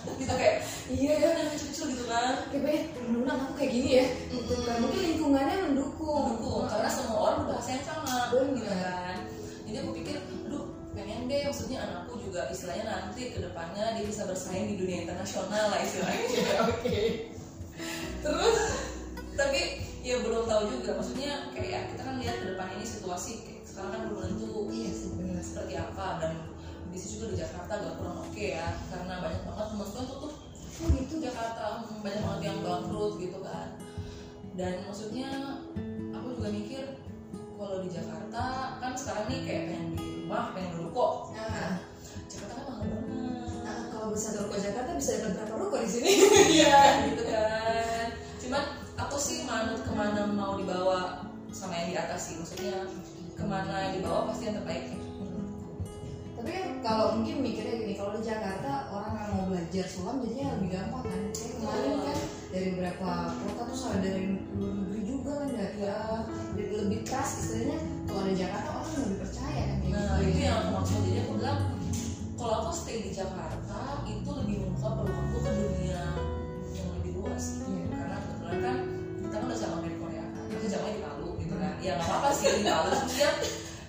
gitu 0.20 0.32
kayak 0.32 0.56
iya 0.88 1.12
ya 1.20 1.28
anak 1.36 1.52
kecil-kecil 1.52 1.86
gitu 1.92 2.04
kan. 2.08 2.48
Kayak 2.48 2.62
banyak 2.64 2.84
temen-temen 2.96 3.28
aku 3.28 3.52
kayak 3.60 3.70
gini 3.76 3.90
ya. 4.00 4.06
Gitu 4.32 4.54
kan 4.64 4.76
mungkin 4.80 5.00
lingkungannya 5.04 5.56
mendukung. 5.68 6.22
Mendukung 6.32 6.64
karena 6.72 6.88
semua 6.88 7.18
orang 7.20 7.40
bahasa 7.44 7.68
yang 7.76 7.84
sama 7.84 8.16
gitu 8.32 8.72
kan. 8.72 9.16
Jadi 9.68 9.76
aku 9.76 9.90
pikir 10.00 10.16
aduh 10.48 10.66
pengen 10.96 11.28
deh 11.28 11.40
maksudnya 11.46 11.78
anakku 11.84 12.18
juga 12.18 12.48
istilahnya 12.50 12.84
nanti 12.88 13.30
ke 13.30 13.38
depannya 13.38 13.94
dia 13.94 14.04
bisa 14.08 14.26
bersaing 14.26 14.66
di 14.72 14.74
dunia 14.80 15.04
internasional 15.04 15.76
lah 15.76 15.78
istilahnya. 15.84 16.26
Oke. 16.72 17.00
Terus 18.24 18.58
tapi 19.36 19.60
ya 20.00 20.16
belum 20.24 20.48
tahu 20.48 20.62
juga. 20.80 20.96
Maksudnya 20.96 21.52
kayak 21.52 21.92
kita 21.92 22.02
kan 22.02 22.16
lihat 22.16 22.36
ke 22.40 22.46
depan 22.56 22.72
ini 22.80 22.84
situasi 22.88 23.49
sekarang 23.80 23.96
kan 23.96 24.02
belum 24.12 24.22
tentu. 24.28 24.52
Iya 24.68 24.90
sih 24.92 25.08
benar. 25.16 25.40
Seperti 25.40 25.74
apa? 25.80 26.06
Dan 26.20 26.32
bisnis 26.92 27.16
juga 27.16 27.26
di 27.32 27.36
Jakarta 27.40 27.72
gak 27.80 27.94
kurang 27.96 28.18
oke 28.28 28.44
ya 28.44 28.68
karena 28.92 29.14
banyak 29.22 29.42
banget 29.46 29.66
teman-teman 29.72 30.04
tuh 30.04 30.18
tuh 30.20 30.32
oh 30.84 30.88
gitu 31.00 31.14
Jakarta. 31.16 31.64
Hmm, 31.88 32.00
banyak 32.04 32.20
banget 32.20 32.42
yang 32.44 32.58
bangkrut 32.60 33.12
gitu 33.16 33.38
kan. 33.40 33.68
Dan 34.52 34.84
maksudnya 34.84 35.28
aku 36.12 36.26
juga 36.36 36.48
mikir 36.52 36.84
kalau 37.56 37.80
di 37.80 37.88
Jakarta 37.88 38.44
kan 38.84 38.92
sekarang 38.92 39.24
nih 39.32 39.40
kayak 39.48 39.62
pengen 39.72 39.88
di 39.96 40.08
rumah 40.28 40.52
pengen 40.52 40.72
ruko. 40.76 41.32
Nah, 41.32 41.80
Jakarta 42.28 42.52
kan 42.60 42.64
mahal 42.68 42.84
banget. 42.84 43.08
Nah 43.64 43.76
kalau 43.88 44.06
bisa 44.12 44.28
ke 44.36 44.56
Jakarta 44.60 44.90
bisa 44.92 45.10
dapat 45.24 45.32
berapa 45.40 45.54
ruko 45.56 45.76
di 45.80 45.88
sini? 45.88 46.12
Iya 46.60 46.76
gitu 47.08 47.22
kan. 47.24 48.06
Cuman 48.44 48.64
aku 49.00 49.16
sih 49.16 49.48
manut 49.48 49.80
ke 49.80 49.92
mana 49.96 50.28
mau 50.28 50.60
dibawa 50.60 51.24
sama 51.48 51.80
yang 51.80 51.88
di 51.88 51.96
atas 51.96 52.20
sih. 52.28 52.34
Maksudnya 52.36 52.84
ke 53.40 53.46
mana 53.48 53.74
yang 53.88 53.92
dibawa 53.96 54.28
pasti 54.28 54.52
yang 54.52 54.60
terbaik. 54.60 54.84
Tapi 56.40 56.50
kan 56.56 56.66
kalau 56.80 57.20
mungkin 57.20 57.44
mikirnya 57.44 57.74
gini 57.84 57.94
kalau 57.96 58.16
di 58.16 58.24
Jakarta 58.24 58.88
orang 58.92 59.12
yang 59.12 59.32
mau 59.36 59.46
belajar 59.52 59.84
sulam 59.84 60.24
jadinya 60.24 60.56
lebih 60.56 60.68
gampang 60.72 61.04
kan. 61.08 61.22
Kayak 61.32 61.52
kemarin 61.56 61.92
kan 62.04 62.18
dari 62.52 62.66
beberapa 62.76 63.10
kota 63.44 63.62
tuh 63.68 63.88
ada 63.92 64.08
dari 64.08 64.26
luar 64.56 64.72
negeri 64.80 65.00
juga 65.04 65.32
kan 65.40 65.48
ya 65.52 65.68
jadi 66.56 66.72
lebih 66.84 66.98
trust. 67.04 67.32
Istilahnya 67.44 67.78
kalau 68.08 68.22
di 68.28 68.34
Jakarta 68.36 68.68
orang 68.72 68.88
lebih 69.04 69.18
percaya 69.24 69.62
kan 69.68 69.76
nah 69.90 70.16
gitu 70.20 70.28
itu 70.28 70.38
ya. 70.40 70.44
yang 70.48 70.56
aku 70.60 70.70
maksud. 70.80 70.98
Jadi 71.04 71.18
aku 71.20 71.32
bilang 71.40 71.60
kalau 72.40 72.54
aku 72.64 72.72
stay 72.72 72.98
di 73.04 73.12
Jakarta 73.12 73.80
itu 74.08 74.30
lebih 74.32 74.56
membuka 74.64 74.88
peluangku 74.96 75.38
ke 75.44 75.50
dunia 75.60 76.02
yang 76.72 76.88
lebih 77.00 77.10
luas 77.20 77.44
gitu. 77.52 77.68
Kebetulan 77.68 78.00
kan 78.08 78.09
ya 81.80 81.96
nggak 81.96 82.08
apa-apa 82.08 82.28
sih 82.32 82.46
di 82.52 82.64
Palu 82.64 82.88
maksudnya 82.92 83.30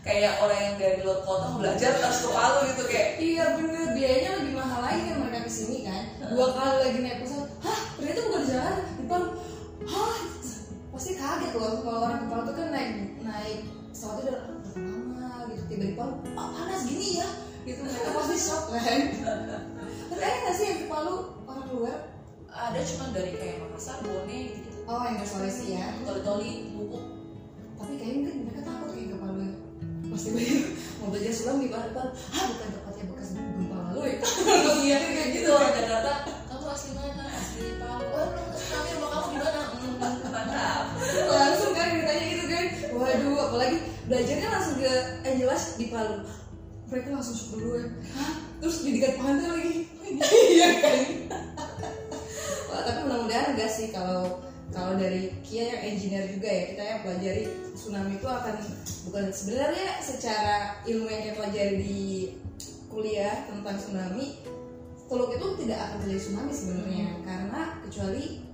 kayak 0.01 0.33
orang 0.41 0.59
yang 0.59 0.75
dari 0.81 0.97
luar 1.05 1.19
kota 1.21 1.47
belajar 1.59 1.91
harus 1.93 2.19
ke 2.25 2.29
Palu 2.31 2.59
gitu 2.73 2.83
kayak 2.89 3.09
Iya 3.21 3.45
bener, 3.53 3.85
biayanya 3.93 4.31
lebih 4.41 4.53
mahal 4.57 4.81
lagi 4.81 5.01
kan 5.05 5.15
mereka 5.21 5.45
ke 5.45 5.51
sini 5.51 5.77
kan. 5.85 6.03
Dua 6.33 6.47
kali 6.57 6.75
lagi 6.81 6.99
naik 7.05 7.17
pesawat, 7.21 7.49
hah 7.61 7.79
ternyata 7.93 8.19
bukan 8.25 8.41
Jakarta, 8.49 8.81
di 8.97 9.03
Palu. 9.05 9.27
Hah, 9.85 10.17
pasti 10.89 11.11
kaget 11.13 11.51
loh 11.53 11.71
kalau 11.85 11.99
orang 12.09 12.17
ke 12.17 12.27
Palu 12.27 12.43
tuh 12.49 12.55
kan 12.57 12.67
naik 12.73 12.91
naik 13.21 13.59
pesawatnya 13.93 14.23
udah 14.25 14.41
"Ah, 14.41 14.57
lama 14.73 15.29
gitu. 15.53 15.61
Tiba 15.69 15.83
di 15.85 15.95
Palu, 15.95 16.13
ah 16.33 16.47
panas 16.49 16.81
gini 16.89 17.07
ya 17.21 17.27
gitu. 17.61 17.79
Mereka 17.85 18.09
pasti 18.17 18.37
shock 18.41 18.63
kan. 18.73 18.99
Tapi 20.09 20.21
ada 20.25 20.37
gak 20.49 20.55
sih 20.57 20.65
yang 20.65 20.79
ke 20.81 20.87
Palu 20.89 21.15
orang 21.45 21.67
luar? 21.69 21.97
ada 22.51 22.83
cuma 22.83 23.15
dari 23.15 23.31
kayak 23.39 23.63
Makassar, 23.63 24.03
Bone 24.03 24.27
gitu 24.51 24.83
Oh 24.83 25.07
yang 25.07 25.15
ke 25.15 25.23
Sulawesi 25.23 25.71
ya. 25.71 25.95
Toli-toli, 26.03 26.75
Bubuk 26.75 27.10
Tapi 27.81 27.93
kayaknya 27.97 28.19
mungkin 28.21 28.37
mereka 28.45 28.61
takut 28.61 28.89
kayak 28.93 29.07
ke 29.09 29.17
Palu 29.17 29.41
ya. 29.41 29.53
Pasti 30.11 30.29
banyak 30.35 30.59
mau 31.01 31.07
belajar 31.09 31.33
sulam 31.33 31.57
di 31.57 31.69
Palu. 31.73 31.89
Hah 31.97 32.43
bukan 32.45 32.69
tempatnya 32.77 33.03
bekas 33.09 33.29
gempa 33.33 33.77
lalu 33.89 33.99
ya. 34.05 34.15
Iya 34.85 34.97
kayak 35.01 35.29
gitu 35.33 35.49
orang 35.49 35.73
Jakarta 35.73 36.13
kamu 36.45 36.67
asli 36.69 36.91
mana? 36.93 37.23
Asli 37.25 37.65
Palu. 37.81 38.05
Oh 38.13 38.27
kami 38.53 38.89
rumah 38.93 39.09
kamu 39.09 39.25
di 39.25 39.37
mana? 39.41 39.61
Hmm, 39.81 40.15
mantap 40.29 40.85
langsung 41.41 41.71
kan 41.73 41.87
ditanya 41.97 42.23
gitu 42.29 42.45
kan 42.45 42.65
waduh 42.93 43.37
apalagi 43.49 43.77
belajarnya 44.05 44.47
langsung 44.53 44.75
ke 44.77 44.93
yang 45.25 45.37
jelas 45.41 45.63
di 45.81 45.85
Palu. 45.89 46.17
Mereka 46.91 47.07
langsung 47.09 47.35
shock 47.39 47.55
dulu 47.57 47.79
ya. 47.81 47.87
Terus 48.61 48.77
di 48.85 48.89
dekat 48.99 49.15
pantai 49.17 49.47
lagi. 49.47 49.75
Iya 50.51 50.69
kan? 50.83 50.99
Wah, 52.67 52.81
tapi 52.83 52.99
mudah-mudahan 53.07 53.55
enggak 53.55 53.71
sih 53.71 53.95
kalau 53.95 54.43
kalau 54.71 54.95
dari 54.95 55.35
Kia 55.43 55.67
yang 55.75 55.81
engineer 55.95 56.25
juga 56.31 56.47
ya 56.47 56.63
kita 56.71 56.83
yang 56.83 56.99
pelajari 57.03 57.43
tsunami 57.75 58.11
itu 58.15 58.27
akan 58.27 58.55
bukan 59.07 59.25
sebenarnya 59.31 59.89
secara 59.99 60.79
ilmu 60.87 61.07
yang 61.11 61.21
kita 61.27 61.35
pelajari 61.35 61.75
di 61.79 62.01
kuliah 62.91 63.47
tentang 63.47 63.75
tsunami 63.79 64.39
Teluk 65.11 65.35
itu 65.35 65.67
tidak 65.67 65.79
akan 65.83 65.97
terjadi 66.07 66.21
tsunami 66.23 66.51
sebenarnya. 66.55 67.07
Karena 67.27 67.61
kecuali 67.83 68.47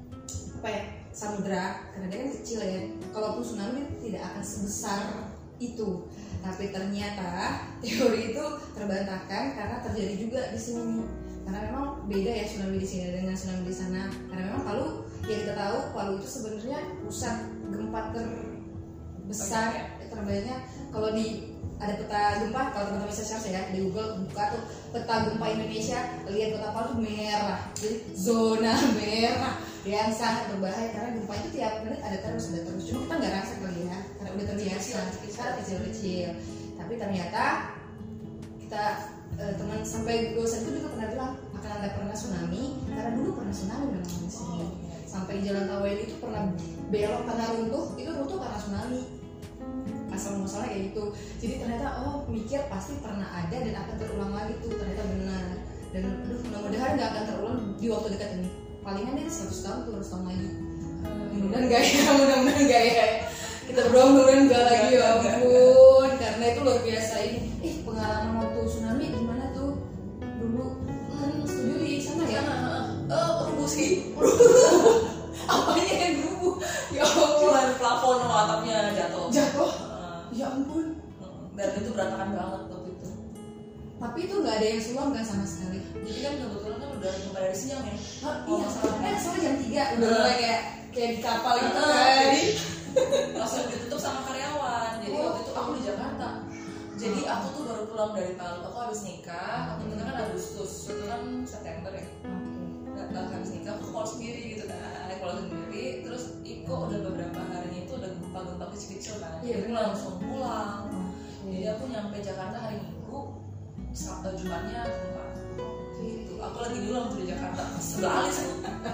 apa 0.58 0.68
ya 0.74 0.84
samudra 1.14 1.86
karena 1.94 2.06
dia 2.10 2.18
kan 2.26 2.30
kecil 2.34 2.60
ya. 2.66 2.82
Kalaupun 3.14 3.46
tsunami 3.46 3.86
tidak 4.02 4.26
akan 4.26 4.42
sebesar 4.42 5.02
itu. 5.62 6.10
Tapi 6.42 6.74
ternyata 6.74 7.62
teori 7.86 8.34
itu 8.34 8.46
terbantahkan 8.74 9.54
karena 9.54 9.78
terjadi 9.86 10.14
juga 10.18 10.42
di 10.50 10.58
sini. 10.58 11.06
Karena 11.46 11.62
memang 11.70 12.10
beda 12.10 12.32
ya 12.34 12.50
tsunami 12.50 12.82
di 12.82 12.88
sini 12.90 13.06
dengan 13.14 13.38
tsunami 13.38 13.62
di 13.62 13.76
sana. 13.78 14.02
Karena 14.26 14.42
memang 14.50 14.64
Palu 14.66 14.88
ya 15.26 15.36
kita 15.42 15.54
tahu 15.58 15.78
Palu 15.98 16.14
itu 16.22 16.28
sebenarnya 16.30 16.80
pusat 17.02 17.36
gempa 17.74 18.02
terbesar 18.14 19.98
terbaiknya. 20.08 20.58
Kalau 20.94 21.10
di 21.14 21.58
ada 21.78 21.94
peta 21.94 22.42
gempa 22.42 22.74
kalau 22.74 22.90
teman-teman 22.90 23.14
bisa 23.14 23.22
search 23.22 23.54
ya 23.54 23.62
di 23.70 23.86
Google 23.86 24.26
buka 24.26 24.50
tuh 24.50 24.62
peta 24.90 25.30
gempa 25.30 25.46
Indonesia 25.54 26.00
lihat 26.26 26.50
kota 26.58 26.70
Palu 26.74 26.92
merah. 27.02 27.62
Jadi 27.78 27.96
zona 28.18 28.74
merah 29.00 29.56
yang 29.86 30.10
sangat 30.12 30.52
berbahaya 30.52 30.90
karena 30.92 31.10
gempa 31.22 31.34
itu 31.38 31.50
tiap 31.62 31.74
menit 31.86 32.02
ada 32.02 32.18
terus 32.22 32.50
ada 32.50 32.62
terus. 32.66 32.84
Cuma 32.90 33.06
kita 33.06 33.14
nggak 33.22 33.34
rasa 33.38 33.54
kali 33.62 33.82
ya 33.86 33.98
karena 34.18 34.30
udah 34.34 34.46
terbiasa 34.54 34.98
kita 35.22 35.46
kecil-kecil. 35.62 36.30
Tapi 36.78 36.94
ternyata 36.98 37.44
kita 38.66 38.86
eh, 39.38 39.54
teman 39.54 39.80
sampai 39.86 40.34
dosen 40.34 40.66
itu 40.66 40.82
juga 40.82 40.98
pernah 40.98 41.08
bilang 41.14 41.34
akan 41.56 41.72
ada 41.78 41.90
pernah 41.94 42.16
tsunami 42.18 42.64
karena 42.90 43.12
dulu 43.16 43.30
pernah 43.38 43.54
tsunami 43.54 43.86
memang 43.94 44.08
di 44.08 44.30
sini 44.34 44.87
sampai 45.08 45.40
jalan 45.40 45.72
Taweli 45.72 46.04
itu 46.04 46.16
pernah 46.20 46.52
belok 46.92 47.24
karena 47.24 47.46
runtuh 47.56 47.86
itu 47.96 48.12
runtuh 48.12 48.38
karena 48.44 48.60
tsunami. 48.60 49.02
Asal 50.12 50.40
muasalnya 50.40 50.68
kayak 50.76 50.84
gitu. 50.92 51.04
Jadi 51.40 51.54
ternyata 51.64 51.88
oh 52.04 52.28
mikir 52.28 52.62
pasti 52.68 53.00
pernah 53.00 53.28
ada 53.32 53.56
dan 53.56 53.76
akan 53.76 53.96
terulang 53.96 54.32
lagi 54.36 54.54
tuh 54.60 54.76
ternyata 54.76 55.04
benar. 55.08 55.46
Dan 55.96 56.04
aduh 56.28 56.40
mudah-mudahan 56.44 56.92
nggak 57.00 57.10
akan 57.10 57.24
terulang 57.24 57.60
di 57.80 57.88
waktu 57.88 58.08
dekat 58.20 58.30
ini. 58.38 58.50
Palingan 58.84 59.20
dia 59.20 59.28
100 59.28 59.66
tahun 59.66 59.80
200 59.96 60.12
tahun 60.12 60.24
lagi. 60.28 60.48
Mudah-mudahan 61.08 61.64
enggak 61.64 61.82
ya 61.82 62.00
mudah-mudahan 62.20 62.62
enggak 62.68 62.84
ya. 62.84 63.08
Kita 63.68 63.80
berdoa 63.88 64.06
mudah-mudahan 64.12 64.44
enggak 64.44 64.64
lagi 64.68 64.88
ya 64.92 65.06
ampun. 65.16 66.10
Karena 66.20 66.44
itu 66.52 66.60
luar 66.64 66.80
biasa 66.84 67.16
ini. 67.24 67.40
Eh 67.64 67.74
pengalaman 67.88 68.32
waktu 68.44 68.60
tsunami 68.68 69.06
gimana 69.12 69.46
tuh? 69.56 69.72
Dulu 70.20 70.66
kan 71.16 71.32
studio 71.48 71.78
di 71.82 72.00
sana 72.00 72.24
ya 72.28 72.42
sih. 73.68 73.90
Apanya 75.48 75.96
yang 76.02 76.16
rubuh 76.24 76.54
ya 76.90 77.04
Allah. 77.06 77.76
Plafon 77.78 78.16
sama 78.20 78.36
atapnya 78.44 78.78
jatuh. 78.92 79.28
Jatuh? 79.30 79.72
Eh, 79.72 80.20
ya 80.36 80.48
ampun. 80.50 80.98
Dan 81.54 81.70
itu 81.76 81.90
berantakan 81.92 82.30
banget 82.34 82.62
waktu 82.68 82.90
itu. 82.92 83.08
Tapi 83.98 84.20
itu 84.24 84.34
nggak 84.38 84.56
ada 84.56 84.68
yang 84.68 84.82
sulam 84.82 85.08
kan 85.10 85.24
sama 85.24 85.46
sekali. 85.46 85.80
Jadi 86.04 86.20
kan 86.22 86.34
kebetulan 86.38 86.78
kan 86.78 86.90
udah 86.96 87.12
mulai 87.28 87.42
dari 87.44 87.58
siang 87.58 87.84
ya. 87.84 87.96
Oh, 88.24 88.34
Oh, 88.46 88.58
iya, 88.58 88.66
masalahnya. 88.66 89.02
kan. 89.04 89.16
soalnya 89.18 89.42
jam 89.42 89.56
3 89.58 89.68
udah. 89.98 90.10
Mulai 90.12 90.36
kayak 90.38 90.62
kayak 90.90 91.10
di 91.10 91.20
kapal 91.20 91.54
gitu 91.58 91.76
Nah, 91.76 91.90
kan. 91.90 92.18
jadi 92.24 92.44
langsung 93.38 93.64
ditutup 93.68 94.00
sama 94.00 94.20
karyawan. 94.26 94.92
Jadi 95.02 95.14
Oh. 95.14 95.22
waktu 95.28 95.40
itu 95.42 95.52
aku 95.54 95.70
di 95.72 95.84
Jakarta. 95.84 96.28
Jadi 96.98 97.22
aku 97.24 97.46
tuh 97.54 97.64
baru 97.64 97.84
pulang 97.86 98.12
dari 98.12 98.34
Palu. 98.34 98.60
Aku 98.64 98.78
habis 98.80 99.02
nikah 99.02 99.62
aku 99.72 99.82
nikah 99.88 100.06
kan 100.08 100.18
Agustus. 100.26 100.72
Itu 100.90 101.04
kan 101.06 101.22
September 101.44 101.94
ya 101.94 102.06
Habis 103.16 103.50
nikah 103.56 103.74
aku 103.80 103.86
call 103.94 104.08
sendiri 104.08 104.42
gitu 104.58 104.64
kan 104.68 105.08
call 105.18 105.34
sendiri 105.44 105.86
terus 106.04 106.24
Iko 106.44 106.74
udah 106.88 107.00
beberapa 107.12 107.40
harinya 107.52 107.82
itu 107.84 107.94
udah 107.96 108.10
gempa-gempa 108.12 108.66
kecil-kecil 108.76 109.16
kan 109.20 109.40
Iya, 109.44 109.56
jadi 109.64 109.72
langsung 109.76 110.16
pulang 110.22 110.92
jadi 110.92 111.06
Jadi 111.48 111.66
aku 111.72 111.84
nyampe 111.92 112.18
Jakarta 112.20 112.58
hari 112.60 112.78
Minggu 112.84 113.20
Sabtu 113.96 114.30
Jumatnya 114.38 114.86
gempa 114.86 115.24
gitu 115.98 116.38
aku 116.38 116.58
lagi 116.62 116.78
dulu 116.86 116.96
waktu 117.02 117.16
di 117.18 117.26
Jakarta 117.34 117.62
sebelah 117.82 118.14
alis 118.22 118.38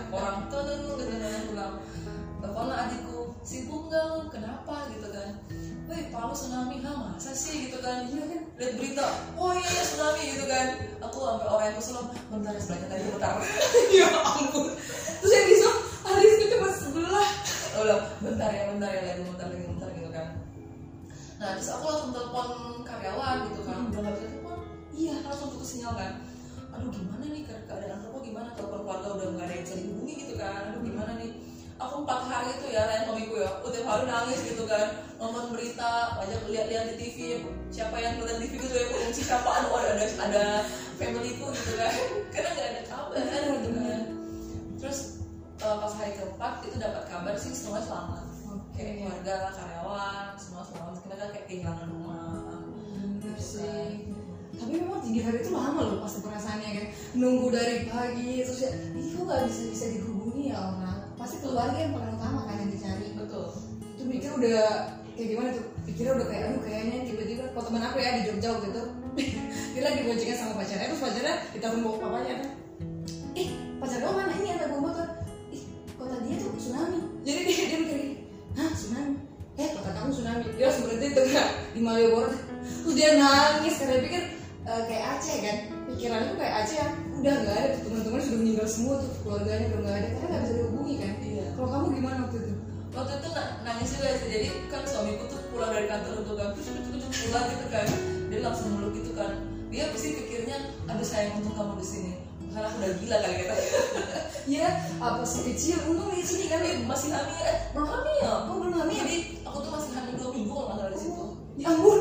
orang 0.09 0.47
tuh 0.47 0.61
tuh 0.63 0.75
gitu 0.95 1.15
kan 1.19 1.41
bilang 1.51 1.73
telepon 2.39 2.71
adikku 2.71 3.17
sibuk 3.43 3.91
nggak 3.91 4.31
kenapa 4.31 4.87
gitu 4.95 5.07
kan 5.11 5.22
Wih, 6.03 6.11
Palu 6.11 6.35
tsunami, 6.35 6.83
ha 6.83 6.91
masa 6.99 7.31
sih? 7.31 7.71
Gitu 7.71 7.79
kan. 7.79 8.03
Iya 8.03 8.27
kan? 8.27 8.41
Lihat 8.59 8.73
berita, 8.75 9.05
oh 9.39 9.55
iya 9.55 9.69
iya, 9.71 9.83
tsunami 9.87 10.21
gitu 10.35 10.43
kan. 10.43 10.65
Aku 10.99 11.17
sampai 11.23 11.47
orang 11.47 11.65
yang 11.71 11.77
kesel, 11.79 11.95
bentar 12.27 12.51
ya 12.51 12.59
sebelahnya 12.59 12.87
tadi 12.91 13.03
bentar. 13.07 13.33
Ya 13.95 14.07
ampun. 14.11 14.67
Terus 15.23 15.31
yang 15.31 15.47
di 15.47 15.55
sana 15.55 15.79
Alis 16.03 16.33
itu 16.35 16.45
cuma 16.51 16.67
sebelah. 16.67 17.29
udah 17.73 17.97
bentar 18.19 18.49
ya 18.51 18.63
bentar 18.69 18.89
ya 18.91 19.01
lagi 19.07 19.21
bentar 19.23 19.47
lagi 19.47 19.63
bentar 19.63 19.87
gitu 19.95 20.09
kan. 20.11 20.27
Nah 21.39 21.49
terus 21.55 21.69
aku 21.71 21.83
langsung 21.87 22.11
telepon 22.11 22.49
karyawan 22.83 23.37
gitu 23.47 23.61
kan. 23.63 23.77
Udah 23.87 23.99
nggak 24.03 24.13
bisa 24.19 24.27
telepon? 24.27 24.57
Iya 24.91 25.15
langsung 25.23 25.47
putus 25.55 25.69
sinyal 25.71 25.93
kan. 25.95 26.11
Aduh 26.75 26.91
gimana 26.91 27.23
nih? 27.31 27.47
Ke- 27.47 27.63
keadaan 27.63 28.03
aku 28.03 28.19
gimana? 28.19 28.51
Telepon 28.51 28.83
keluarga 28.83 29.07
udah 29.15 29.27
nggak 29.39 29.45
ada 29.47 29.53
yang 29.55 29.63
bisa 29.63 29.75
dihubungi 29.79 30.13
gitu 30.19 30.33
kan. 30.35 30.61
Aduh 30.67 30.81
gimana 30.83 31.11
nih 31.15 31.31
aku 31.81 32.05
empat 32.05 32.19
hari 32.29 32.49
itu 32.57 32.65
ya 32.73 32.85
lain 32.85 33.03
suamiku 33.09 33.35
ya. 33.41 33.49
Aku 33.59 33.67
tiap 33.73 33.85
hari 33.89 34.03
nangis 34.05 34.39
gitu 34.45 34.63
kan. 34.69 34.87
Nonton 35.17 35.55
berita 35.55 36.19
banyak 36.19 36.41
lihat-lihat 36.51 36.85
di 36.93 36.95
TV 36.99 37.17
siapa 37.73 37.95
yang 37.97 38.19
nonton 38.19 38.37
TV 38.43 38.59
gitu 38.59 38.75
ya 38.75 38.85
pengungsi 38.91 39.21
siapa? 39.25 39.49
Aduh 39.49 39.73
ada 39.77 39.91
ada, 39.97 40.05
ada 40.29 40.43
familyku 40.99 41.49
gitu 41.53 41.73
kan. 41.79 41.93
Karena 42.33 42.49
nggak 42.53 42.69
ada 42.69 42.81
kabar 42.85 43.23
gitu 43.57 43.69
kan. 43.73 44.01
Terus 44.77 44.99
eh, 45.63 45.75
pas 45.79 45.93
hari 45.97 46.11
keempat 46.17 46.53
itu 46.67 46.75
dapat 46.77 47.03
kabar 47.09 47.33
sih 47.39 47.53
semua 47.55 47.79
selamat. 47.81 48.25
Oke. 48.53 48.77
kayak 48.77 48.93
keluarga 49.01 49.35
karyawan 49.53 50.25
semua 50.37 50.61
selamat. 50.65 50.93
Kita 51.01 51.15
kan 51.17 51.29
kayak 51.33 51.45
kehilangan 51.49 51.87
rumah. 51.89 52.61
Bener 53.21 53.37
sih. 53.37 54.09
Tapi 54.53 54.69
memang 54.77 55.01
tiga 55.01 55.21
hari 55.25 55.41
itu 55.41 55.49
lama 55.49 55.81
loh 55.81 55.97
pasti 56.05 56.21
perasaannya 56.21 56.69
kan. 56.77 56.85
Nunggu 57.17 57.47
dari 57.49 57.89
pagi 57.89 58.45
terus 58.45 58.61
ya, 58.61 58.71
kok 58.93 59.23
gak 59.25 59.41
bisa 59.49 59.61
bisa 59.73 59.85
dihubungi 59.97 60.53
ya 60.53 60.57
orang. 60.61 61.02
Pasti 61.23 61.39
keluarga 61.39 61.79
yang 61.79 61.95
paling 61.95 62.19
utama 62.19 62.43
kan 62.43 62.59
yang 62.59 62.67
dicari. 62.67 63.15
betul. 63.15 63.47
Itu 63.95 64.03
mikir 64.03 64.29
udah 64.35 64.91
kayak 65.15 65.27
gimana 65.31 65.49
tuh? 65.55 65.65
Pikirnya 65.87 66.13
udah 66.19 66.27
kayak 66.27 66.43
aduh 66.51 66.61
kayaknya 66.67 66.97
tiba-tiba 67.07 67.43
kalau 67.55 67.63
teman 67.71 67.83
aku 67.87 67.97
ya 68.03 68.19
di 68.19 68.21
Jogja 68.27 68.47
waktu 68.51 68.67
itu. 68.75 68.83
Dia 69.71 69.81
lagi 69.87 69.99
boncengan 70.03 70.35
sama 70.35 70.53
pacarnya 70.59 70.87
terus 70.91 70.99
pacarnya 70.99 71.35
ditaruh 71.55 71.79
bawa 71.79 71.95
papanya 72.03 72.33
kan. 72.43 72.49
Ih 73.39 73.49
pacar 73.79 73.97
kamu 74.03 74.15
mana? 74.19 74.33
Ini 74.35 74.49
ada 74.51 74.65
bawa 74.67 74.81
motor 74.83 75.07
ih 75.55 75.63
kota 75.95 76.15
dia 76.27 76.35
tuh 76.43 76.51
tsunami. 76.59 76.99
Jadi 77.23 77.39
dia 77.47 77.65
dia 77.71 77.77
mikir 77.79 77.99
hah 78.59 78.71
tsunami? 78.75 79.13
Eh 79.55 79.67
kota 79.71 79.89
kamu 79.95 80.09
tsunami. 80.11 80.43
Dia 80.59 80.65
langsung 80.67 80.83
berhenti 80.91 81.07
tuh 81.15 81.23
nggak 81.23 81.49
di 81.71 81.79
Malioboro 81.79 82.35
terus 82.83 82.95
dia 82.99 83.09
nangis 83.15 83.79
karena 83.79 83.95
dia 83.95 84.03
pikir 84.11 84.23
eh, 84.67 84.81
kayak 84.91 85.05
Aceh 85.15 85.37
kan. 85.39 85.57
Pikirannya 85.87 86.27
tuh 86.35 86.37
kayak 86.43 86.55
Aceh. 86.67 86.77
kan 86.83 86.91
udah 87.23 87.39
nggak 87.39 87.55
ada 87.55 87.69
teman-teman 87.79 88.19
sudah 88.19 88.39
meninggal 88.43 88.67
semua 88.67 88.99
tuh 88.99 89.11
keluarganya 89.23 89.65
udah 89.71 89.79
nggak 89.79 89.95
ada 89.95 90.07
karena 90.11 90.27
nggak 90.27 90.41
bisa 90.43 90.53
dihubungi 90.59 90.95
kan. 90.99 91.13
Iya. 91.23 91.45
Kalau 91.55 91.69
kamu 91.71 91.85
gimana 91.95 92.17
waktu 92.27 92.37
itu? 92.43 92.53
Waktu 92.93 93.11
itu 93.15 93.27
na- 93.31 93.53
nangis 93.63 93.89
juga 93.95 94.09
sih 94.19 94.27
jadi 94.27 94.47
kan 94.67 94.83
suamiku 94.83 95.23
tuh 95.31 95.39
pulang 95.47 95.71
dari 95.71 95.87
kantor 95.87 96.13
untuk 96.19 96.33
gak 96.35 96.51
cepet 96.59 96.83
cepet 96.83 97.11
pulang 97.23 97.45
gitu 97.47 97.65
kan. 97.71 97.87
Dia 98.27 98.39
langsung 98.43 98.67
meluk 98.75 98.91
gitu 98.99 99.11
kan. 99.15 99.31
Dia 99.71 99.83
pasti 99.95 100.07
pikirnya 100.19 100.57
aduh 100.83 101.07
sayang 101.07 101.39
untung 101.39 101.55
kamu 101.55 101.79
di 101.79 101.87
sini. 101.87 102.11
Karena 102.51 102.67
aku 102.67 102.75
udah 102.83 102.91
gila 102.99 103.17
kali 103.23 103.35
kata 103.39 103.55
ya 104.43 104.67
apa 105.07 105.23
sih 105.23 105.41
kecil? 105.47 105.77
Untung 105.95 106.11
di 106.11 106.27
sini 106.27 106.51
kan? 106.51 106.59
Tapi 106.59 106.83
masih 106.83 107.07
hamil. 107.15 107.39
Eh 107.39 107.57
belum 107.71 107.87
hamil. 107.87 108.19
Oh 108.51 108.55
belum 108.67 108.75
hamil. 108.83 108.99
Jadi 108.99 109.17
aku 109.47 109.57
tuh 109.63 109.71
masih 109.71 109.91
hamil 109.95 110.13
dua 110.19 110.29
minggu 110.35 110.51
kalau 110.51 110.75
nggak 110.75 110.91
di 110.91 110.99
situ. 110.99 111.25
Ya 111.55 111.71
ampun. 111.71 111.99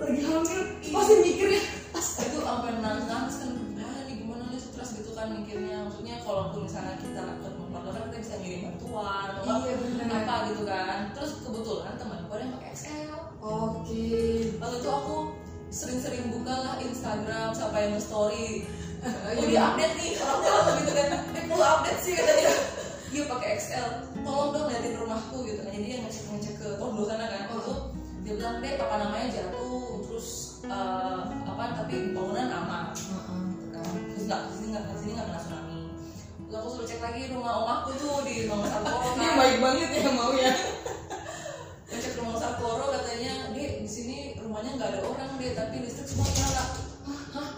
Lagi 0.00 0.20
hamil. 0.24 0.60
Pasti 0.80 1.12
mikirnya 1.20 1.60
itu 1.92 2.38
sampai 2.40 2.80
nangis 2.80 3.04
nangis 3.06 3.36
kan 3.36 3.50
kan 5.22 5.30
mikirnya 5.32 5.86
maksudnya 5.86 6.18
kalau 6.18 6.50
misalnya 6.58 6.98
kita 6.98 7.22
ketemu 7.38 7.62
keluarga 7.64 7.90
kan 7.94 8.02
kita 8.04 8.18
bisa 8.18 8.34
ngirim 8.36 8.60
bantuan 8.66 9.28
atau 9.32 9.42
apa- 9.46 9.62
Iya, 9.62 9.74
bener. 9.78 10.06
apa 10.10 10.34
gitu 10.50 10.62
kan. 10.66 10.98
Terus 11.14 11.30
kebetulan 11.40 11.94
temanku 11.94 12.26
ada 12.28 12.42
yang 12.42 12.52
pakai 12.52 12.70
XL 12.72 13.10
oke. 13.38 14.06
Waktu 14.58 14.76
itu 14.76 14.88
aku 14.90 15.16
sering-sering 15.70 16.26
buka 16.28 16.50
lah 16.52 16.74
Instagram 16.76 17.48
siapa 17.54 17.76
yang 17.78 17.94
story 17.96 18.66
oh 19.00 19.32
iya. 19.38 19.46
dia 19.46 19.60
update 19.64 19.94
nih 19.94 20.10
orang 20.18 20.40
tua 20.42 20.72
gitu 20.76 20.90
kan. 20.92 21.08
Dia 21.30 21.42
perlu 21.46 21.62
update 21.64 22.00
sih 22.02 22.12
kata 22.12 22.32
dia. 22.34 22.52
Yuk 23.12 23.26
pakai 23.30 23.48
XL 23.54 23.86
tolong 24.20 24.50
dong 24.50 24.66
liatin 24.66 24.98
rumahku 24.98 25.38
gitu 25.44 25.60
kan. 25.62 25.70
Jadi 25.70 25.86
dia 25.86 25.98
ngecek 26.02 26.24
ngecek 26.30 26.54
ke 26.58 26.68
tondo 26.76 27.06
sana 27.06 27.30
kan. 27.30 27.42
Oh. 27.48 27.62
itu 27.62 27.74
dia 28.22 28.32
bilang 28.34 28.58
deh 28.58 28.74
apa 28.74 28.94
namanya 28.98 29.26
jatuh. 29.30 30.02
Terus 30.02 30.28
eh, 30.66 31.18
apa 31.46 31.64
tapi 31.78 32.10
bangunan 32.10 32.50
aman 32.50 32.90
nggak 34.32 34.48
ke 34.48 34.52
sini 34.56 34.66
nggak 34.72 34.84
ke 34.88 34.94
sini 34.96 35.10
nggak 35.12 35.26
kena 35.28 35.40
tsunami. 35.44 35.80
Terus 36.48 36.56
aku 36.56 36.68
suruh 36.72 36.86
cek 36.88 37.00
lagi 37.04 37.22
rumah 37.32 37.52
omahku 37.64 37.90
tuh 38.00 38.16
di 38.24 38.34
nomor 38.48 38.64
satu 38.64 38.88
dia 38.88 39.28
kan 39.28 39.36
baik 39.36 39.56
banget 39.60 39.88
ya 39.92 40.10
mau 40.16 40.32
ya. 40.32 40.52
Ngecek 41.92 42.12
rumah 42.16 42.36
Sakoro 42.40 42.86
katanya 42.88 43.52
dia 43.52 43.68
di 43.76 43.88
sini 43.88 44.16
rumahnya 44.40 44.80
nggak 44.80 44.88
ada 44.96 45.00
orang 45.04 45.36
dia 45.36 45.52
tapi 45.52 45.84
listrik 45.84 46.08
semua 46.08 46.28
nyala. 46.32 46.64
Hah, 47.04 47.22
hah? 47.36 47.48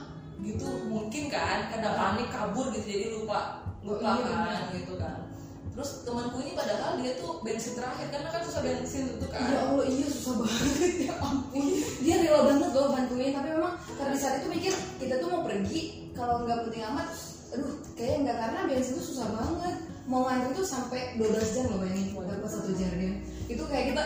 Gitu 0.43 0.66
mungkin 0.91 1.25
kan 1.31 1.70
karena 1.70 1.91
panik 1.95 2.29
kabur 2.35 2.66
gitu 2.75 2.87
jadi 2.91 3.07
lupa 3.14 3.62
lupa 3.87 4.03
Oh, 4.03 4.18
iya, 4.18 4.27
kan 4.35 4.62
gitu 4.75 4.95
kan. 4.99 5.31
Terus 5.75 6.07
temanku 6.07 6.39
ini 6.43 6.55
padahal 6.55 6.99
dia 6.99 7.18
tuh 7.18 7.43
bensin 7.43 7.75
terakhir 7.79 8.11
karena 8.11 8.31
kan 8.31 8.43
susah 8.43 8.62
bensin 8.62 9.14
tuh 9.18 9.31
ya 9.31 9.39
kan 9.39 9.75
Allah 9.75 9.87
iya 9.87 10.07
susah 10.11 10.35
banget 10.43 11.11
ya 11.11 11.14
ampun. 11.22 11.66
Dia 12.03 12.14
rela 12.18 12.41
banget 12.51 12.70
loh 12.75 12.95
bantuin 12.95 13.31
tapi 13.31 13.49
memang 13.55 13.75
karena 13.95 14.11
di 14.14 14.18
saat 14.18 14.35
itu 14.43 14.47
mikir 14.51 14.75
kita 14.99 15.18
tuh 15.22 15.29
mau 15.31 15.43
pergi 15.43 16.03
kalau 16.15 16.47
nggak 16.47 16.71
penting 16.71 16.85
amat 16.95 17.09
aduh 17.55 17.75
kayaknya 17.95 18.19
nggak 18.27 18.39
karena 18.43 18.61
bensin 18.67 18.93
tuh 18.99 19.07
susah 19.07 19.27
banget. 19.31 19.77
Mau 20.05 20.29
ngantri 20.29 20.53
tuh 20.53 20.67
sampai 20.69 21.17
12 21.17 21.55
jam 21.57 21.65
loh 21.73 21.81
bayangin 21.81 22.12
dapat 22.12 22.49
satu 22.51 22.77
jardian 22.77 23.25
itu 23.49 23.62
kayak 23.69 23.85
kita 23.93 24.05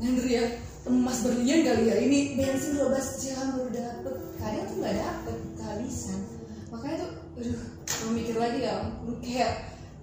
ngantri 0.00 0.30
ya 0.36 0.44
emas 0.88 1.18
berlian 1.24 1.60
kali 1.64 1.82
ya 1.88 1.96
ini 2.00 2.18
bensin 2.36 2.76
12 2.76 3.22
jam 3.24 3.44
baru 3.56 3.70
dapet. 3.72 4.14
Kadang 4.38 4.64
tuh 4.68 4.76
nggak 4.80 4.96
dapet 5.00 5.36
kehabisan 5.56 6.18
makanya 6.68 6.96
tuh 7.00 7.10
aduh 7.40 7.58
mau 8.04 8.10
mikir 8.12 8.36
lagi 8.36 8.58
ya 8.60 8.74
kayak 9.24 9.52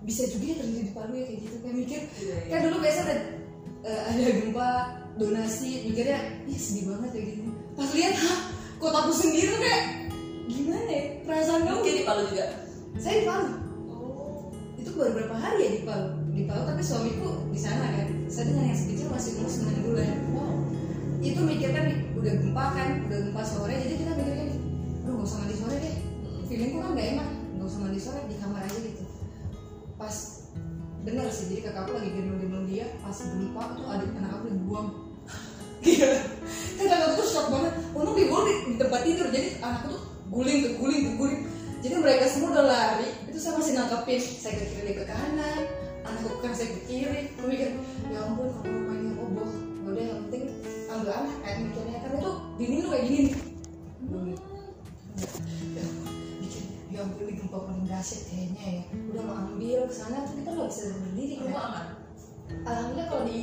bisa 0.05 0.23
juga 0.29 0.45
ya 0.53 0.55
terjadi 0.61 0.81
di 0.85 0.93
Palu 0.93 1.13
ya 1.17 1.25
kayak 1.25 1.39
gitu. 1.45 1.55
Kayak 1.61 1.75
mikir 1.77 1.99
Iya, 2.21 2.35
iya. 2.45 2.51
kan 2.53 2.59
dulu 2.69 2.77
biasa 2.81 2.99
ada 3.05 3.15
eh, 3.85 4.01
ada 4.09 4.23
gempa 4.37 4.69
donasi 5.17 5.69
mikirnya 5.89 6.19
ih 6.49 6.57
sedih 6.57 6.85
banget 6.93 7.11
ya 7.13 7.21
gini. 7.21 7.51
Pas 7.77 7.89
lihat 7.93 8.13
hah 8.17 8.39
kotaku 8.81 9.11
sendiri 9.13 9.49
tuh 9.53 9.61
kayak 9.61 9.83
gimana 10.45 10.89
ya? 10.89 11.03
Perasaan 11.25 11.61
kamu? 11.65 11.75
Mungkin 11.81 11.93
di 11.97 12.03
Palu 12.05 12.21
juga. 12.29 12.45
Saya 13.01 13.15
di 13.21 13.25
Palu. 13.25 13.47
Oh. 13.89 14.53
Itu 14.77 14.89
baru 14.93 15.11
berapa 15.17 15.35
hari 15.35 15.59
ya 15.61 15.69
di 15.77 15.81
Palu? 15.83 16.09
Di 16.31 16.43
Palu 16.45 16.61
tapi 16.69 16.81
suamiku 16.85 17.29
di 17.49 17.59
sana 17.59 17.85
kan. 17.93 18.07
Saya 18.29 18.53
dengan 18.53 18.69
yang 18.69 18.79
sekecil 18.79 19.07
masih 19.09 19.31
umur 19.39 19.49
9 19.49 19.85
bulan 19.85 20.17
wow 20.33 20.55
itu 21.25 21.41
mikir 21.41 21.69
kan 21.73 21.85
udah 22.13 22.33
gempa 22.37 22.65
kan 22.77 22.89
udah 23.09 23.19
gempa 23.29 23.41
sore. 23.41 23.73
Jadi 23.73 23.93
kita 23.97 24.11
mikirnya 24.13 24.45
nih 24.45 24.59
aduh 25.05 25.13
gak 25.21 25.25
usah 25.25 25.37
mandi 25.41 25.55
sore 25.57 25.75
deh. 25.81 25.95
Feelingku 26.45 26.77
kan 26.81 26.91
gak 26.93 27.07
enak 27.17 27.29
gak 27.57 27.65
usah 27.65 27.79
mandi 27.81 27.99
sore 27.99 28.19
di 28.29 28.35
kamar 28.37 28.61
aja 28.61 28.77
gitu. 28.77 29.03
Pas 29.97 30.15
bener 31.05 31.25
sih 31.29 31.45
jadi 31.53 31.69
kakakku 31.69 31.97
lagi 31.97 32.09
gendong-gendong 32.17 32.65
dia 32.65 32.85
pas 33.01 33.13
gempa 33.13 33.63
tuh 33.77 33.85
adik 33.85 34.09
anak 34.17 34.41
aku 34.41 34.45
dibuang 34.49 34.89
Gila 35.85 36.09
kan 36.77 36.85
kakakku 36.85 37.13
tuh 37.21 37.27
shock 37.29 37.47
banget. 37.49 37.73
Untung 37.97 38.17
dibuang 38.17 38.45
di, 38.45 38.53
di 38.69 38.75
tempat 38.77 39.01
tidur. 39.01 39.27
Jadi 39.33 39.49
anakku 39.61 39.87
tuh 39.97 40.01
guling 40.35 40.59
ke 40.59 40.69
guling 40.75 41.01
ke 41.07 41.11
guling. 41.15 41.41
Jadi 41.79 41.95
mereka 41.95 42.25
semua 42.27 42.49
udah 42.59 42.65
lari. 42.67 43.09
Itu 43.31 43.37
saya 43.39 43.55
masih 43.55 43.73
nangkepin 43.79 44.19
saya 44.19 44.53
ke 44.59 44.65
kiri 44.67 44.91
ke 44.99 45.03
kanan. 45.07 45.61
Anakku 46.03 46.43
kan 46.43 46.51
saya 46.51 46.75
ke 46.75 46.79
kiri. 46.91 47.31
Aku 47.39 47.47
mikir 47.47 47.71
ya 48.11 48.19
ampun 48.19 48.51
kalau 48.51 48.67
rumahnya 48.67 49.11
roboh. 49.15 49.47
Ya 49.47 49.87
udah 49.87 50.03
yang 50.03 50.19
penting 50.27 50.43
ambil 50.91 51.11
anak 51.15 51.37
kan 51.39 51.55
mikirnya. 51.63 51.97
Karena 52.03 52.17
tuh 52.19 52.35
dinding 52.59 52.79
tuh 52.83 52.89
kayak 52.91 53.05
gini 53.07 53.19
nih 53.23 53.35
ya, 55.75 55.85
mikir 56.43 56.63
ya 56.91 56.99
ampun 56.99 57.23
ini 57.25 57.33
gempa 57.39 57.57
paling 57.63 57.85
dahsyat 57.87 58.21
kayaknya 58.27 58.63
ya. 58.67 58.83
Udah 59.15 59.23
mau 59.23 59.35
ambil 59.47 59.79
ke 59.87 59.95
sana 59.95 60.27
tuh 60.27 60.35
kita 60.35 60.49
nggak 60.51 60.67
bisa 60.67 60.83
berdiri 60.91 61.35
kan? 61.39 61.47
aman? 61.55 61.85
Alhamdulillah 62.65 63.07
kalau 63.07 63.23
di 63.25 63.41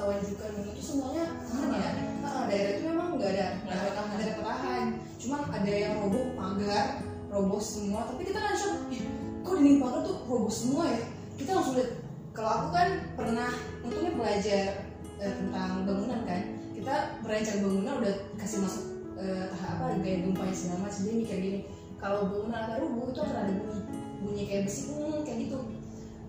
Tawajukan 0.00 0.64
itu 0.64 0.80
semuanya 0.80 1.28
aman 1.52 1.76
ya? 1.76 1.92
Nah, 2.24 2.48
daerah 2.48 2.72
itu 2.72 2.82
memang 2.88 3.20
nggak 3.20 3.36
ada 3.36 3.46
nggak 3.68 4.16
ada 4.16 4.32
petahan 4.32 4.84
cuma 5.20 5.44
ada 5.52 5.68
yang 5.76 5.92
roboh 6.00 6.24
pagar 6.32 7.04
roboh 7.28 7.60
semua. 7.60 8.08
Tapi 8.08 8.24
kita 8.24 8.40
kan 8.40 8.56
shock 8.56 8.80
"Ih, 8.88 9.04
kok 9.44 9.60
dinding 9.60 9.76
pagar 9.76 10.00
tuh 10.00 10.16
roboh 10.24 10.48
semua 10.48 10.88
ya? 10.88 11.04
Kita 11.36 11.52
langsung 11.52 11.76
lihat. 11.76 12.00
Kalau 12.32 12.48
aku 12.48 12.66
kan 12.72 12.88
pernah 13.12 13.52
untungnya 13.84 14.16
belajar 14.16 14.88
eh, 15.20 15.32
tentang 15.36 15.84
bangunan 15.84 16.24
kan. 16.24 16.40
Kita 16.72 17.20
merancang 17.20 17.60
bangunan 17.60 17.94
udah 18.00 18.14
kasih 18.40 18.64
masuk 18.64 18.84
eh, 19.20 19.52
tahap 19.52 19.84
apa 19.84 20.00
gaya 20.00 20.24
gempanya 20.24 20.56
segala 20.56 20.88
macam. 20.88 21.00
Jadi 21.04 21.16
mikir 21.20 21.36
gini 21.44 21.60
kalau 22.00 22.24
bangunan 22.24 22.56
agak 22.56 22.80
rubuh 22.80 23.12
itu 23.12 23.20
akan 23.20 23.36
ada 23.36 23.52
bunyi. 23.52 23.80
Bunyi 24.24 24.42
kayak 24.48 24.64
besi 24.64 24.88
hmm, 24.88 25.28
kayak 25.28 25.38
gitu. 25.44 25.60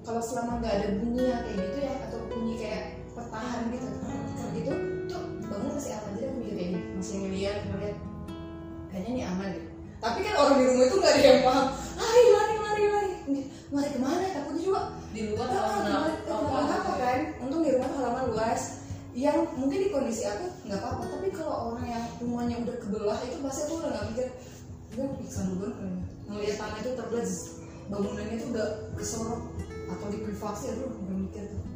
Kalau 0.03 0.19
selama 0.19 0.59
nggak 0.59 0.74
ada 0.76 0.88
bunyi 0.99 1.24
yang 1.24 1.39
kayak 1.39 1.57
gitu 1.72 1.78
ya 1.88 1.93
atau 2.03 2.19
bunyi 2.28 2.53
kayak 2.59 3.00
pertahan 3.32 3.63
gitu. 3.71 3.88
Kayak 4.36 4.51
gitu 4.59 4.71
tuh 5.07 5.23
bangun 5.47 5.71
masih 5.79 5.91
aman 5.95 6.11
jadi 6.19 6.25
aku 6.27 6.36
mikir 6.43 6.55
gini 6.59 6.79
masih 6.99 7.15
ngeliat 7.23 7.57
ngeliat. 7.71 7.97
Kayaknya 8.91 9.09
ini 9.15 9.23
aman 9.23 9.47
deh 9.55 9.65
tapi 10.01 10.25
kan 10.25 10.34
orang 10.34 10.55
di 10.57 10.65
rumah 10.65 10.86
itu 10.89 10.95
nggak 10.97 11.13
ada 11.13 11.21
yang 11.23 11.41
paham. 11.45 11.67
Lari 11.93 12.23
lari 12.34 12.55
lari 12.57 12.84
lari. 12.89 13.13
Lari 13.69 13.89
ke 13.93 13.99
mana? 14.01 14.25
Takutnya 14.34 14.63
juga 14.65 14.82
di 15.13 15.21
luar 15.29 15.47
gimana- 15.47 16.17
kenapa 16.25 16.73
apa 16.73 16.93
kan? 16.97 17.19
Untung 17.38 17.61
di 17.61 17.69
rumah 17.77 17.89
halaman 17.93 18.25
luas. 18.34 18.61
Yang 19.13 19.38
mungkin 19.61 19.77
di 19.77 19.88
kondisi 19.93 20.25
aku 20.25 20.49
nggak 20.65 20.79
apa-apa. 20.82 21.03
Tapi 21.05 21.27
kalau 21.29 21.55
orang 21.71 21.86
yang 21.86 22.03
rumahnya 22.17 22.65
udah 22.65 22.75
kebelah 22.82 23.19
itu 23.23 23.38
pasti 23.45 23.61
aku 23.69 23.73
udah 23.77 23.89
nggak 23.93 24.05
mikir 24.09 24.27
gue 24.91 25.07
pingsan 25.23 25.55
duluan 25.55 26.03
ngeliat 26.27 26.59
tanah 26.59 26.77
itu 26.84 26.91
terbelah 26.99 27.23
bangunannya 27.88 28.36
itu 28.36 28.45
udah 28.51 28.67
kesorot 28.99 29.41
atau 29.88 30.05
likuifaksi 30.11 30.75
aduh 30.75 30.91
udah 30.91 31.15
mikir 31.15 31.47
tuh 31.47 31.70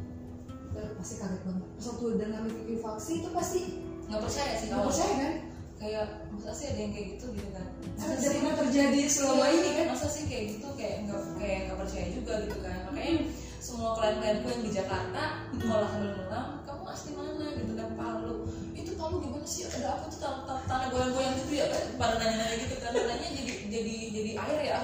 Pasti 0.96 1.14
kaget 1.20 1.42
banget. 1.46 1.64
Pas 1.76 1.84
waktu 1.92 2.04
udah 2.16 2.26
ngambil 2.32 2.52
likuifaksi 2.64 3.12
itu 3.22 3.28
pasti 3.32 3.60
nggak 4.06 4.22
percaya 4.22 4.52
sih 4.54 4.66
nggak 4.70 4.84
percaya 4.86 5.14
kan? 5.18 5.34
kayak 5.76 6.04
masa 6.32 6.50
sih 6.56 6.66
ada 6.72 6.80
yang 6.80 6.92
kayak 6.96 7.06
gitu 7.16 7.26
gitu 7.36 7.50
kan. 7.52 7.66
Masa 8.00 8.28
pernah 8.32 8.56
terjadi 8.56 9.00
selama 9.12 9.46
ini 9.52 9.68
kan? 9.76 9.86
masa 9.92 10.06
sih 10.08 10.24
kayak 10.24 10.44
gitu 10.56 10.68
kayak 10.72 11.04
nggak 11.04 11.20
kayak 11.36 11.58
nggak 11.68 11.78
percaya 11.84 12.06
juga 12.16 12.32
gitu 12.48 12.58
kan. 12.64 12.78
Makanya 12.88 13.14
semua 13.60 13.90
klien-klienku 13.98 14.46
yang 14.46 14.62
di 14.64 14.72
Jakarta 14.72 15.22
kalau 15.52 15.86
hamil 15.90 16.12
malam 16.16 16.64
kamu 16.64 16.84
asli 16.88 17.10
mana? 17.12 17.46
Gitu 17.60 17.72
kan 17.76 17.88
Palu. 17.92 18.36
Itu 18.72 18.90
Palu 18.96 19.16
gimana 19.20 19.46
sih? 19.46 19.68
Ada 19.68 19.88
apa 20.00 20.04
tuh 20.08 20.18
tanah, 20.22 20.60
tanah 20.64 20.86
goyang-goyang 20.88 21.34
gitu 21.44 21.52
ya 21.60 21.66
pada 22.00 22.14
nanya-nanya 22.24 22.56
gitu 22.56 22.76
kan. 22.80 22.90
Nanya 22.96 23.28
jadi 23.36 23.52
jadi 23.68 23.94
jadi 24.16 24.30
air 24.40 24.60
ya 24.64 24.76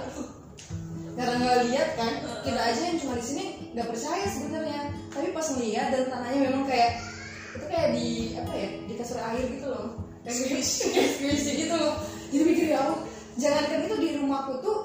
karena 1.13 1.35
nggak 1.45 1.59
lihat 1.69 1.89
kan 2.01 2.13
kita 2.41 2.61
aja 2.61 2.81
yang 2.89 2.99
cuma 2.99 3.15
di 3.21 3.25
sini 3.25 3.45
nggak 3.77 3.89
percaya 3.89 4.25
sebenarnya. 4.29 4.81
Tapi 5.13 5.29
pas 5.37 5.47
ngeliat 5.53 5.87
dan 5.93 6.03
tanahnya 6.09 6.41
memang 6.49 6.65
kayak 6.65 7.05
itu 7.53 7.67
kayak 7.69 7.89
di 7.93 8.09
apa 8.41 8.53
ya 8.57 8.69
di 8.89 8.93
kasur 8.97 9.19
air 9.21 9.45
gitu 9.45 9.67
loh. 9.69 9.87
Kayak 10.25 10.37
squish 10.41 10.73
squish 10.89 11.47
gitu 11.53 11.75
loh. 11.77 12.01
Jadi 12.33 12.43
mikir 12.49 12.67
ya 12.73 12.79
Allah 12.81 12.99
jangankan 13.37 13.81
itu 13.85 13.97
di 14.01 14.09
rumahku 14.17 14.53
tuh 14.65 14.79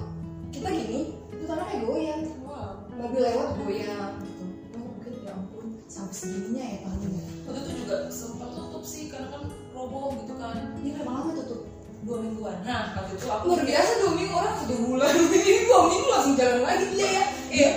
kita 0.51 0.67
gini 0.67 1.15
itu 1.31 1.43
tanah 1.47 1.65
kayak 1.71 1.83
goyang. 1.87 2.21
Wow. 2.43 2.75
Mobil 2.91 3.21
lewat 3.23 3.49
goyang. 3.63 4.11
Gitu 4.19 4.43
oh 4.75 4.79
mungkin 4.83 5.11
ya 5.23 5.31
ampun. 5.31 5.65
Sampai 5.87 6.15
segininya 6.15 6.63
ya 6.67 6.77
tanahnya 6.83 7.23
waktu 7.47 7.59
itu 7.63 7.71
juga 7.87 7.95
sempat 8.11 8.51
tutup 8.51 8.83
sih 8.83 9.07
karena 9.07 9.31
kan 9.31 9.47
roboh 9.71 10.11
gitu 10.19 10.35
kan. 10.35 10.75
Ini 10.83 10.91
berapa 10.99 11.11
lama 11.11 11.31
tutup 11.39 11.63
dua 12.07 12.23
mingguan. 12.23 12.57
Nah 12.63 12.95
waktu 12.95 13.19
itu 13.19 13.27
aku 13.27 13.43
luar 13.51 13.63
biasa 13.67 13.91
dua 13.99 14.11
minggu 14.15 14.33
orang 14.33 14.55
satu 14.63 14.75
bulan. 14.79 15.11
Ini 15.35 15.61
dua 15.67 15.81
minggu 15.91 16.07
langsung 16.07 16.35
jalan 16.39 16.61
lagi 16.63 16.85
dia 16.95 17.07
ya. 17.11 17.25
Iya 17.51 17.67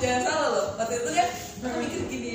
jangan 0.00 0.20
salah 0.24 0.48
loh. 0.48 0.66
Waktu 0.80 0.94
itu 0.96 1.10
kan 1.12 1.28
aku 1.60 1.76
mikir 1.84 2.00
gini 2.08 2.34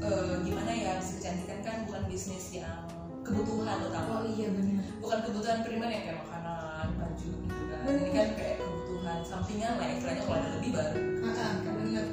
eh, 0.00 0.34
gimana 0.42 0.72
ya 0.72 0.92
kecantikan 0.96 1.58
kan 1.60 1.76
bukan 1.84 2.02
bisnis 2.08 2.46
yang 2.56 2.88
kebutuhan 3.20 3.82
utama 3.84 4.22
oh 4.22 4.26
iya 4.32 4.48
benar 4.54 4.86
bukan 5.02 5.18
kebutuhan 5.26 5.58
primer 5.66 5.90
yang 5.90 6.02
kayak 6.08 6.18
makanan 6.24 6.86
baju 6.96 7.30
gitu 7.30 7.62
kan. 7.68 7.80
Bener. 7.84 8.00
ini 8.00 8.10
kan 8.16 8.28
kayak 8.38 8.56
kebutuhan 8.64 9.18
sampingan 9.26 9.72
lah 9.76 9.86
istilahnya 9.92 10.22
kalau 10.24 10.38
ada 10.40 10.48
lebih 10.56 10.70
baru. 10.72 11.00
Ah 11.36 11.54
benar 11.68 12.06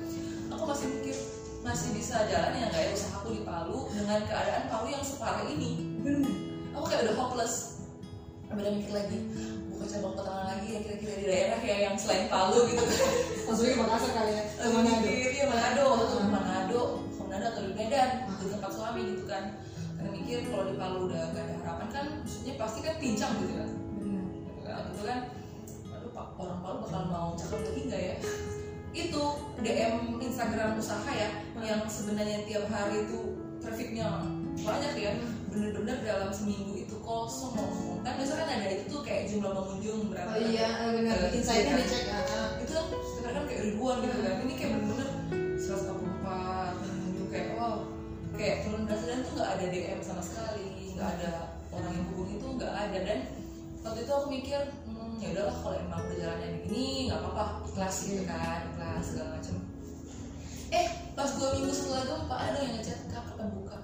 aku 0.52 0.64
masih 0.68 0.88
mikir 1.00 1.18
masih 1.64 1.90
bisa 1.96 2.16
jalan 2.28 2.60
ya 2.60 2.66
nggak 2.68 2.84
ya 2.84 2.90
usahaku 2.92 3.28
di 3.40 3.42
Palu 3.48 3.80
dengan 3.96 4.20
keadaan 4.28 4.64
Palu 4.68 4.88
yang 4.92 5.06
separah 5.06 5.48
ini. 5.48 5.72
Benar 6.04 6.34
aku 6.76 6.86
kayak 6.92 7.02
udah 7.08 7.16
hopeless 7.16 7.73
udah 8.60 8.74
mikir 8.78 8.92
lagi. 8.94 9.18
Buka 9.74 9.86
cabang 9.90 10.14
pertama 10.16 10.44
lagi 10.54 10.68
ya 10.70 10.80
kira-kira 10.86 11.14
di 11.18 11.26
daerah 11.26 11.60
ya 11.62 11.76
yang 11.90 11.96
selain 11.98 12.26
Palu 12.30 12.60
gitu. 12.70 12.84
Kan 12.84 13.12
langsung 13.50 13.66
ke 13.68 13.78
Makassar 13.78 14.12
kali 14.14 14.32
ya? 14.38 14.44
Manado. 14.70 15.08
Iya 15.10 15.46
Manado. 15.50 15.84
Waktu 15.90 16.06
itu 16.06 16.16
Manado. 16.30 16.82
Manado 17.20 17.46
atau 17.50 17.62
di 17.66 17.74
Medan. 17.74 18.10
Di 18.38 18.46
tempat 18.48 18.72
suami 18.72 19.02
gitu 19.14 19.24
kan. 19.26 19.44
Karena 19.98 20.10
mikir 20.14 20.38
kalau 20.52 20.66
di 20.70 20.76
Palu 20.78 20.98
udah 21.10 21.22
gak 21.34 21.44
ada 21.44 21.54
harapan 21.64 21.88
kan 21.90 22.06
maksudnya 22.22 22.54
pasti 22.60 22.80
kan 22.86 22.96
pincang 23.02 23.34
gitu 23.42 23.54
kan. 23.58 23.70
Benar. 24.00 24.24
Gitu 24.94 25.02
kan 25.04 25.20
aduh 25.94 26.12
pak 26.14 26.28
orang 26.38 26.60
Palu 26.62 26.78
bakal 26.86 27.04
mau 27.10 27.30
cakep 27.40 27.60
lagi 27.66 27.82
nggak 27.90 28.02
ya? 28.02 28.16
Itu 28.94 29.24
DM 29.66 30.22
Instagram 30.22 30.78
usaha 30.78 31.10
ya 31.10 31.30
yang 31.66 31.82
sebenarnya 31.90 32.46
tiap 32.46 32.70
hari 32.70 33.10
itu 33.10 33.42
trafficnya 33.58 34.28
banyak 34.54 34.94
ya 35.02 35.14
bener-bener 35.54 35.98
dalam 36.02 36.30
seminggu 36.34 36.74
itu 36.74 36.96
kosong. 37.06 37.54
Ngomong 37.54 38.02
kan 38.02 38.18
biasanya 38.18 38.42
kan 38.42 38.50
ada 38.58 38.68
itu 38.74 38.84
tuh 38.90 39.02
kayak 39.06 39.24
jumlah 39.30 39.52
pengunjung 39.54 40.02
berapa. 40.10 40.34
Oh 40.34 40.40
iya 40.42 40.68
eh, 40.82 40.92
benar 40.98 41.18
Ke- 41.22 41.32
insightnya 41.38 41.74
iya. 41.78 41.82
dicek 41.86 42.04
ah. 42.10 42.50
Itu 42.58 42.72
kan 42.74 42.86
sebenarnya 42.90 43.38
kan 43.38 43.46
kayak 43.46 43.62
ribuan 43.70 43.96
gitu 44.02 44.18
kan. 44.18 44.36
Ini 44.42 44.54
kayak 44.58 44.72
bener-bener 44.74 45.10
144 45.62 46.82
pengunjung 46.82 47.28
kayak 47.30 47.48
wow. 47.54 47.78
Kayak 48.34 48.58
turun 48.66 48.84
badan 48.90 49.20
tuh 49.22 49.32
nggak 49.38 49.52
ada 49.54 49.66
DM 49.70 50.00
sama 50.02 50.22
sekali. 50.26 50.68
Nggak 50.98 51.10
ada 51.22 51.32
orang 51.70 51.92
yang 51.94 52.06
hubungi 52.12 52.34
itu 52.42 52.48
nggak 52.58 52.74
ada. 52.74 52.98
Dan 53.06 53.20
waktu 53.86 54.00
itu 54.02 54.12
aku 54.12 54.28
mikir 54.34 54.60
hmm, 54.90 55.22
ya 55.22 55.28
udahlah 55.38 55.56
kalau 55.62 55.76
emang 55.78 56.02
perjalanannya 56.10 56.50
begini 56.66 57.14
nggak 57.14 57.20
apa-apa 57.22 57.46
ikhlas 57.70 57.96
gitu 58.10 58.24
kan 58.26 58.60
ikhlas 58.74 59.06
segala 59.06 59.30
macem. 59.38 59.56
Eh. 60.74 60.88
Pas 61.14 61.30
dua 61.38 61.54
minggu 61.54 61.70
setelah 61.70 62.02
itu 62.02 62.16
pak 62.26 62.40
ada 62.42 62.58
yang 62.58 62.74
ngechat 62.74 63.00
kak 63.14 63.22
kapan 63.22 63.54
buka 63.54 63.78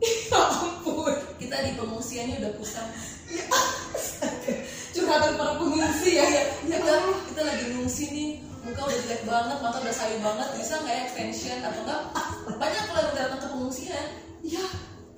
ampun. 0.36 1.14
Kita 1.36 1.56
di 1.64 1.72
pengungsiannya 1.76 2.36
udah 2.40 2.52
kusam 2.56 2.88
curhatan 4.90 5.32
para 5.38 5.52
pengungsi 5.58 6.10
ya. 6.18 6.26
Kita 6.62 6.94
kita 7.30 7.40
lagi 7.42 7.64
ngungsi 7.74 8.04
nih. 8.14 8.30
Muka 8.60 8.80
udah 8.86 8.98
jelek 9.08 9.22
banget 9.24 9.58
mata 9.58 9.78
udah 9.80 9.94
sayu 9.94 10.18
banget. 10.20 10.48
Bisa 10.54 10.74
nggak 10.84 10.94
ya 10.94 11.02
extension 11.08 11.58
atau 11.64 11.80
enggak 11.82 12.00
banyak 12.60 12.84
kalau 12.92 13.10
datang 13.16 13.40
ke 13.40 13.48
pengungsian. 13.50 14.06
Ya. 14.44 14.66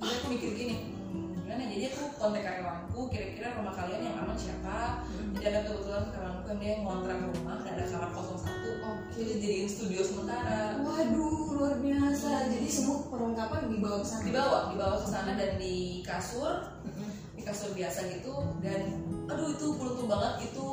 Jadi 0.03 0.13
aku 0.19 0.25
mikir 0.35 0.49
gini 0.57 0.75
hmm, 1.15 1.47
gimana? 1.47 1.63
Jadi 1.63 1.83
aku 1.95 2.01
kontak 2.19 2.43
karyawanku 2.43 2.99
kira-kira 3.07 3.55
rumah 3.55 3.71
kalian 3.71 4.01
yang 4.03 4.15
aman 4.19 4.35
siapa? 4.35 5.07
Jadi 5.37 5.45
ada 5.47 5.59
kebetulan 5.63 6.05
karyawanku 6.11 6.47
yang 6.51 6.59
dia 6.59 6.73
ngontrak 6.83 7.17
rumah 7.23 7.57
dan 7.63 7.73
ada 7.79 7.85
kamar 7.87 8.09
01 8.11 8.22
perlengkapan 13.93 14.01
dibawa 14.01 14.01
ke 14.01 14.07
sana 14.09 14.25
dibawa 14.25 14.57
dibawa 14.73 14.95
ke 14.97 15.07
sana 15.07 15.31
dan 15.37 15.51
di 15.61 15.75
kasur. 16.01 16.53
Di 17.37 17.41
kasur 17.45 17.69
biasa 17.77 17.99
gitu. 18.09 18.33
Dan 18.65 18.81
aduh 19.29 19.47
itu 19.53 19.67
beruntung 19.77 20.09
banget 20.09 20.49
itu 20.49 20.65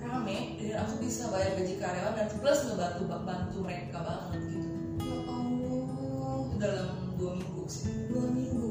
rame. 0.00 0.38
Dan 0.60 0.76
aku 0.84 0.92
bisa 1.00 1.32
bayar 1.32 1.56
gaji 1.56 1.74
karyawan 1.80 2.14
dan 2.18 2.28
plus 2.36 2.60
ngebantu 2.68 3.02
bantu 3.08 3.56
mereka 3.64 3.98
banget 4.04 4.40
gitu. 4.52 4.68
Ya 5.00 5.16
Allah. 5.24 6.38
Dalam 6.60 6.88
dua 7.16 7.32
minggu 7.40 7.64
sih. 7.64 7.88
Dua 8.12 8.28
minggu? 8.28 8.68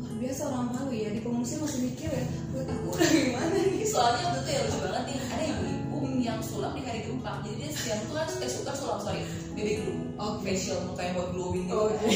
Luar 0.00 0.14
biasa 0.16 0.42
orang 0.48 0.68
Palu 0.72 0.92
ya. 0.96 1.08
Di 1.12 1.20
pengungsi 1.20 1.60
masih 1.60 1.80
mikir 1.84 2.08
ya 2.08 2.24
buat 2.54 2.68
aku 2.70 2.88
udah 2.96 3.08
gimana 3.12 3.56
nih? 3.60 3.84
Soalnya 3.84 4.22
waktu 4.32 4.40
itu 4.40 4.50
ya 4.50 4.60
lucu 4.64 4.78
banget 4.80 5.02
nih 5.04 5.18
ada 5.28 5.44
ibu-ibu 5.52 5.98
yang 6.24 6.40
sulam 6.40 6.72
di 6.72 6.80
hari 6.80 7.00
gempa. 7.04 7.44
Jadi 7.44 7.56
dia 7.60 7.70
siang 7.76 8.00
tuh 8.08 8.14
kan 8.16 8.28
eh 8.40 8.48
suka 8.50 8.72
sulam 8.72 8.98
sorry 9.02 9.22
baby 9.54 9.82
glow 9.82 10.04
Oke. 10.14 10.50
facial 10.54 10.78
muka 10.86 11.02
yang 11.02 11.14
buat 11.18 11.30
glowing 11.34 11.66
gitu 11.66 11.74
oke. 11.74 11.94
kan 11.94 12.06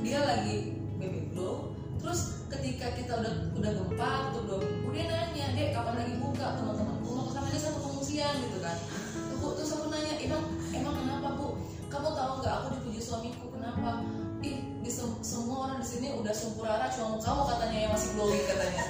dia 0.00 0.20
lagi 0.24 0.56
baby 0.96 1.28
glow 1.32 1.72
terus 2.00 2.40
ketika 2.48 2.92
kita 2.96 3.12
udah 3.20 3.34
udah 3.56 3.70
gempa 3.76 4.10
tutup 4.32 4.42
dua 4.48 4.58
minggu 4.64 4.88
dia 4.90 5.04
nanya 5.06 5.46
dek 5.54 5.68
kapan 5.70 5.94
lagi 6.02 6.14
buka? 6.18 6.46
Teman-temanku 6.58 7.08
mau 7.12 7.24
ke 7.28 7.32
sana 7.36 7.46
aja 7.46 7.60
sama 7.60 7.78
pengungsian 7.84 8.32
gitu 8.42 8.58
kan. 8.58 8.76
Terus, 9.14 9.52
terus 9.60 9.70
aku 9.76 9.86
nanya 9.92 10.12
emang 10.18 10.42
emang 10.74 10.94
kenapa 10.98 11.28
bu? 11.38 11.46
Kamu 11.86 12.08
tahu 12.10 12.32
nggak 12.42 12.54
aku 12.58 12.66
dipuji 12.80 13.00
suamiku 13.00 13.46
kenapa? 13.54 14.02
Ih 14.40 14.56
di 14.80 14.90
sem- 14.90 15.20
semua 15.22 15.68
orang 15.68 15.78
di 15.78 15.86
sini 15.86 16.16
udah 16.16 16.34
sempurna 16.34 16.88
cuma 16.90 17.20
kamu 17.20 17.42
katanya 17.54 17.78
yang 17.86 17.92
masih 17.94 18.08
glowing 18.16 18.44
katanya. 18.48 18.84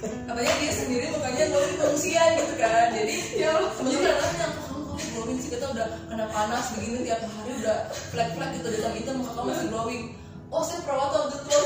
Katanya 0.00 0.52
dia 0.58 0.72
sendiri 0.72 1.06
mukanya 1.12 1.44
glowing 1.52 1.76
pengungsian 1.76 2.28
gitu 2.40 2.54
kan. 2.56 2.86
Jadi 2.96 3.16
ya 3.36 3.48
Allah 3.60 3.70
kamu 3.76 3.90
kamu 3.94 4.69
glowing 5.14 5.38
sih 5.40 5.50
kita 5.52 5.66
udah 5.70 5.86
kena 6.08 6.26
panas 6.30 6.72
begini 6.76 7.06
tiap 7.06 7.20
hari 7.24 7.52
udah 7.60 7.78
flat 8.12 8.28
flat 8.36 8.50
gitu 8.56 8.68
hitam 8.70 8.92
hitam 8.96 9.14
muka 9.20 9.32
kamu 9.36 9.46
masih 9.52 9.68
glowing. 9.72 10.04
Oh 10.50 10.62
saya 10.66 10.82
perawat 10.82 11.10
waktu 11.14 11.36
itu. 11.46 11.58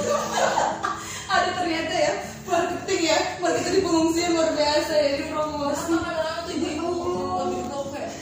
Ada 1.32 1.48
ternyata 1.56 1.94
ya 1.96 2.12
marketing 2.44 3.02
ya 3.08 3.18
marketing 3.40 3.72
di 3.72 3.80
pengungsian 3.80 4.30
luar 4.36 4.50
biasa 4.52 4.92
ya 4.92 5.10
di 5.16 5.24
promosi. 5.32 5.80
Sama 5.80 5.98
kadang 6.04 6.44
tuh 6.44 6.52
ibu 6.52 6.66
ibu 6.68 6.88
lebih 7.40 7.60
itu 7.64 7.80
kayak. 7.90 8.12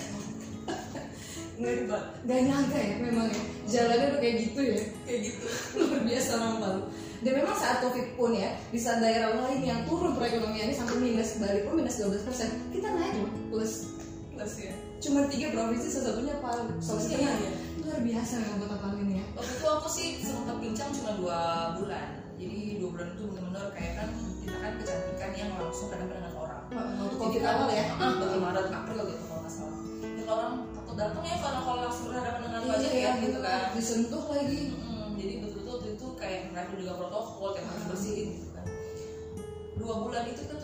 Nggak 1.58 2.02
nggak 2.26 2.40
nyangka 2.46 2.78
ya 2.78 2.94
memang 3.02 3.26
ya. 3.28 3.42
Jalannya 3.66 4.06
udah 4.14 4.20
kayak 4.22 4.36
gitu 4.46 4.60
ya. 4.62 4.80
Kayak 5.08 5.20
gitu. 5.30 5.44
Luar 5.82 6.00
biasa 6.06 6.30
Palu 6.38 6.82
dan 7.22 7.38
memang 7.38 7.54
saat 7.54 7.78
covid 7.86 8.18
pun 8.18 8.34
ya 8.34 8.50
di 8.74 8.78
saat 8.82 8.98
daerah 8.98 9.30
lain 9.46 9.62
yang 9.62 9.80
turun 9.86 10.18
perekonomiannya 10.18 10.74
sampai 10.74 10.98
minus 10.98 11.38
Bali 11.38 11.62
pun 11.62 11.78
minus 11.78 12.02
12 12.02 12.26
persen 12.26 12.50
kita 12.74 12.90
naik 12.90 13.14
loh 13.14 13.30
plus. 13.54 13.94
Plus 14.34 14.54
ya 14.58 14.74
cuma 15.02 15.26
tiga 15.26 15.50
provinsi 15.50 15.86
salah 15.90 16.14
satunya 16.14 16.34
Palu 16.38 16.62
Sulawesi 16.78 17.10
Iya, 17.10 17.18
Tengah 17.18 17.34
iya. 17.36 17.50
luar 17.82 18.00
biasa 18.00 18.32
memang 18.38 18.58
kota 18.62 18.76
Palu 18.78 18.96
ini 19.02 19.14
ya. 19.18 19.24
Waktu 19.34 19.52
itu 19.58 19.66
aku 19.66 19.88
sih 19.90 20.06
sempat 20.22 20.56
pincang 20.62 20.90
cuma 20.94 21.10
dua 21.18 21.38
bulan. 21.74 22.08
Jadi 22.38 22.58
dua 22.78 22.88
bulan 22.94 23.08
itu 23.12 23.22
benar-benar 23.26 23.66
kayak 23.74 23.92
kan 23.98 24.08
kita 24.42 24.56
kan 24.58 24.72
kecantikan 24.78 25.30
yang 25.34 25.50
langsung 25.58 25.88
kadang 25.90 26.06
dengan 26.06 26.32
orang. 26.38 26.62
Waktu 26.70 27.02
Jadi 27.02 27.18
covid 27.18 27.40
kan, 27.42 27.54
awal 27.58 27.68
ya? 27.68 27.84
Ah, 27.98 28.12
betul 28.14 28.38
Maret 28.38 28.68
April 28.70 28.98
gitu 29.10 29.24
kalau 29.26 29.40
nggak 29.42 29.52
salah. 29.52 29.78
Ya 30.02 30.22
kalau 30.22 30.38
orang 30.38 30.56
takut 30.70 30.94
datang 30.94 31.24
ya 31.26 31.36
karena 31.42 31.60
kalau 31.60 31.78
langsung 31.82 32.04
berhadapan 32.06 32.40
dengan 32.46 32.62
wajah 32.70 32.92
ya 32.94 33.10
gitu 33.18 33.38
kan. 33.42 33.62
disentuh 33.74 34.24
lagi. 34.30 34.60
Jadi 35.12 35.32
betul-betul 35.38 35.72
waktu 35.76 35.88
itu 35.94 36.06
kayak 36.14 36.40
menerapin 36.50 36.76
juga 36.78 36.92
protokol 36.98 37.48
tiap 37.54 37.66
hari 37.68 37.82
bersihin 37.90 38.26
gitu 38.38 38.48
kan. 38.54 38.64
Dua 39.74 39.94
bulan 39.98 40.24
itu 40.30 40.42
kan 40.46 40.56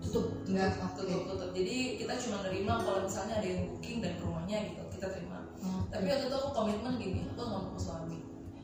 tutup 0.00 0.24
tutup 0.42 0.48
enggak 0.48 0.70
tutup 0.96 1.22
tutup. 1.28 1.50
Jadi 1.52 1.76
kita 2.00 2.12
cuma 2.28 2.36
nerima 2.48 2.74
kalau 2.80 3.00
misalnya 3.04 3.34
ada 3.38 3.46
yang 3.46 3.60
booking 3.68 3.98
dan 4.00 4.12
ke 4.16 4.22
rumahnya 4.24 4.58
gitu 4.72 4.82
kita 4.98 5.06
terima. 5.12 5.38
Tapi 5.92 6.04
waktu 6.08 6.26
itu 6.28 6.36
aku 6.36 6.50
komitmen 6.56 6.94
gini 6.96 7.20
aku 7.28 7.40
nggak 7.40 7.60
mau 7.60 7.72
ke 7.76 7.80
suami. 7.80 8.18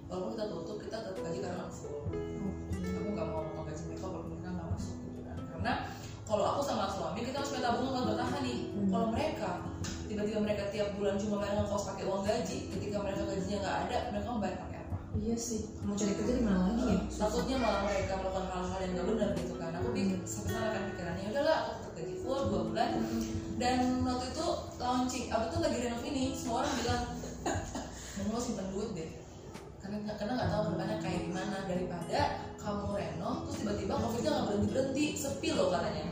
Walaupun 0.07 0.31
kita 0.39 0.45
tutup 0.49 0.77
kita 0.81 0.97
tetap 1.03 1.21
gaji 1.21 1.39
karena 1.43 1.65
full 1.69 1.97
aku 2.73 3.09
nggak 3.13 3.29
mau 3.29 3.43
mau 3.53 3.63
gaji 3.67 3.83
mereka 3.89 4.05
walaupun 4.09 4.31
mereka 4.35 4.49
nggak 4.57 4.69
masuk 4.73 4.97
gitu 5.05 5.21
kan. 5.23 5.37
Karena 5.53 5.73
kalau 6.27 6.45
aku 6.57 6.61
sama 6.65 6.87
suami 6.91 7.21
kita 7.23 7.37
harus 7.39 7.51
punya 7.55 7.65
tabungan 7.71 7.93
buat 7.93 8.07
bertahan 8.15 8.41
nih. 8.43 8.61
Hmm. 8.75 8.89
kalau 8.91 9.07
mereka 9.15 9.51
tiba-tiba 10.07 10.39
mereka 10.43 10.65
tiap 10.71 10.89
bulan 10.95 11.19
cuma 11.19 11.43
bayar 11.43 11.55
ngekos 11.63 11.85
pakai 11.91 12.05
uang 12.07 12.23
gaji 12.23 12.59
ketika 12.71 12.97
mereka 13.03 13.23
gajinya 13.27 13.59
nggak 13.63 13.77
ada 13.87 13.99
mereka 14.15 14.27
mau 14.31 14.41
bayar 14.43 14.59
iya 15.23 15.37
sih. 15.37 15.61
Mau 15.85 15.97
cari 15.97 16.13
kerja 16.17 16.33
di 16.37 16.45
mana 16.45 16.73
lagi 16.73 16.85
ya? 16.89 16.99
Takutnya 17.09 17.57
malah 17.61 17.81
mereka 17.87 18.13
melakukan 18.21 18.47
hal-hal 18.53 18.81
yang 18.83 18.93
nggak 18.97 19.07
benar 19.13 19.29
gitu 19.37 19.55
kan. 19.57 19.71
Aku 19.79 19.89
pikir 19.93 20.19
sampai 20.25 20.53
sana 20.53 20.69
kan 20.75 20.83
pikirannya 20.93 21.29
udahlah 21.33 21.57
aku 21.57 21.71
tetap 21.77 21.93
gaji 21.97 22.15
full 22.21 22.41
dua 22.51 22.61
bulan. 22.73 22.91
Dan 23.57 23.79
waktu 24.05 24.27
itu 24.33 24.47
launching 24.77 25.25
apa 25.33 25.45
tuh 25.49 25.59
lagi 25.65 25.79
renov 25.85 26.03
ini 26.05 26.23
semua 26.37 26.65
orang 26.65 26.73
bilang 26.81 27.03
mau 28.17 28.33
lo 28.33 28.41
simpan 28.41 28.67
duit 28.73 28.91
deh. 28.97 29.11
Karena 29.81 29.97
karena 30.19 30.33
nggak 30.35 30.51
tahu 30.51 30.63
ke 30.63 30.71
depannya 30.75 30.97
kayak 31.01 31.21
gimana. 31.31 31.57
Daripada 31.67 32.21
kamu 32.57 32.89
renov 32.99 33.37
terus 33.47 33.57
tiba-tiba 33.63 33.95
covidnya 33.97 34.31
nggak 34.35 34.47
berhenti 34.51 34.69
berhenti 34.75 35.05
sepi 35.15 35.49
loh 35.55 35.69
katanya. 35.71 36.05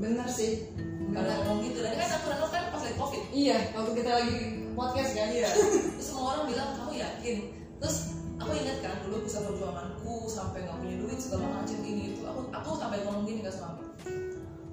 Bener 0.00 0.28
sih. 0.30 0.72
Kalau 1.12 1.28
ngomong 1.28 1.58
gitu. 1.68 1.78
Dan 1.84 1.92
kan 1.98 2.10
aku 2.16 2.26
renov 2.32 2.50
kan 2.50 2.62
pas 2.72 2.80
lagi 2.80 2.96
covid. 2.96 3.22
Iya 3.30 3.58
waktu 3.76 3.92
kita 4.00 4.10
lagi 4.10 4.36
podcast 4.72 5.10
kan. 5.12 5.28
Iya. 5.28 5.48
Terus 5.52 6.06
semua 6.06 6.24
orang 6.36 6.44
bilang 6.48 6.68
kamu 6.78 6.92
yakin? 6.96 7.36
Terus 7.82 7.96
aku 8.42 8.58
ingat 8.58 8.78
kan 8.82 8.98
dulu 9.06 9.22
bisa 9.22 9.38
perjuanganku 9.46 10.26
sampai 10.26 10.66
nggak 10.66 10.78
punya 10.82 10.96
duit 10.98 11.18
segala 11.22 11.62
macam 11.62 11.78
ini 11.86 12.02
itu. 12.10 12.22
Aku 12.26 12.50
aku 12.50 12.70
sampai 12.74 13.06
ngomong 13.06 13.22
gini 13.22 13.40
ke 13.46 13.50
suami. 13.54 13.86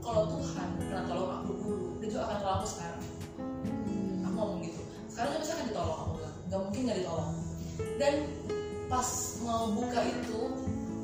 Kalau 0.01 0.24
Tuhan 0.26 0.67
pernah 0.82 1.03
tolong 1.05 1.32
aku 1.38 1.51
dulu 1.53 1.88
dia 2.01 2.09
juga 2.09 2.22
akan 2.26 2.38
tolong 2.41 2.57
aku 2.57 2.67
sekarang. 2.67 3.01
Aku 4.26 4.34
ngomong 4.34 4.59
gitu. 4.65 4.82
Sekarang 5.05 5.30
dia 5.38 5.41
pasti 5.45 5.53
akan 5.53 5.65
ditolong 5.70 5.97
aku 6.01 6.11
bilang 6.17 6.36
nggak 6.49 6.61
mungkin 6.65 6.82
nggak 6.89 6.97
ditolong. 6.97 7.32
Dan 8.01 8.13
pas 8.89 9.09
mau 9.45 9.63
buka 9.70 9.99
itu 10.01 10.39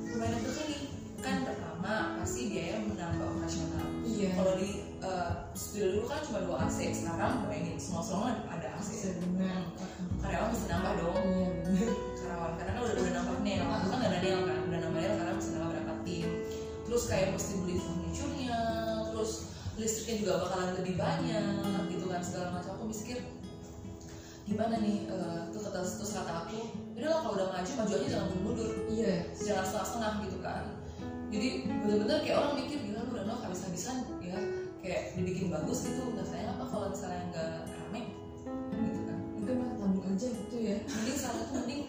lumayan 0.09 0.41
berkali 0.41 0.78
kan 1.22 1.36
pertama 1.45 1.93
pasti 2.18 2.41
biaya 2.49 2.82
menambah 2.82 3.30
operasional. 3.30 3.86
Iya. 4.01 4.34
Kalau 4.34 4.53
di 4.57 4.70
eh, 5.05 5.32
studio 5.53 5.86
dulu 5.93 6.05
kan 6.09 6.20
cuma 6.26 6.39
dua 6.41 6.57
AC 6.66 6.82
sekarang 6.97 7.45
bayangin 7.45 7.78
semua 7.78 8.01
semua 8.01 8.34
ada 8.49 8.74
AC 8.74 8.89
benar 9.22 9.70
karyawan 10.18 10.49
mesti 10.49 10.66
nambah 10.66 10.93
dong. 10.97 11.22
Iya 11.70 12.14
karena 12.30 12.71
kan 12.73 12.82
udah 12.82 12.95
udah 12.97 13.13
nambah 13.13 13.38
nail 13.45 13.65
aku 13.69 13.86
kan 13.91 13.97
gak 14.01 14.11
ada 14.11 14.19
nail 14.21 14.39
kan 14.43 14.57
udah 14.65 14.80
nambah 14.82 14.99
nail 15.01 15.13
karena 15.19 15.32
mesti 15.38 15.49
nambah 15.53 15.69
berapa 15.73 15.93
tim. 16.01 16.28
Terus 16.86 17.03
kayak 17.09 17.28
mesti 17.34 17.53
beli 17.61 17.76
furniture-nya 17.82 18.59
terus 19.09 19.32
listriknya 19.76 20.15
juga 20.23 20.34
bakalan 20.47 20.69
lebih 20.80 20.95
banyak 20.95 21.82
gitu 21.91 22.05
kan 22.07 22.21
segala 22.23 22.47
macam. 22.55 22.71
Aku 22.80 22.84
mikir 22.89 23.17
gimana 24.45 24.76
nih 24.78 25.09
eh, 25.09 25.39
tuh 25.49 25.61
kata 25.65 25.80
terus 25.82 26.11
kata 26.13 26.32
aku? 26.45 26.61
Udah 26.95 27.09
lah 27.09 27.19
kalau 27.26 27.34
udah 27.38 27.47
maju 27.51 27.71
maju 27.82 27.93
aja 27.97 28.07
jangan 28.07 28.28
mundur 28.41 28.69
iya. 28.89 29.13
Jangan 29.36 29.63
setengah-setengah 29.65 30.11
gitu 30.30 30.38
kan. 30.41 30.63
Jadi 31.34 31.47
bener-bener 31.67 32.17
kayak 32.21 32.38
orang 32.39 32.53
mikir 32.61 32.78
gila 32.86 33.01
lu 33.05 33.11
udah 33.17 33.38
habis-habisan 33.43 34.05
ya 34.21 34.38
kayak 34.86 35.17
dibikin 35.17 35.49
bagus 35.49 35.89
gitu 35.89 36.13
nggak 36.13 36.30
sayang 36.30 36.53
apa 36.53 36.63
kalau 36.69 36.93
misalnya 36.93 37.21
nggak 37.34 37.74
aja 40.16 40.28
gitu 40.32 40.57
ya. 40.63 40.76
Mending 40.88 41.18
salah 41.20 41.43
tuh 41.43 41.53
mending 41.59 41.82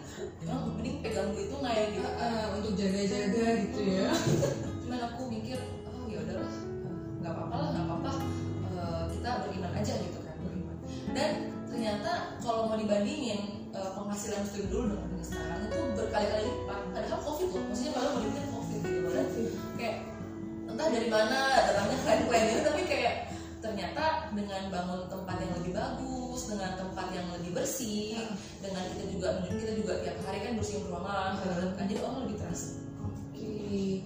ya, 0.43 0.55
mending 0.75 0.95
pegang 0.99 1.31
gue 1.31 1.43
itu 1.47 1.55
kayak 1.63 1.85
gitu. 1.95 2.03
Kan 2.03 2.15
Ah, 2.19 2.45
untuk 2.59 2.73
jaga-jaga 2.75 3.45
gitu 3.63 3.81
ya. 3.87 4.07
Cuman 4.83 4.99
aku 5.07 5.21
mikir 5.31 5.57
oh 5.87 6.05
ya 6.11 6.19
udahlah 6.27 6.53
nggak 7.23 7.31
apa-apa 7.31 7.55
lah 7.55 7.69
nggak 7.71 7.85
apa-apa. 7.87 8.11
Eh, 8.67 9.03
kita 9.15 9.29
beriman 9.47 9.71
aja 9.71 9.93
gitu 10.03 10.19
kan 10.27 10.35
beriman. 10.43 10.77
Dan 11.15 11.31
ternyata 11.71 12.11
kalau 12.43 12.67
mau 12.67 12.75
dibandingin 12.75 13.71
eh, 13.71 13.89
penghasilan 13.95 14.43
student 14.43 14.69
dulu 14.75 14.83
dengan 14.91 15.07
yang 15.15 15.23
sekarang 15.23 15.59
itu 15.71 15.79
berkali-kali 15.95 16.43
lipat. 16.51 16.81
Padahal 16.91 17.19
covid 17.23 17.47
loh 17.55 17.63
maksudnya 17.71 17.91
padahal 17.95 18.11
mau 18.11 18.21
dibikin 18.27 18.47
covid 18.51 18.79
gitu 18.83 19.09
dan 19.15 19.27
kayak 19.79 19.95
entah 20.67 20.87
dari 20.91 21.07
mana 21.07 21.39
datangnya 21.63 21.97
klien-klien 22.03 22.45
itu 22.51 22.61
tapi 22.67 22.81
kayak 22.91 23.15
ternyata 23.63 24.03
dengan 24.35 24.61
bangun 24.67 25.01
lebih 25.67 25.83
bagus 25.83 26.47
dengan 26.47 26.71
tempat 26.79 27.07
yang 27.11 27.27
lebih 27.35 27.51
bersih 27.51 28.23
dengan 28.63 28.87
kita 28.95 29.03
juga 29.11 29.27
kita 29.43 29.73
juga 29.75 29.93
tiap 29.99 30.15
hari 30.23 30.39
kan 30.39 30.55
bersihin 30.55 30.87
ruangan 30.87 31.31
kan. 31.43 31.83
Jadi 31.83 31.93
orang 31.99 32.23
lebih 32.23 32.37
trust 32.39 32.79
oke 33.03 33.51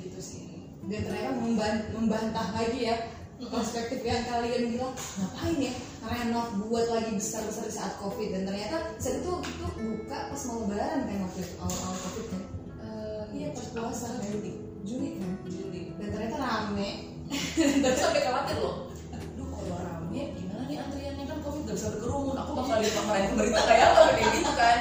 gitu 0.01 0.17
sih. 0.17 0.49
Dan 0.89 1.05
ternyata 1.05 1.37
memban- 1.37 1.85
membantah 1.93 2.49
lagi 2.57 2.89
ya 2.89 2.97
perspektif 3.41 4.01
yang 4.01 4.25
kalian 4.25 4.73
bilang 4.73 4.93
ngapain 5.21 5.57
ya 5.61 5.73
renov 6.01 6.49
buat 6.65 6.89
lagi 6.89 7.13
besar 7.13 7.45
besar 7.45 7.69
di 7.69 7.73
saat 7.77 7.93
covid? 8.01 8.33
Dan 8.33 8.49
ternyata 8.49 8.97
saat 8.97 9.21
itu 9.21 9.31
itu 9.45 9.65
buka 9.77 10.17
pas 10.33 10.41
mau 10.49 10.65
lebaran 10.65 11.05
kan 11.05 11.17
waktu 11.29 11.39
itu 11.45 11.55
awal 11.61 11.77
awal 11.77 11.97
covid 12.09 12.25
kan? 12.33 12.43
Eh, 12.81 13.23
iya 13.37 13.47
pas 13.53 13.67
puasa. 13.69 14.09
kan? 14.17 14.25
Juli 14.33 14.51
Juli 14.81 15.09
kan? 15.21 15.31
Juli 15.45 15.93
dan 16.01 16.09
ternyata 16.09 16.37
rame. 16.41 16.89
Tapi 17.85 17.95
sampai 18.01 18.21
khawatir 18.25 18.57
loh. 18.57 18.89
Aduh 19.13 19.45
kalau 19.53 19.77
rame 19.77 20.40
nih 20.71 20.79
antriannya 20.79 21.25
kan 21.27 21.37
covid 21.43 21.61
gak 21.67 21.75
bisa 21.75 21.87
berkerumun. 21.91 22.35
Aku 22.39 22.51
bakal 22.55 22.79
lihat 22.79 22.95
makanan 22.95 23.29
pemerintah 23.35 23.63
kayak 23.67 23.85
apa? 23.91 24.01
Kayak 24.15 24.31
gitu 24.39 24.51
kan. 24.55 24.79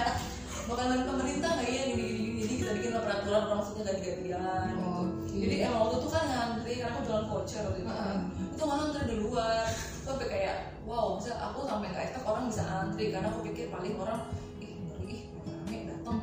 Makanan 0.70 1.00
pemerintah 1.02 1.50
kayak 1.58 1.82
gini 1.90 2.02
gini 2.06 2.10
gini 2.14 2.38
jadi 2.46 2.54
kita 2.62 2.70
bikin 2.78 2.90
peraturan 3.02 3.42
maksudnya 3.50 3.82
ganti-gantian 3.90 4.62
gitu. 4.70 4.86
Oke. 4.86 5.36
jadi 5.40 5.54
emang 5.66 5.80
waktu 5.82 5.96
itu 5.98 6.08
kan 6.14 6.24
ngantri 6.30 6.72
karena 6.78 6.94
aku 6.94 7.02
jualan 7.10 7.26
voucher 7.26 7.62
waktu 7.66 7.80
itu. 7.82 7.90
Kan 7.90 8.18
itu 8.38 8.62
malah 8.62 8.84
antri 8.86 9.02
di 9.10 9.16
luar. 9.18 9.66
Sampai 10.06 10.26
kayak 10.30 10.56
wow 10.86 11.06
bisa 11.18 11.32
aku 11.42 11.58
sampai 11.66 11.86
nggak 11.90 12.04
expect 12.06 12.26
orang 12.26 12.44
bisa 12.46 12.62
antri 12.62 13.04
karena 13.10 13.26
aku 13.34 13.40
pikir 13.50 13.66
paling 13.74 13.94
orang 13.98 14.20
ih 14.62 14.72
ngeri 14.78 15.06
ih 15.10 15.22
rame 15.42 15.78
datang 15.90 16.18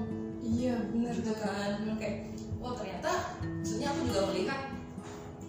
iya 0.47 0.73
benar 0.95 1.11
gitu 1.11 1.33
kan. 1.35 1.69
Kayak 1.99 2.15
wah 2.63 2.71
ternyata 2.71 3.11
maksudnya 3.43 3.87
aku 3.91 3.99
juga 4.07 4.21
melihat 4.31 4.59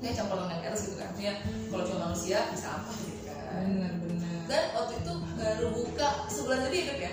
kayak 0.02 0.14
campuran 0.18 0.50
yang 0.50 0.62
atas 0.66 0.80
gitu 0.90 0.96
kan. 0.98 1.06
Maksudnya 1.14 1.34
kalau 1.70 1.82
cuma 1.86 1.98
manusia 2.10 2.38
bisa 2.50 2.66
apa 2.82 2.90
gitu 2.98 3.07
benar 3.52 3.92
benar. 4.04 4.32
Dan 4.48 4.64
waktu 4.76 4.94
itu 5.00 5.12
baru 5.36 5.66
buka 5.72 6.08
sebulan 6.28 6.60
tadi 6.68 6.76
hidup 6.84 6.98
ya? 7.00 7.12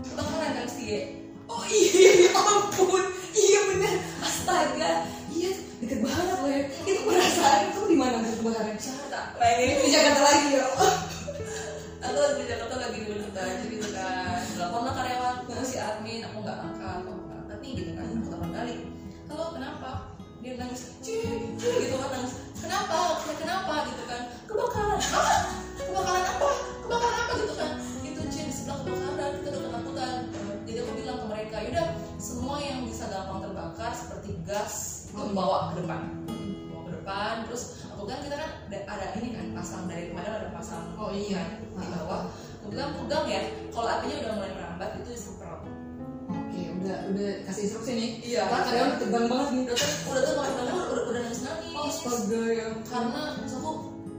Kebakaran 0.00 0.50
kan 0.56 0.66
sih 0.68 0.86
ya 0.88 1.02
oh 1.50 1.64
iya 1.66 2.10
ya 2.26 2.30
ampun. 2.36 3.04
Iya 3.34 3.60
benar. 3.74 3.94
Astaga. 4.22 4.92
Iya 5.30 5.50
deket 5.80 6.00
banget 6.04 6.36
loh 6.40 6.50
ya. 6.50 6.62
Itu 6.86 7.00
perasaan 7.04 7.60
itu 7.72 7.80
di 7.90 7.96
mana? 7.98 8.22
Tuh 8.22 8.34
kebakaran 8.40 8.76
Jakarta? 8.78 9.20
Bayangin 9.36 9.76
di 9.82 9.88
Jakarta 9.92 10.20
lagi 10.24 10.46
ya 10.54 10.62
aku 12.00 12.18
lagi 12.20 12.42
di 12.42 12.46
Jakarta 12.48 12.74
lagi 12.80 12.96
di 13.00 13.06
Jakarta 13.12 13.40
jadi 13.44 13.66
gitu 13.70 13.88
kan. 13.92 14.40
Telepon 14.56 14.82
lah 14.88 14.94
karyawan. 14.96 15.36
Si 15.60 15.76
admin 15.76 16.24
aku 16.24 16.40
nggak 16.40 16.56
angkat 16.56 17.04
aku 17.04 17.12
nggak 17.12 17.38
angkat 17.44 17.58
nih 17.60 17.70
gitu 17.76 17.90
kan 17.92 18.04
aku 18.08 18.24
telepon 18.26 18.50
balik. 18.50 18.80
Halo 19.28 19.44
kenapa? 19.54 19.90
Dia 20.40 20.52
nangis 20.56 20.96
cih 21.04 21.20
gitu 21.60 21.94
kan 22.00 22.08
nangis 22.16 22.32
kenapa? 22.60 22.98
Ya, 23.26 23.34
kenapa 23.36 23.74
gitu 23.88 24.02
kan? 24.06 24.22
Kebakaran. 24.46 24.98
Apa? 25.00 25.34
Kebakaran 25.80 26.24
apa? 26.24 26.48
Kebakaran 26.84 27.16
apa 27.24 27.32
gitu 27.40 27.54
kan? 27.56 27.72
Itu 28.04 28.20
cih 28.28 28.42
di 28.48 28.52
sebelah 28.52 28.76
kebakaran. 28.84 29.30
Kita 29.40 29.48
udah 29.50 29.60
ketakutan. 29.64 30.14
Jadi 30.68 30.78
aku 30.78 30.92
bilang 30.94 31.18
ke 31.18 31.26
mereka 31.26 31.56
yaudah 31.66 31.88
semua 32.20 32.56
yang 32.62 32.78
bisa 32.86 33.04
gampang 33.10 33.40
terbakar 33.42 33.92
seperti 33.96 34.30
gas 34.46 34.74
itu 35.10 35.22
bawa 35.34 35.72
ke 35.74 35.82
depan. 35.82 36.00
Bawa 36.70 36.80
ke 36.86 36.90
depan. 37.00 37.34
Terus 37.50 37.62
aku 37.90 38.02
kan 38.06 38.18
kita 38.22 38.36
kan 38.38 38.50
ada, 38.70 39.06
ini 39.18 39.28
kan 39.34 39.46
pasang 39.56 39.84
dari 39.90 40.14
kemarin 40.14 40.30
ada 40.30 40.50
pasang 40.54 40.84
Oh, 41.00 41.10
iya. 41.10 41.42
kan, 41.42 41.64
di 41.64 41.86
bawah. 41.90 42.22
Aku 42.60 42.66
bilang 42.68 42.92
pegang 42.92 43.26
ya 43.26 43.42
kalau 43.72 43.88
apinya 43.88 44.16
udah 44.20 44.32
mulai 44.36 44.52
merambat 44.52 44.90
itu 45.00 45.16
disemprot. 45.16 45.64
Oke 46.30 46.60
udah 46.78 46.98
udah 47.10 47.30
kasih 47.48 47.62
instruksi 47.66 47.92
nih. 47.96 48.10
Iya. 48.22 48.42
Wah, 48.46 48.60
karyawan 48.62 49.00
tegang 49.00 49.26
banget 49.26 49.48
nih 49.50 49.62
udah 49.66 49.76
tuh 49.80 49.90
udah 50.12 50.22
tuh 50.22 50.34
nangis 50.38 50.79
astaga 51.90 52.42
ya 52.54 52.68
karena 52.86 53.22
aku 53.42 53.70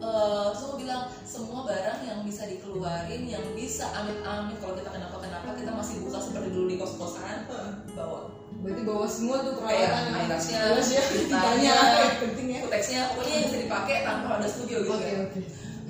eh, 0.03 0.45
terus 0.51 0.61
aku 0.67 0.75
bilang 0.83 1.03
semua 1.23 1.63
barang 1.63 1.99
yang 2.03 2.19
bisa 2.27 2.43
dikeluarin 2.51 3.23
yang 3.23 3.45
bisa 3.55 3.87
amit-amit 3.95 4.59
kalau 4.59 4.75
kita 4.75 4.91
kenapa 4.91 5.15
kenapa 5.23 5.55
kita 5.55 5.71
masih 5.71 6.03
buka 6.03 6.19
seperti 6.19 6.51
dulu 6.51 6.65
di 6.67 6.75
kos 6.75 6.99
kosan 6.99 7.47
bawa. 7.95 8.35
Berarti 8.61 8.83
bawa 8.85 9.07
semua 9.09 9.41
tuh 9.41 9.57
peralatan 9.57 10.13
air 10.13 10.29
tasnya 10.29 10.59
ya 10.85 11.01
ditanya 11.17 11.73
yang 11.97 12.17
penting 12.21 12.47
ya. 12.53 12.59
pokoknya 12.67 13.33
yang 13.33 13.45
bisa 13.49 13.57
dipakai 13.63 13.95
tanpa 14.05 14.37
ada 14.37 14.47
studio 14.51 14.77
gitu 14.85 14.93
oke 14.93 15.07
kan. 15.07 15.19
oke. 15.25 15.39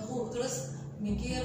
Aku 0.05 0.15
terus 0.31 0.53
mikir 1.01 1.41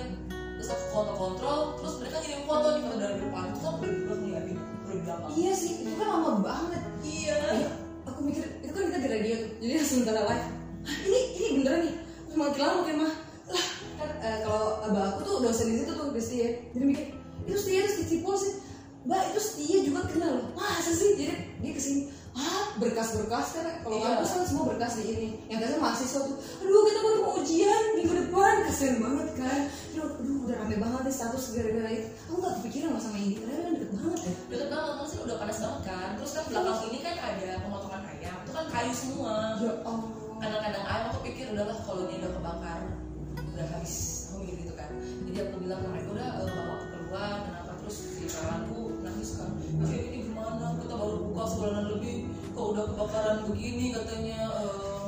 terus 0.61 0.68
aku 0.70 0.84
kontrol 0.93 1.16
kontrol 1.16 1.61
terus 1.80 1.95
mereka 1.99 2.16
ngirim 2.22 2.43
foto 2.47 2.66
nih 2.76 2.82
foto 2.84 2.97
dari 3.01 3.16
depan 3.18 3.45
terus 3.57 3.64
aku 3.66 3.78
berdua 3.82 4.14
ngeliatin 4.20 4.59
dari 4.87 4.99
belakang. 5.03 5.30
Iya 5.34 5.53
sih 5.57 5.72
itu 5.82 5.93
kan 5.99 6.07
lama 6.14 6.30
banget. 6.45 6.82
Iya. 7.03 7.37
Iya, 7.59 7.70
aku 8.07 8.18
mikir 8.22 8.45
kan 8.77 8.85
kita 8.93 8.99
di 9.01 9.09
radio 9.09 9.35
jadi 9.59 9.72
sementara 9.91 10.20
live 10.29 10.47
"Hah, 10.87 10.97
ini 11.03 11.20
ini 11.35 11.49
beneran 11.59 11.81
nih. 11.83 11.95
Terus 11.99 12.37
makin 12.39 12.61
lama 12.62 12.74
makin 12.85 12.97
mah. 13.03 13.14
Lah 13.51 13.66
kan 13.97 14.11
eh, 14.22 14.39
kalau 14.45 14.64
abah 14.87 15.05
aku 15.16 15.20
tuh 15.24 15.35
dosen 15.43 15.66
di 15.72 15.83
situ 15.83 15.93
tuh 15.97 16.14
di 16.14 16.22
setia 16.22 16.49
jadi 16.70 16.85
mikir 16.85 17.05
itu 17.47 17.59
setia 17.59 17.81
terus 17.87 17.97
dicipul 18.07 18.35
sih. 18.39 18.53
Mbak 19.07 19.22
itu 19.35 19.41
setia 19.41 19.77
juga 19.87 20.01
kenal. 20.07 20.31
Loh 20.39 20.47
masa 20.55 20.93
sih? 20.95 21.18
Jadi 21.18 21.35
dia 21.62 21.72
ke 21.74 21.81
sini 21.83 22.01
ah 22.37 22.64
berkas-berkas 22.76 23.47
kan? 23.53 23.66
Kalau 23.80 23.97
Iya. 23.97 24.07
kampus 24.12 24.30
kan 24.30 24.45
semua 24.45 24.64
berkas 24.68 24.93
di 24.95 25.05
ini. 25.09 25.28
Yang 25.49 25.59
tadi 25.62 25.74
mahasiswa 25.78 26.20
tuh 26.22 26.37
aduh 26.37 26.82
kita 26.84 26.99
baru 27.01 27.16
mau 27.18 27.34
ujian 27.41 27.82
minggu 27.97 28.14
depan. 28.14 28.55
Kasian 28.64 28.97
banget 29.01 29.28
kan? 29.34 29.61
Aduh, 29.91 30.09
aduh 30.20 30.37
udah 30.45 30.57
rame 30.61 30.76
banget 30.76 31.01
nih 31.03 31.14
status 31.14 31.45
gara-gara 31.51 31.91
itu. 31.91 32.09
Aku 32.28 32.34
gak 32.39 32.55
kepikiran 32.61 32.89
loh 32.93 33.01
sama 33.01 33.16
ini. 33.16 33.34
Karena 33.37 33.57
kan 33.57 33.72
deket 33.72 33.91
banget 33.97 34.20
ya. 34.20 34.32
Deket 34.47 34.68
banget 34.68 34.93
maksudnya 34.95 35.22
udah 35.24 35.37
panas 35.41 35.59
banget 35.59 35.80
kan? 35.82 36.09
Terus 36.16 36.30
kan 36.30 36.45
belakang 36.47 36.80
ini 36.87 36.99
kan 37.01 37.16
ada 37.18 37.49
pemotongan 37.62 38.03
ayam. 38.07 38.37
Itu 38.45 38.53
kan 38.53 38.66
kayu 38.68 38.93
semua. 38.93 39.34
Ya 39.57 39.72
allah. 39.82 40.11
Kadang-kadang 40.37 40.84
ayam 40.84 41.05
aku 41.09 41.18
pikir 41.24 41.45
udahlah 41.49 41.76
kalau 41.82 42.03
dia 42.05 42.16
udah 42.20 42.32
kebakar 42.37 42.80
udah 43.57 43.66
habis. 43.72 43.95
Aku 44.28 44.45
mikir 44.45 44.55
gitu 44.61 44.74
kan. 44.76 44.91
Jadi 45.24 45.37
aku 45.41 45.55
bilang 45.64 45.80
ke 45.80 45.89
mereka 45.89 46.09
udah 46.12 46.28
eh, 46.37 46.49
bawa 46.53 46.72
aku 46.76 46.87
keluar 46.93 47.34
kenapa? 47.41 47.72
Terus 47.80 47.97
si 48.05 48.24
kawanku 48.28 48.80
nangis 49.01 49.30
kan. 49.32 49.51
"Akhirnya 49.80 50.09
ini 50.12 50.26
baru 50.97 51.16
buka 51.30 51.42
sebulanan 51.44 51.86
lebih 51.92 52.14
kok 52.57 52.66
udah 52.72 52.84
kebakaran 52.88 53.38
begini 53.49 53.92
katanya 53.92 54.38
eh, 54.64 55.05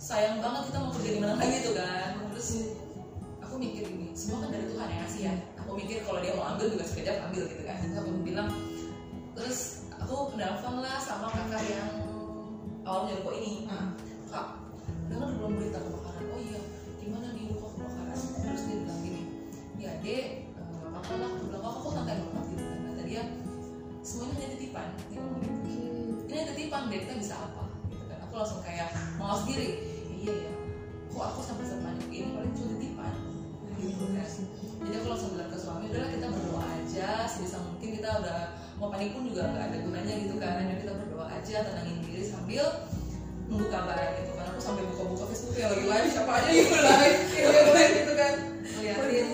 sayang 0.00 0.40
banget 0.40 0.72
kita 0.72 0.78
mau 0.80 0.92
kerja 0.96 1.10
di 1.12 1.20
mana 1.20 1.34
lagi 1.36 1.56
tuh 1.64 1.74
kan. 1.76 2.12
Terus 2.32 2.48
aku 3.44 3.54
mikir 3.60 3.82
gini 3.84 4.08
semua 4.16 4.46
kan 4.46 4.50
dari 4.56 4.66
Tuhan 4.72 4.88
yang 4.88 5.00
ngasih 5.04 5.20
ya. 5.22 5.34
Aku 5.60 5.70
mikir 5.76 5.96
kalau 6.02 6.18
dia 6.24 6.32
mau 6.32 6.46
ambil 6.56 6.66
juga 6.72 6.84
sekejap 6.88 7.16
ambil 7.28 7.42
gitu 7.46 7.62
kan. 7.62 7.76
Terus 7.78 7.96
aku 8.00 8.10
bilang 8.24 8.48
terus 9.36 9.58
aku 10.00 10.16
nelfon 10.34 10.76
lah 10.80 10.98
sama 10.98 11.28
kakak 11.30 11.64
yang 11.68 11.90
awalnya 12.88 13.20
kok 13.20 13.34
ini. 13.36 13.68
Ah. 13.68 13.92
kak 14.28 14.46
dengar 15.08 15.32
belum 15.40 15.56
berita 15.56 15.80
kebakaran? 15.80 16.24
Oh 16.36 16.40
iya 16.40 16.60
gimana 17.00 17.32
nih 17.32 17.52
kok 17.52 17.70
kebakaran? 17.76 18.16
Terus 18.16 18.62
dia 18.64 18.76
bilang 18.80 19.00
gini 19.00 19.22
ya 19.78 19.92
dek 20.04 20.24
eh, 20.56 20.68
semuanya 24.08 24.34
hanya 24.40 24.48
titipan. 24.56 24.88
Dia 25.12 25.20
ngomong 25.20 25.42
gitu 25.44 25.58
ini 25.68 26.32
hanya 26.32 26.44
titipan 26.56 26.82
deh 26.88 26.98
kita 27.04 27.14
bisa 27.20 27.34
apa? 27.36 27.64
Gitu 27.92 28.04
kan. 28.08 28.18
Aku 28.24 28.32
langsung 28.40 28.60
kayak 28.64 28.88
malas 29.20 29.44
diri 29.44 29.68
iya 30.24 30.34
ya 30.48 30.52
kok 31.08 31.24
aku 31.34 31.40
sampai 31.42 31.66
sepanik 31.66 32.08
ini 32.08 32.30
paling 32.32 32.52
cuma 32.56 32.68
titipan? 32.78 33.12
Gitu 33.76 34.04
kan 34.16 34.28
jadi 34.78 34.94
aku 35.02 35.08
langsung 35.10 35.30
bilang 35.34 35.50
ke 35.50 35.58
suami 35.58 35.90
udahlah 35.90 36.10
kita 36.14 36.26
berdoa 36.30 36.62
aja. 36.64 37.08
Sebisa 37.26 37.58
mungkin 37.60 37.88
kita 37.98 38.08
udah 38.22 38.38
mau 38.78 38.88
panik 38.94 39.10
pun 39.10 39.26
juga 39.26 39.42
nggak 39.50 39.64
ada 39.68 39.76
gunanya 39.82 40.14
gitu 40.22 40.34
kan. 40.38 40.64
Jadi 40.64 40.80
kita 40.86 40.92
berdoa 40.94 41.26
aja 41.28 41.56
tenangin 41.66 41.98
diri 42.06 42.22
sambil 42.24 42.64
nunggu 43.50 43.66
kabar 43.68 43.98
gitu 44.22 44.32
kan. 44.38 44.44
Aku 44.54 44.60
sampai 44.62 44.86
buka-buka 44.88 45.24
Facebook 45.34 45.58
ya 45.58 45.66
lagi 45.68 45.84
live 45.84 46.08
siapa 46.08 46.32
aja 46.32 46.48
gitu 46.48 46.76
live 46.78 47.20
gitu 47.28 47.50
live 47.74 47.94
gitu 48.00 48.12
kan. 48.14 48.34
Ngeliatin 48.78 49.28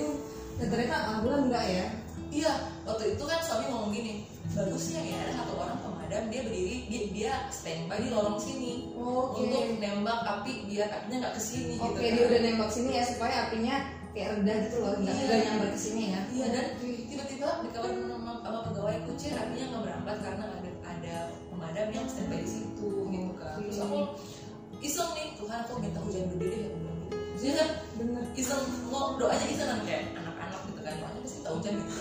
Dan 0.55 0.66
ternyata 0.70 0.97
alhamdulillah 0.97 1.43
enggak 1.47 1.66
ya. 1.68 1.87
iya 2.35 2.53
waktu 2.83 3.14
itu 3.14 3.25
kan 3.31 3.39
suami 3.39 3.70
ngomong 3.70 3.84
gini 3.84 3.84
bagusnya 4.55 5.00
ya 5.02 5.16
ada 5.20 5.32
satu 5.36 5.52
orang 5.59 5.78
pemadam 5.82 6.22
dia 6.30 6.40
berdiri 6.46 6.76
dia, 6.86 7.02
dia 7.11 7.32
standby 7.50 7.98
di 7.98 8.09
lorong 8.09 8.38
sini 8.38 8.94
Oke. 8.94 9.42
untuk 9.42 9.62
nembak 9.82 10.20
api 10.22 10.52
biar 10.70 10.88
apinya 10.88 11.16
nggak 11.26 11.34
ke 11.34 11.42
sini 11.42 11.74
gitu 11.74 11.90
Oke, 11.90 11.98
kan. 12.00 12.14
dia 12.14 12.24
udah 12.24 12.40
nembak 12.40 12.70
sini 12.70 12.90
ya 12.94 13.05
supaya 13.05 13.34
apinya 13.48 13.76
kayak 14.14 14.28
reda 14.38 14.55
gitu 14.70 14.76
loh, 14.78 14.94
nggak 14.94 15.11
Iya. 15.11 15.24
nggak 15.26 15.38
nyamber 15.42 15.68
ke 15.74 15.80
sini 15.82 16.02
ya. 16.14 16.20
Iya 16.30 16.46
dan 16.55 16.66
tiba-tiba 16.78 17.46
dikabarin 17.66 17.98
sama, 18.07 18.32
sama 18.46 18.59
pegawai 18.62 18.96
kucing 19.11 19.34
apinya 19.34 19.64
nggak 19.66 19.82
merambat 19.82 20.16
karena 20.22 20.44
ada 20.55 20.70
ada 20.86 21.14
pemadam 21.50 21.86
yang 21.90 22.07
standby 22.07 22.38
di 22.38 22.48
situ 22.48 22.88
gitu 23.11 23.32
kan. 23.34 23.59
Terus 23.59 23.78
aku 23.82 23.98
iseng 24.78 25.11
nih 25.18 25.26
Tuhan 25.34 25.59
aku 25.66 25.72
minta 25.82 25.98
hujan 25.98 26.30
gede 26.30 26.46
deh 26.46 26.61
aku 26.62 26.76
bilang 26.78 26.98
gitu. 27.02 27.16
Jadi 27.34 27.52
kan 27.59 27.68
Bener. 27.98 28.22
iseng 28.38 28.62
mau 28.86 29.18
doanya 29.18 29.46
iseng 29.50 29.66
kan 29.66 29.80
kayak 29.82 30.02
anak-anak 30.14 30.61
gitu 30.70 30.80
kan 30.80 30.94
doanya 30.94 31.18
pasti 31.18 31.36
minta 31.42 31.50
hujan 31.50 31.72
gitu 31.82 31.92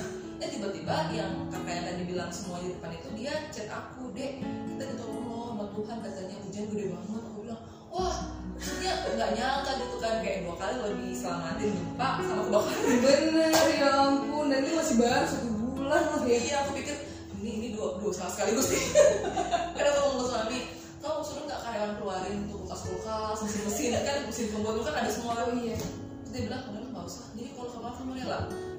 Dan 0.43 0.59
tiba-tiba 0.59 1.07
yang 1.15 1.47
kakak 1.47 1.71
yang 1.71 1.85
tadi 1.87 2.03
bilang 2.03 2.27
semua 2.27 2.59
di 2.59 2.75
depan 2.75 2.91
itu 2.91 3.07
dia 3.15 3.47
chat 3.47 3.71
aku 3.71 4.11
dek 4.11 4.43
kita 4.43 4.83
ditolong 4.91 5.23
loh 5.31 5.55
sama 5.55 5.71
Tuhan 5.71 5.97
katanya 6.03 6.35
hujan 6.43 6.63
gede 6.67 6.85
banget 6.91 7.21
aku 7.23 7.39
bilang 7.47 7.61
wah 7.87 8.15
maksudnya 8.51 8.91
nggak 9.07 9.29
nyangka 9.39 9.71
gitu 9.79 9.97
kan 10.03 10.19
kayak 10.19 10.43
dua 10.43 10.55
kali 10.59 10.75
lo 10.83 10.89
diselamatin 10.99 11.71
gempa 11.71 12.09
sama 12.27 12.41
kebakaran 12.43 12.95
Bener 12.99 13.67
ya 13.71 13.89
ampun, 14.03 14.45
dan 14.51 14.59
ini 14.67 14.71
masih 14.75 14.95
baru 14.99 15.25
satu 15.31 15.47
bulan 15.79 16.03
ya. 16.27 16.35
Iya, 16.43 16.55
aku 16.67 16.71
pikir 16.75 16.95
ini 17.39 17.49
ini 17.63 17.67
dua 17.71 18.03
dua 18.03 18.11
salah 18.11 18.35
sekaligus 18.35 18.67
nih. 18.67 18.83
Karena 19.79 19.89
aku 19.95 19.99
ngomong 20.03 20.19
ke 20.19 20.25
suami, 20.27 20.59
kamu 20.99 21.19
suruh 21.23 21.43
nggak 21.47 21.61
karyawan 21.63 21.91
keluarin 22.03 22.35
untuk 22.43 22.67
kulkas 22.67 22.81
kulkas, 22.83 23.37
mesin 23.47 23.61
mesin 23.63 23.91
kan 24.03 24.17
mesin 24.27 24.45
pembuat 24.51 24.75
kan 24.91 25.07
ada 25.07 25.07
semua. 25.07 25.39
Oh 25.39 25.55
iya. 25.55 25.79
Terus 25.79 26.31
dia 26.35 26.41
bilang, 26.51 26.67
udah 26.67 26.83
nggak 26.83 27.05
usah. 27.07 27.31
Jadi 27.31 27.49
kalau 27.55 27.71
kamu 27.71 27.95
kamu 27.95 28.11
rela. 28.19 28.72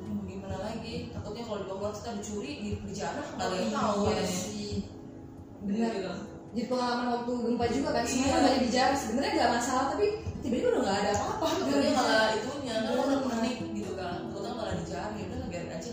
Ya, 0.55 0.61
gimana 0.61 0.71
lagi? 0.71 0.95
Takutnya 1.11 1.43
kalau 1.43 1.59
dibawa 1.59 1.77
keluar 1.77 1.93
kita 1.93 2.11
dicuri, 2.15 2.53
di 2.57 2.71
dijarah, 2.85 3.27
nggak 3.35 3.47
ada 3.47 3.57
yang 3.57 3.73
tahu 3.73 3.99
Iya 4.07 4.25
sih. 4.25 4.75
Dia 5.65 5.67
Bener. 5.67 5.93
bilang, 5.97 6.21
Jadi 6.55 6.71
pengalaman 6.71 7.07
waktu 7.11 7.33
gempa 7.35 7.67
juga 7.67 7.89
kan, 7.91 8.05
semuanya 8.07 8.31
Iya. 8.31 8.45
banyak 8.47 8.61
dijarah. 8.63 8.95
Sebenarnya 8.97 9.33
nggak 9.35 9.53
masalah, 9.53 9.85
tapi 9.91 10.07
tiba-tiba 10.39 10.69
udah 10.71 10.83
nggak 10.85 10.99
ada 11.03 11.11
apa-apa. 11.13 11.47
Takutnya 11.51 11.91
malah 11.91 12.27
itunya, 12.33 12.75
kan 12.77 12.95
orang 12.95 13.23
panik 13.27 13.55
gitu 13.75 13.93
kan. 13.93 14.19
Takutnya 14.25 14.53
malah 14.55 14.75
dijarah, 14.79 15.11
ya 15.13 15.25
udah 15.27 15.49
biarin 15.51 15.73
aja. 15.75 15.93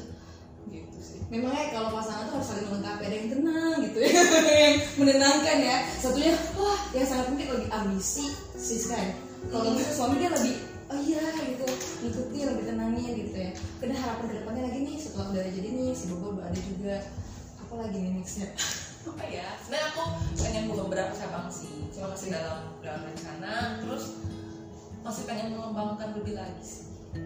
Gitu 0.69 0.97
sih. 1.01 1.19
Memangnya 1.27 1.65
kalau 1.73 1.89
pasangan 1.91 2.29
tuh 2.29 2.35
harus 2.37 2.47
saling 2.47 2.67
melengkapi 2.69 3.03
ada 3.03 3.15
yang 3.17 3.29
tenang 3.33 3.75
gitu 3.81 3.97
ya, 3.97 4.11
yang 4.61 4.75
menenangkan 4.95 5.57
ya. 5.57 5.77
Satunya, 5.97 6.33
wah 6.53 6.79
yang 6.93 7.07
sangat 7.09 7.25
mungkin 7.33 7.47
lebih 7.49 7.69
ambisi 7.73 8.25
sis 8.53 8.85
kan. 8.85 9.07
Kalau 9.49 9.65
Hmm. 9.65 9.81
gitu 9.81 9.91
suami 9.91 10.21
dia 10.21 10.29
lebih, 10.29 10.55
oh 10.91 10.99
iya 10.99 11.23
gitu, 11.39 11.65
ngikutin 12.03 12.45
lebih 12.51 12.65
tenangin 12.67 13.11
gitu 13.15 13.37
ya. 13.39 13.51
Karena 13.79 13.95
harapan 13.95 14.25
ke 14.27 14.35
depannya 14.43 14.63
lagi 14.67 14.79
nih 14.83 14.97
setelah 14.99 15.31
udah 15.31 15.43
jadi 15.47 15.69
nih 15.71 15.89
si 15.95 16.05
Bobo 16.11 16.35
udah 16.35 16.45
ada 16.51 16.59
juga. 16.59 16.95
Apa 17.63 17.73
lagi 17.79 17.97
nih 17.97 18.11
nextnya? 18.19 18.51
apa 19.01 19.25
ya 19.25 19.57
sebenarnya 19.57 19.87
aku 19.97 20.01
pengen 20.37 20.63
buka 20.69 20.81
beberapa 20.85 21.13
cabang 21.17 21.49
sih 21.49 21.89
cuma 21.89 22.13
masih 22.13 22.29
dalam 22.29 22.77
dalam 22.85 23.01
rencana 23.09 23.81
terus 23.81 24.21
masih 25.01 25.25
pengen 25.25 25.57
mengembangkan 25.57 26.13
lebih 26.13 26.37
lagi 26.37 26.61
sih 26.61 26.85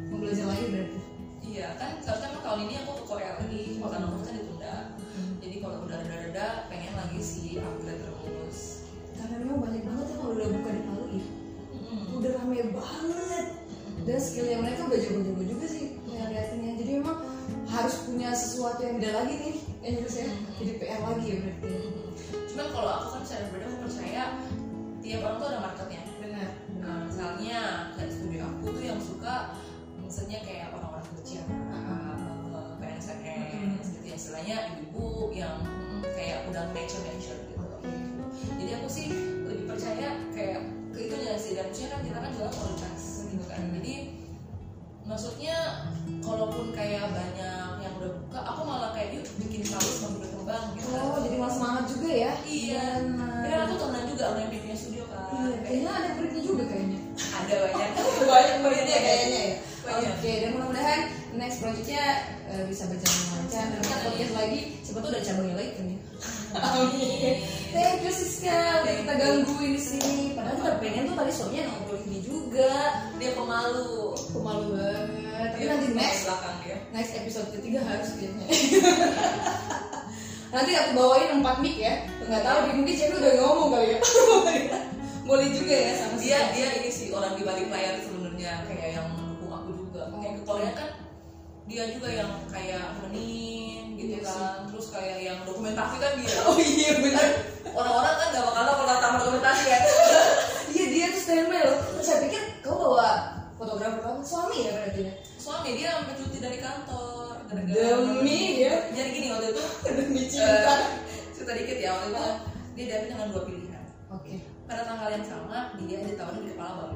Mau 0.10 0.18
belajar 0.18 0.50
lagi 0.50 0.72
berarti? 0.72 1.00
iya 1.44 1.76
kan 1.76 2.00
seharusnya 2.00 2.32
kan 2.32 2.42
tahun 2.42 2.60
ini 2.66 2.74
aku 2.82 2.92
ke 2.96 3.04
Korea 3.04 3.32
lagi 3.38 3.62
cuma 3.76 3.88
karena 3.92 4.08
COVID 4.08 4.24
kan 4.24 4.36
ditunda 4.40 4.76
jadi 5.44 5.56
kalau 5.62 5.78
udah 5.84 5.98
reda-reda 6.00 6.48
pengen 6.72 6.94
lagi 6.96 7.20
sih 7.20 7.60
upgrade 7.60 8.02
terus 8.02 8.60
Karena 9.16 9.36
memang 9.44 9.60
banyak 9.62 9.84
banget 9.84 10.06
ya 10.12 10.16
kalau 10.20 10.34
udah 10.36 10.48
buka 10.52 10.70
di 10.76 10.82
Palu 10.84 11.06
ya. 11.08 11.26
Udah 12.12 12.32
rame 12.36 12.60
banget. 12.76 13.46
Dan 14.06 14.18
skillnya 14.22 14.58
mereka 14.62 14.86
udah 14.86 15.00
jago-jago 15.02 15.44
juga 15.44 15.66
sih 15.66 15.98
lihat-lihatinnya. 16.06 16.72
Jadi 16.78 16.92
memang 17.02 17.18
harus 17.66 17.96
punya 18.06 18.30
sesuatu 18.32 18.80
yang 18.86 19.02
beda 19.02 19.12
lagi 19.26 19.34
nih. 19.42 19.56
Ya 19.82 19.90
terus 19.98 20.16
ya. 20.22 20.30
Jadi 20.62 20.72
PR 20.78 21.02
lagi 21.02 21.26
ya 21.26 21.38
berarti. 21.42 21.74
cuman 22.56 22.72
kalau 22.72 22.88
aku 22.88 23.08
kan 23.20 23.22
secara 23.28 23.52
pribadi 23.52 23.68
aku 23.68 23.78
percaya 23.84 24.24
tiap 25.04 25.20
orang 25.28 25.38
tuh 25.38 25.48
ada 25.52 25.60
marketnya 25.60 26.02
Benar. 26.24 26.50
nah, 26.80 26.98
misalnya 27.04 27.60
kayak 28.00 28.12
studio 28.16 28.42
aku 28.48 28.66
tuh 28.72 28.84
yang 28.88 29.02
suka 29.04 29.36
maksudnya 30.00 30.40
kayak 30.42 30.72
orang-orang 30.72 31.04
uh, 32.56 32.80
PNS 32.80 33.08
PNS 33.20 33.88
gitu 34.00 34.06
ya 34.08 34.16
istilahnya 34.16 34.58
ibu 34.80 35.36
yang 35.36 35.60
mm, 35.62 36.08
kayak 36.16 36.48
udah 36.48 36.72
nature 36.72 37.04
nature 37.04 37.38
gitu 37.52 37.68
jadi 38.56 38.72
aku 38.80 38.88
sih 38.88 39.12
lebih 39.46 39.66
percaya 39.76 40.16
kayak 40.32 40.64
ke 40.96 41.00
itunya 41.12 41.36
sih 41.36 41.60
dan 41.60 41.68
maksudnya 41.68 41.92
kan 41.92 42.02
kita 42.08 42.18
kan 42.24 42.32
jualan 42.32 42.56
gitu 42.56 42.95
kan 43.56 43.66
jadi 43.74 43.94
maksudnya 45.04 45.56
kalaupun 46.20 46.74
kayak 46.74 47.06
banyak 47.08 47.46
yang 47.78 47.94
udah 47.96 48.12
buka 48.20 48.40
aku 48.42 48.62
malah 48.64 48.90
kayak 48.92 49.14
yuk 49.14 49.26
bikin 49.38 49.62
selalu 49.62 49.90
semakin 49.92 50.18
berkembang 50.20 50.66
gitu 50.74 50.88
kan 50.90 51.04
Oh, 51.06 51.20
jadi 51.22 51.36
malah 51.38 51.54
semangat 51.54 51.84
juga 51.88 52.10
ya? 52.10 52.32
iya 52.44 52.84
karena 53.40 53.64
aku 53.64 53.76
temenan 53.78 54.06
juga 54.08 54.24
sama 54.26 54.38
yang 54.40 54.52
bikin 54.52 54.74
studio 54.74 55.04
kan 55.06 55.22
Iya, 55.26 55.46
Kayak 55.46 55.62
kayaknya 55.62 55.92
ada 55.92 56.10
breaknya 56.16 56.42
juga 56.42 56.64
kayaknya. 56.66 57.00
ada 57.16 57.54
banyak 57.62 57.90
banyak 58.32 58.58
Breaknya 58.62 58.98
kayaknya 59.00 59.40
ya. 59.40 59.56
Oke, 59.86 60.32
dan 60.42 60.50
mudah-mudahan 60.52 61.00
next 61.36 61.58
projectnya 61.60 62.04
eh, 62.48 62.64
bisa 62.66 62.84
berjalan 62.88 63.22
lancar. 63.32 63.64
Dan 63.68 63.78
kita 63.78 63.98
podcast 64.02 64.34
lagi, 64.34 64.60
siapa 64.82 64.98
tuh 64.98 65.10
ada 65.12 65.22
cabangnya 65.22 65.56
lagi 65.56 65.72
kan 65.72 65.86
ya. 65.86 65.98
Amin. 66.56 67.34
Thank 67.70 68.00
you 68.02 68.12
Siska, 68.12 68.56
udah 68.82 68.94
kita 68.96 69.14
gangguin 69.14 69.72
di 69.76 69.82
sini. 69.82 70.16
Padahal 70.34 70.56
kita 70.58 70.72
pengen 70.80 71.04
tuh 71.06 71.16
tadi 71.16 71.32
suaminya 71.32 71.64
ngobrol 71.70 72.00
juga. 72.56 72.72
dia 73.20 73.32
pemalu 73.36 74.16
Pemalu 74.32 74.64
banget. 74.80 75.04
Tapi 75.36 75.56
Dia 75.60 75.68
nanti 75.76 75.88
next 75.92 76.22
belakang 76.24 76.56
dia 76.64 76.78
next 76.96 77.12
episode 77.20 77.48
ketiga 77.52 77.84
harus 77.84 78.16
kayaknya. 78.16 78.48
Nanti 80.56 80.72
aku 80.72 80.90
bawain 80.96 81.44
empat 81.44 81.60
mic 81.60 81.76
ya. 81.76 82.08
Nggak 82.24 82.44
tahu 82.48 82.60
di 82.72 82.74
mungkin 82.80 82.96
Cek 82.96 83.20
udah 83.20 83.34
ngomong 83.44 83.70
kali 83.76 83.88
ya. 83.92 84.00
Boleh 85.28 85.48
juga 85.52 85.76
ya 85.76 85.92
sama 86.00 86.16
dia 86.22 86.40
dia 86.56 86.68
ini 86.80 86.88
sih 86.88 87.12
orang 87.12 87.36
di 87.36 87.44
balik 87.44 87.68
layar 87.68 88.00
sebenarnya 88.00 88.64
kayak 88.70 88.90
yang 88.96 89.08
mendukung 89.12 89.52
aku 89.52 89.70
juga 89.74 90.08
kayak 90.22 90.38
ke 90.38 90.44
Korea 90.46 90.72
kan 90.78 90.90
dia 91.66 91.84
juga 91.90 92.08
yang 92.14 92.30
kayak 92.54 92.94
menin 93.02 93.98
gitu 93.98 94.16
Iya 94.16 94.20
kan 94.22 94.70
terus 94.70 94.94
kayak 94.94 95.18
yang 95.26 95.40
dokumentasi 95.50 95.98
kan 95.98 96.14
dia 96.22 96.30
Oh 96.48 96.58
iya 96.62 96.94
benar. 97.02 97.30
orang-orang 97.74 98.16
kan 98.22 98.28
gak 98.38 98.46
bakal 98.46 98.64
tahu 98.70 98.76
kalau 98.86 99.02
tamat 99.02 99.20
dokumentasi 99.26 99.64
kan 99.66 99.82
Iya 100.70 100.75
dia 100.96 101.12
tuh 101.12 101.22
standby 101.22 101.60
loh. 101.68 101.78
Terus 102.00 102.06
saya 102.08 102.20
pikir 102.24 102.42
kau 102.64 102.80
bawa 102.80 103.36
fotografer 103.56 104.00
kamu 104.04 104.22
suami 104.24 104.58
ya 104.68 104.72
berarti 104.76 105.02
ya. 105.08 105.14
suami 105.40 105.70
dia 105.80 105.88
sampai 105.96 106.16
cuti 106.20 106.38
dari 106.44 106.60
kantor 106.60 107.40
gara-gara 107.48 107.88
Demi 108.04 108.42
ya. 108.60 108.76
jadi 108.92 109.10
gini 109.16 109.28
waktu 109.32 109.48
itu 109.56 109.64
Demi 109.88 110.22
eh, 110.22 110.28
cinta. 110.28 110.76
cerita 111.32 111.54
dikit 111.56 111.78
ya 111.80 111.90
waktu 111.96 112.08
itu 112.12 112.26
dia 112.76 112.86
dapet 112.92 113.08
dengan 113.16 113.28
dua 113.32 113.44
pilihan 113.48 113.84
Oke. 114.12 114.34
pada 114.68 114.82
tanggal 114.84 115.08
yang 115.08 115.24
sama 115.24 115.58
dia 115.80 115.98
ditawarin 116.04 116.44
jadi 116.44 116.52
kepala 116.56 116.74
bank 116.84 116.94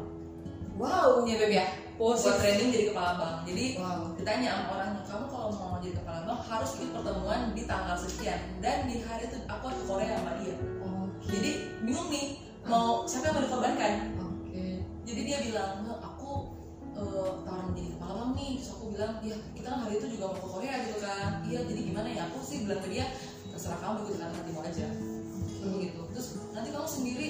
Wow. 0.80 1.28
Iya 1.28 1.36
beb 1.43 1.52
ya. 1.52 1.66
Positif. 2.00 2.32
Buat 2.32 2.39
training 2.39 2.70
jadi 2.72 2.86
kepala 2.95 3.12
bank. 3.20 3.36
Jadi 3.43 3.66
Wow. 3.84 4.16
ditanya 4.16 4.47
sama 4.56 4.68
orangnya, 4.80 5.02
kamu 5.04 5.26
kalau 5.28 5.50
mau 5.52 5.76
jadi 5.84 5.95
kepala 6.00 6.20
bank 6.24 6.39
harus 6.47 6.72
ikut 6.80 6.91
pertemuan 6.95 7.39
di 7.52 7.64
tanggal 7.68 7.97
sekian 8.00 8.39
dan 8.64 8.88
di 8.88 9.04
hari 9.04 9.28
itu 9.28 9.43
aku 9.52 9.68
ke 9.76 9.84
Korea 9.84 10.16
sama 10.16 10.39
dia. 10.39 10.56
Oke. 10.80 11.36
Jadi 11.36 11.52
bingung 11.84 12.08
nih 12.08 12.39
mau 12.68 13.07
siapa 13.07 13.32
yang 13.32 13.36
mau 13.39 13.43
dikorbankan. 13.45 13.93
Oke. 14.20 14.66
Jadi 15.07 15.22
dia 15.24 15.38
bilang, 15.45 15.72
"Nggak, 15.86 15.99
aku 16.03 16.32
eh, 16.99 17.32
tawaran 17.47 17.72
jadi 17.78 17.89
kepala 17.95 18.14
bank 18.20 18.32
nih. 18.36 18.51
Terus 18.60 18.70
aku 18.76 18.86
bilang, 18.91 19.14
ya 19.24 19.36
kita 19.55 19.68
kan 19.72 19.80
hari 19.88 19.95
itu 19.95 20.07
juga 20.18 20.26
mau 20.34 20.39
ke 20.41 20.47
Korea 20.51 20.74
gitu 20.84 20.99
kan. 20.99 21.30
Iya 21.47 21.60
jadi 21.64 21.82
gimana 21.88 22.07
ya? 22.12 22.22
Aku 22.28 22.38
sih 22.43 22.57
bilang 22.68 22.82
ke 22.84 22.89
dia 22.91 23.05
terserah 23.49 23.80
kamu 23.80 23.95
ikut 24.03 24.14
dengan 24.20 24.32
hatimu 24.36 24.60
aja. 24.66 24.86
Kayak 25.60 25.78
gitu. 25.80 26.01
Terus 26.16 26.28
nanti 26.51 26.70
kamu 26.72 26.88
sendiri 26.88 27.28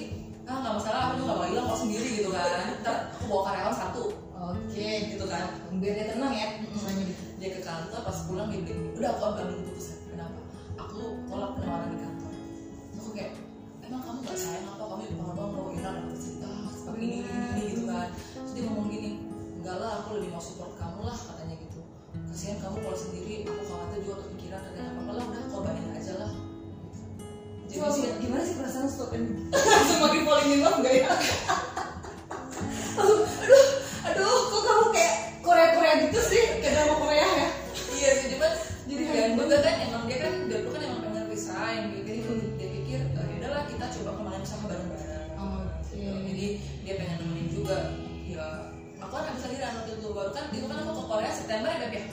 ah 0.49 0.65
nggak 0.65 0.75
masalah 0.81 0.99
aku 1.05 1.13
juga 1.21 1.25
nggak 1.29 1.37
mau 1.37 1.47
hilang 1.53 1.65
kok 1.69 1.79
sendiri 1.85 2.09
gitu 2.17 2.29
kan. 2.33 2.49
Ntar 2.81 2.95
aku 3.13 3.23
bawa 3.29 3.41
karyawan 3.53 3.75
satu 3.77 4.03
Oke. 4.33 4.89
gitu 5.13 5.25
kan. 5.29 5.45
Biar 5.77 5.93
dia 5.93 6.05
tenang 6.17 6.33
ya. 6.33 6.47
Misalnya 6.65 7.03
gitu. 7.05 7.23
dia 7.39 7.49
ke 7.55 7.61
kantor 7.61 7.99
pas 8.03 8.17
pulang 8.25 8.47
dia 8.49 8.61
bilang 8.65 8.89
udah 8.99 9.09
aku 9.15 9.23
ambil 9.31 9.55
keputusan 9.63 9.97
kenapa 10.11 10.39
aku 10.75 10.99
tolak 11.31 11.55
penawaran 11.55 11.87
di 11.87 11.97
kantor 12.03 12.18
aku 12.18 12.18
emang 13.89 14.05
kamu 14.05 14.21
gak 14.21 14.37
sayang 14.37 14.69
apa 14.69 14.85
kamu 14.85 15.03
kepala 15.09 15.33
bang 15.33 15.49
mau 15.49 15.73
Ira 15.73 15.89
dapat 15.97 16.13
fasilitas 16.13 16.77
tapi 16.85 16.99
ini 17.09 17.17
ini 17.25 17.41
ini 17.57 17.61
gitu 17.73 17.83
kan. 17.89 18.07
Terus 18.13 18.51
dia 18.53 18.63
ngomong 18.69 18.87
gini 18.93 19.09
enggak 19.57 19.75
lah 19.81 19.91
aku 19.97 20.21
lebih 20.21 20.29
mau 20.29 20.43
support 20.45 20.77
kamu 20.77 21.09
lah 21.09 21.17
katanya 21.17 21.55
gitu. 21.57 21.81
Kasihan 22.29 22.61
kamu 22.61 22.85
kalau 22.85 22.97
sendiri 23.01 23.49
aku 23.49 23.63
khawatir 23.65 23.99
juga 24.05 24.15
kepikiran 24.29 24.61
katanya 24.61 24.93
apa 24.93 25.11
lah 25.17 25.25
udah 25.25 25.41
korbanin 25.49 25.89
aja 25.97 26.13
lah. 26.21 26.31
Gimana 28.21 28.41
sih 28.45 28.55
perasaan 28.61 28.85
stopin? 28.93 29.49
Semakin 29.89 30.21
falling 30.21 30.49
in 30.53 30.59
love 30.61 30.79
gak 30.85 30.93
ya? 30.93 31.09
Langsung 32.93 33.25
aduh 33.25 33.65
aduh 34.05 34.37
kok 34.53 34.61
kamu 34.69 34.85
kayak 34.93 35.13
Korea 35.41 35.67
Korea 35.73 35.93
gitu 36.05 36.19
sih? 36.29 36.43
Kayak 36.61 36.73
drama 36.77 36.95
Korea 37.09 37.25
ya? 37.25 37.47
Iya 37.97 38.09
sih 38.21 38.27
cuman 38.37 38.53
Jadi 38.85 39.03
dan 39.09 39.33
kan 39.65 39.75
emang 39.81 40.03
dia 40.05 40.17
kan 40.21 40.33
dia 40.45 40.61
tuh 40.61 40.71
kan 40.77 40.81
emang 40.85 40.99
pengen 41.09 41.25
resign 41.33 41.81
dia 41.89 42.09
pikir 43.67 43.75
dia 43.75 43.87
pikir 43.87 43.89
"Eh, 43.89 43.89
ya 43.89 43.89
udahlah 43.89 43.91
kita 43.91 43.95
coba 43.99 44.11
kemarin 44.15 44.41
usaha 44.43 44.63
bareng-bareng. 44.63 45.27
Oke. 45.39 45.97
Jadi 45.99 46.47
dia 46.85 46.93
pengen 46.95 47.17
nemenin 47.19 47.47
juga. 47.51 47.77
Ya 48.29 48.45
aku 49.01 49.13
kan 49.15 49.23
habis 49.27 49.43
lahiran 49.43 49.71
waktu 49.83 49.91
itu. 49.99 50.07
Baru 50.13 50.31
kan 50.31 50.43
itu 50.53 50.65
kan 50.69 50.77
aku 50.83 50.91
ke 50.95 51.03
Korea 51.09 51.31
September 51.33 51.69
ya 51.69 51.79
Beb 51.83 51.93
ya 51.93 52.03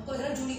aku 0.00 0.08
lahiran 0.16 0.34
Juli 0.34 0.58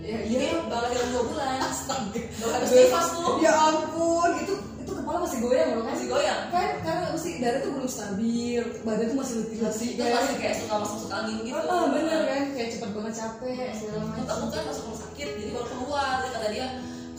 ya 0.00 0.16
jadi 0.24 0.46
iya. 0.48 0.64
baru 0.64 0.84
lahiran 0.88 1.08
dua 1.12 1.22
bulan. 1.28 1.58
Astaga. 1.60 2.20
Baru 2.40 2.50
habis 2.56 2.70
nifas 2.72 3.06
tuh. 3.12 3.34
Ya 3.44 3.52
ampun 3.52 4.30
itu 4.40 4.54
itu 4.80 4.92
kepala 4.96 5.18
masih 5.28 5.38
goyang 5.44 5.68
loh 5.76 5.82
kan? 5.84 5.92
Masih 5.92 6.08
goyang. 6.08 6.40
Kan 6.48 6.68
karena 6.80 7.06
masih 7.12 7.32
darah 7.36 7.60
tuh 7.60 7.70
belum 7.76 7.90
stabil 7.90 8.62
badan 8.80 9.06
tuh 9.12 9.18
masih 9.20 9.34
letih-letih 9.44 9.88
itu 9.92 10.02
masih 10.02 10.36
kayak 10.40 10.56
suka 10.56 10.74
masuk 10.80 10.96
masuk 11.04 11.10
angin 11.12 11.36
gitu. 11.44 11.60
Ah 11.60 11.84
bener 11.92 12.20
kan? 12.24 12.42
Kayak 12.56 12.68
cepet 12.72 12.90
banget 12.96 13.14
capek 13.20 13.68
segala 13.76 14.00
Terus 14.00 14.08
macam 14.08 14.24
aku 14.32 14.46
kan 14.48 14.62
masuk 14.72 14.82
rumah 14.88 15.00
sakit 15.04 15.28
jadi 15.36 15.50
baru 15.52 15.66
keluar 15.68 16.12
dia 16.24 16.30
kata 16.32 16.48
dia 16.48 16.66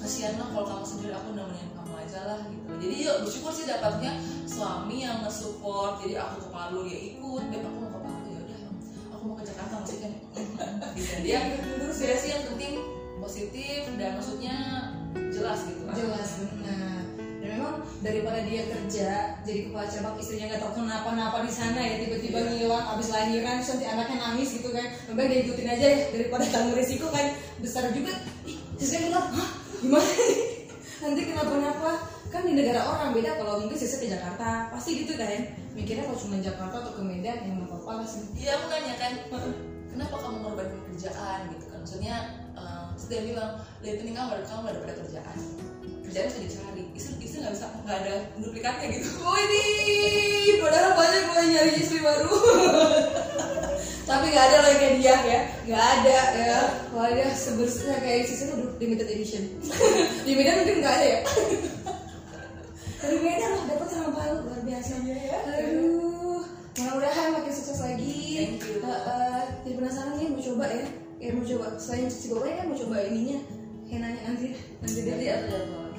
kasihan 0.02 0.34
lah 0.41 0.47
kalau 0.49 0.66
kamu 0.66 0.86
sendiri 0.89 1.14
aku 1.14 1.30
nemenin 1.38 1.70
gitu. 2.49 2.72
Jadi 2.82 2.95
yuk 3.05 3.15
bersyukur 3.26 3.51
sih 3.53 3.65
dapatnya 3.69 4.11
suami 4.49 5.05
yang 5.05 5.22
nge-support 5.26 6.01
jadi 6.01 6.22
aku 6.22 6.45
ke 6.45 6.49
Palu 6.49 6.80
dia 6.86 6.99
ikut 7.13 7.43
beb 7.49 7.63
aku 7.65 7.78
mau 7.82 7.91
ke 7.93 7.99
Palu 8.01 8.28
ya 8.30 8.39
udah. 8.45 8.59
Aku 9.17 9.24
mau 9.26 9.36
ke 9.38 9.43
Jakarta 9.45 9.74
maksudnya. 9.82 10.09
Gitu 10.97 11.15
dia 11.26 11.39
terus 11.57 11.97
dia 12.01 12.15
sih 12.17 12.30
yang 12.34 12.43
penting 12.53 12.74
positif 13.22 13.80
dan 13.97 14.17
maksudnya 14.17 14.55
jelas 15.30 15.59
gitu 15.65 15.82
kan. 15.86 15.93
Jelas 15.97 16.30
benar. 16.41 17.01
Dan 17.41 17.57
memang 17.57 17.76
daripada 18.05 18.39
dia 18.45 18.61
kerja 18.69 19.09
jadi 19.41 19.59
kepala 19.69 19.86
cabang 19.89 20.15
istrinya 20.22 20.45
nggak 20.53 20.61
tahu 20.61 20.74
kenapa-napa 20.82 21.38
di 21.41 21.53
sana 21.53 21.82
ya 21.82 22.05
tiba-tiba 22.05 22.38
ngilang 22.38 22.86
abis 22.97 23.09
lahiran 23.09 23.61
terus 23.61 23.69
nanti 23.78 23.86
anaknya 23.89 24.17
nangis 24.22 24.49
gitu 24.61 24.69
kan. 24.69 24.88
Lebih 25.09 25.17
baik 25.17 25.30
dia 25.30 25.39
ikutin 25.45 25.69
aja 25.69 25.86
ya 25.86 25.99
daripada 26.13 26.45
tanggung 26.49 26.78
resiko 26.78 27.09
kan. 27.09 27.34
Besar 27.61 27.89
juga. 27.93 28.13
Ih 28.45 28.57
Siska 28.78 28.97
ngilang 29.05 29.30
hah? 29.38 29.49
Gimana 29.82 30.05
nih? 30.05 30.41
Nanti 31.01 31.22
kenapa-napa 31.34 31.91
kan 32.32 32.48
di 32.48 32.56
negara 32.56 32.80
orang 32.88 33.12
beda 33.12 33.36
kalau 33.36 33.60
mungkin 33.60 33.76
Siska 33.76 34.00
ke 34.00 34.08
Jakarta. 34.08 34.72
Pasti 34.72 35.04
gitu 35.04 35.20
kan. 35.20 35.52
Mikirnya 35.76 36.08
kalau 36.08 36.18
cuma 36.18 36.40
Jakarta 36.40 36.76
atau 36.80 36.96
ke 36.96 37.04
Medan 37.04 37.44
ya 37.44 37.52
nggak 37.52 37.68
apa-apa 37.68 37.92
lah 38.02 38.08
sih. 38.08 38.24
Iya 38.40 38.56
aku 38.56 38.66
nanya 38.72 38.96
kan 38.96 39.14
kenapa 39.92 40.16
kamu 40.16 40.36
mengorbankan 40.40 40.80
kerjaan 40.88 41.40
gitu 41.52 41.66
kan? 41.68 41.78
Maksudnya 41.84 42.16
terus 42.92 43.08
dia 43.08 43.22
bilang 43.26 43.52
lebih 43.82 43.98
penting 44.04 44.16
kamu 44.16 44.30
ada 44.32 44.44
kamu 44.48 44.62
daripada 44.72 44.94
kerjaan. 45.04 45.38
Kerjaan 46.08 46.26
bisa 46.32 46.40
dicari. 46.40 46.84
Istri 46.96 47.14
istri 47.20 47.38
nggak 47.44 47.54
bisa 47.60 47.66
nggak 47.84 47.98
ada 48.00 48.14
duplikatnya 48.40 48.88
gitu. 48.96 49.10
Oh 49.28 49.38
ini 49.38 49.64
padahal 50.64 50.92
banyak 50.96 51.24
gue 51.28 51.42
nyari 51.52 51.72
istri 51.84 52.00
baru. 52.00 52.32
Tapi 54.10 54.26
nggak 54.28 54.46
ada 54.52 54.58
lagi 54.60 54.78
kayak 54.80 54.96
dia 55.00 55.18
ya. 55.24 55.42
Nggak 55.68 55.86
ada 56.00 56.18
ya. 56.36 56.60
Wah 56.96 57.08
dia 57.12 57.28
sebersih 57.32 57.96
kayak 58.00 58.28
sisi 58.28 58.44
udah 58.48 58.76
limited 58.80 59.08
edition. 59.08 59.44
Di 60.28 60.32
Medan 60.36 60.64
mungkin 60.64 60.80
nggak 60.80 60.96
ada 60.96 61.06
ya 61.08 61.20
dari 63.02 63.18
Medan 63.18 63.49
lah 63.49 63.64
dapat 63.66 63.88
sama 63.89 64.10
Palu 64.14 64.36
luar 64.45 64.62
biasa 64.62 64.93
ya. 65.10 65.18
aduh 65.58 66.45
mudah-mudahan 66.78 67.28
makin 67.34 67.54
sukses 67.54 67.82
lagi. 67.82 68.62
Eh, 68.62 69.41
jadi 69.66 69.74
penasaran 69.76 70.16
nih 70.22 70.30
mau 70.30 70.41
coba 70.41 70.66
ya? 70.70 70.86
Ya 71.18 71.30
mau 71.34 71.45
coba 71.45 71.66
selain 71.82 72.10
cuci 72.10 72.28
bawahnya 72.30 72.56
kan 72.62 72.66
mau 72.70 72.78
coba 72.78 72.95
ininya 73.10 73.39
henanya 73.91 74.22
nanti 74.24 74.56
nanti 74.80 74.99
dia 75.04 75.16
lihat 75.20 75.39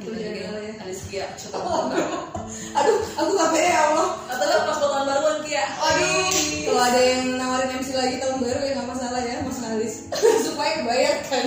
kita 0.01 0.17
jadi 0.17 0.41
ya. 0.49 0.95
sekia 0.97 1.27
Oh, 1.53 1.93
aduh 2.79 2.99
aku 3.19 3.31
nggak 3.37 3.51
pede 3.53 3.69
ya 3.69 3.81
Allah. 3.93 4.09
Atau 4.33 4.47
pas 4.65 4.77
tahun 4.81 5.05
baruan 5.07 5.39
kia. 5.45 5.65
Aduh, 5.79 6.27
kalau 6.67 6.83
ada 6.83 7.01
yang 7.03 7.23
nawarin 7.37 7.71
MC 7.79 7.89
lagi 7.95 8.17
tahun 8.19 8.39
baru 8.41 8.61
ya 8.63 8.73
nggak 8.79 8.89
masalah 8.89 9.21
ya 9.23 9.37
Mas 9.45 9.59
Nalis 9.61 9.95
supaya 10.47 10.73
kebayarkan. 10.83 11.45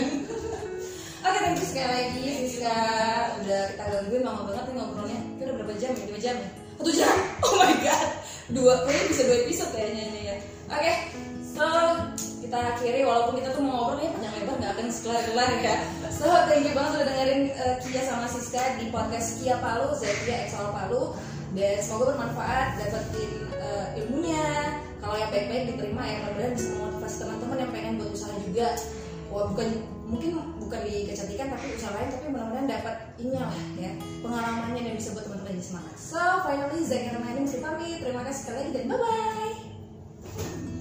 Oke, 1.26 1.42
thank 1.42 1.58
you 1.58 1.66
sekali 1.66 1.90
lagi 1.90 2.26
Siska 2.38 2.78
udah 3.42 3.62
kita 3.74 3.84
gangguin 3.90 4.22
lama 4.22 4.46
banget 4.46 4.64
nih 4.70 4.74
ngobrolnya. 4.78 5.20
Kita 5.26 5.42
udah 5.50 5.56
berapa 5.58 5.74
jam 5.82 5.92
ya? 5.98 6.06
Dua 6.06 6.20
jam 6.22 6.36
ya? 6.38 6.50
Satu 6.78 6.92
jam? 6.94 7.16
Oh 7.50 7.54
my 7.58 7.74
god, 7.82 8.10
dua 8.54 8.74
kayaknya 8.86 9.06
bisa 9.10 9.22
dua 9.26 9.38
episode 9.42 9.72
kayaknya 9.74 10.04
ini 10.06 10.22
ya. 10.22 10.36
Oke, 10.70 10.94
so 11.42 11.66
kita 12.46 12.58
akhiri 12.78 13.02
walaupun 13.10 13.42
kita 13.42 13.58
tuh 13.58 13.64
mau 13.66 13.74
ngobrol 13.74 14.06
ya 14.06 14.14
panjang 14.14 14.34
lebar 14.38 14.56
nggak 14.62 14.72
akan 14.78 14.88
kelar-kelar 14.94 15.50
ya. 15.66 15.76
So 16.14 16.26
thank 16.46 16.62
you 16.62 16.74
banget 16.78 16.92
udah 16.94 17.06
dengerin 17.10 17.42
uh, 17.58 17.76
Kia 17.82 18.02
sama 18.06 18.30
Siska 18.30 18.62
di 18.78 18.86
podcast 18.94 19.42
Kia 19.42 19.58
Palu, 19.58 19.98
Zetia 19.98 20.46
Exal 20.46 20.70
Palu 20.78 21.18
dan 21.58 21.82
semoga 21.82 22.14
bermanfaat 22.14 22.78
dapetin 22.78 23.50
uh, 23.66 23.98
ilmunya 23.98 24.46
kalau 25.02 25.18
yang 25.18 25.34
baik-baik 25.34 25.74
diterima 25.74 26.06
ya 26.06 26.22
mudah-mudahan 26.22 26.54
bisa 26.54 26.68
memotivasi 26.78 27.18
teman-teman 27.18 27.58
yang 27.66 27.72
pengen 27.74 27.94
buat 27.98 28.12
usaha 28.14 28.36
juga 28.46 28.70
wah 29.34 29.50
bukan 29.50 29.95
mungkin 30.16 30.32
bukan 30.64 30.82
di 30.88 31.12
kecantikan 31.12 31.52
tapi 31.52 31.76
usaha 31.76 31.92
lain 31.92 32.08
tapi 32.08 32.26
mudah-mudahan 32.32 32.72
dapat 32.72 32.96
ini 33.20 33.36
lah 33.36 33.52
ya 33.76 33.92
pengalamannya 34.24 34.82
dan 34.88 34.94
bisa 34.96 35.12
buat 35.12 35.28
teman-teman 35.28 35.60
jadi 35.60 35.66
semangat 35.68 35.96
so 36.00 36.24
finally 36.48 36.80
Zainal 36.88 37.20
ini 37.20 37.44
mesti 37.44 37.60
pamit 37.60 38.00
terima 38.00 38.24
kasih 38.24 38.40
sekali 38.48 38.58
lagi 38.64 38.72
dan 38.72 38.84
bye 38.88 38.96
bye 38.96 40.75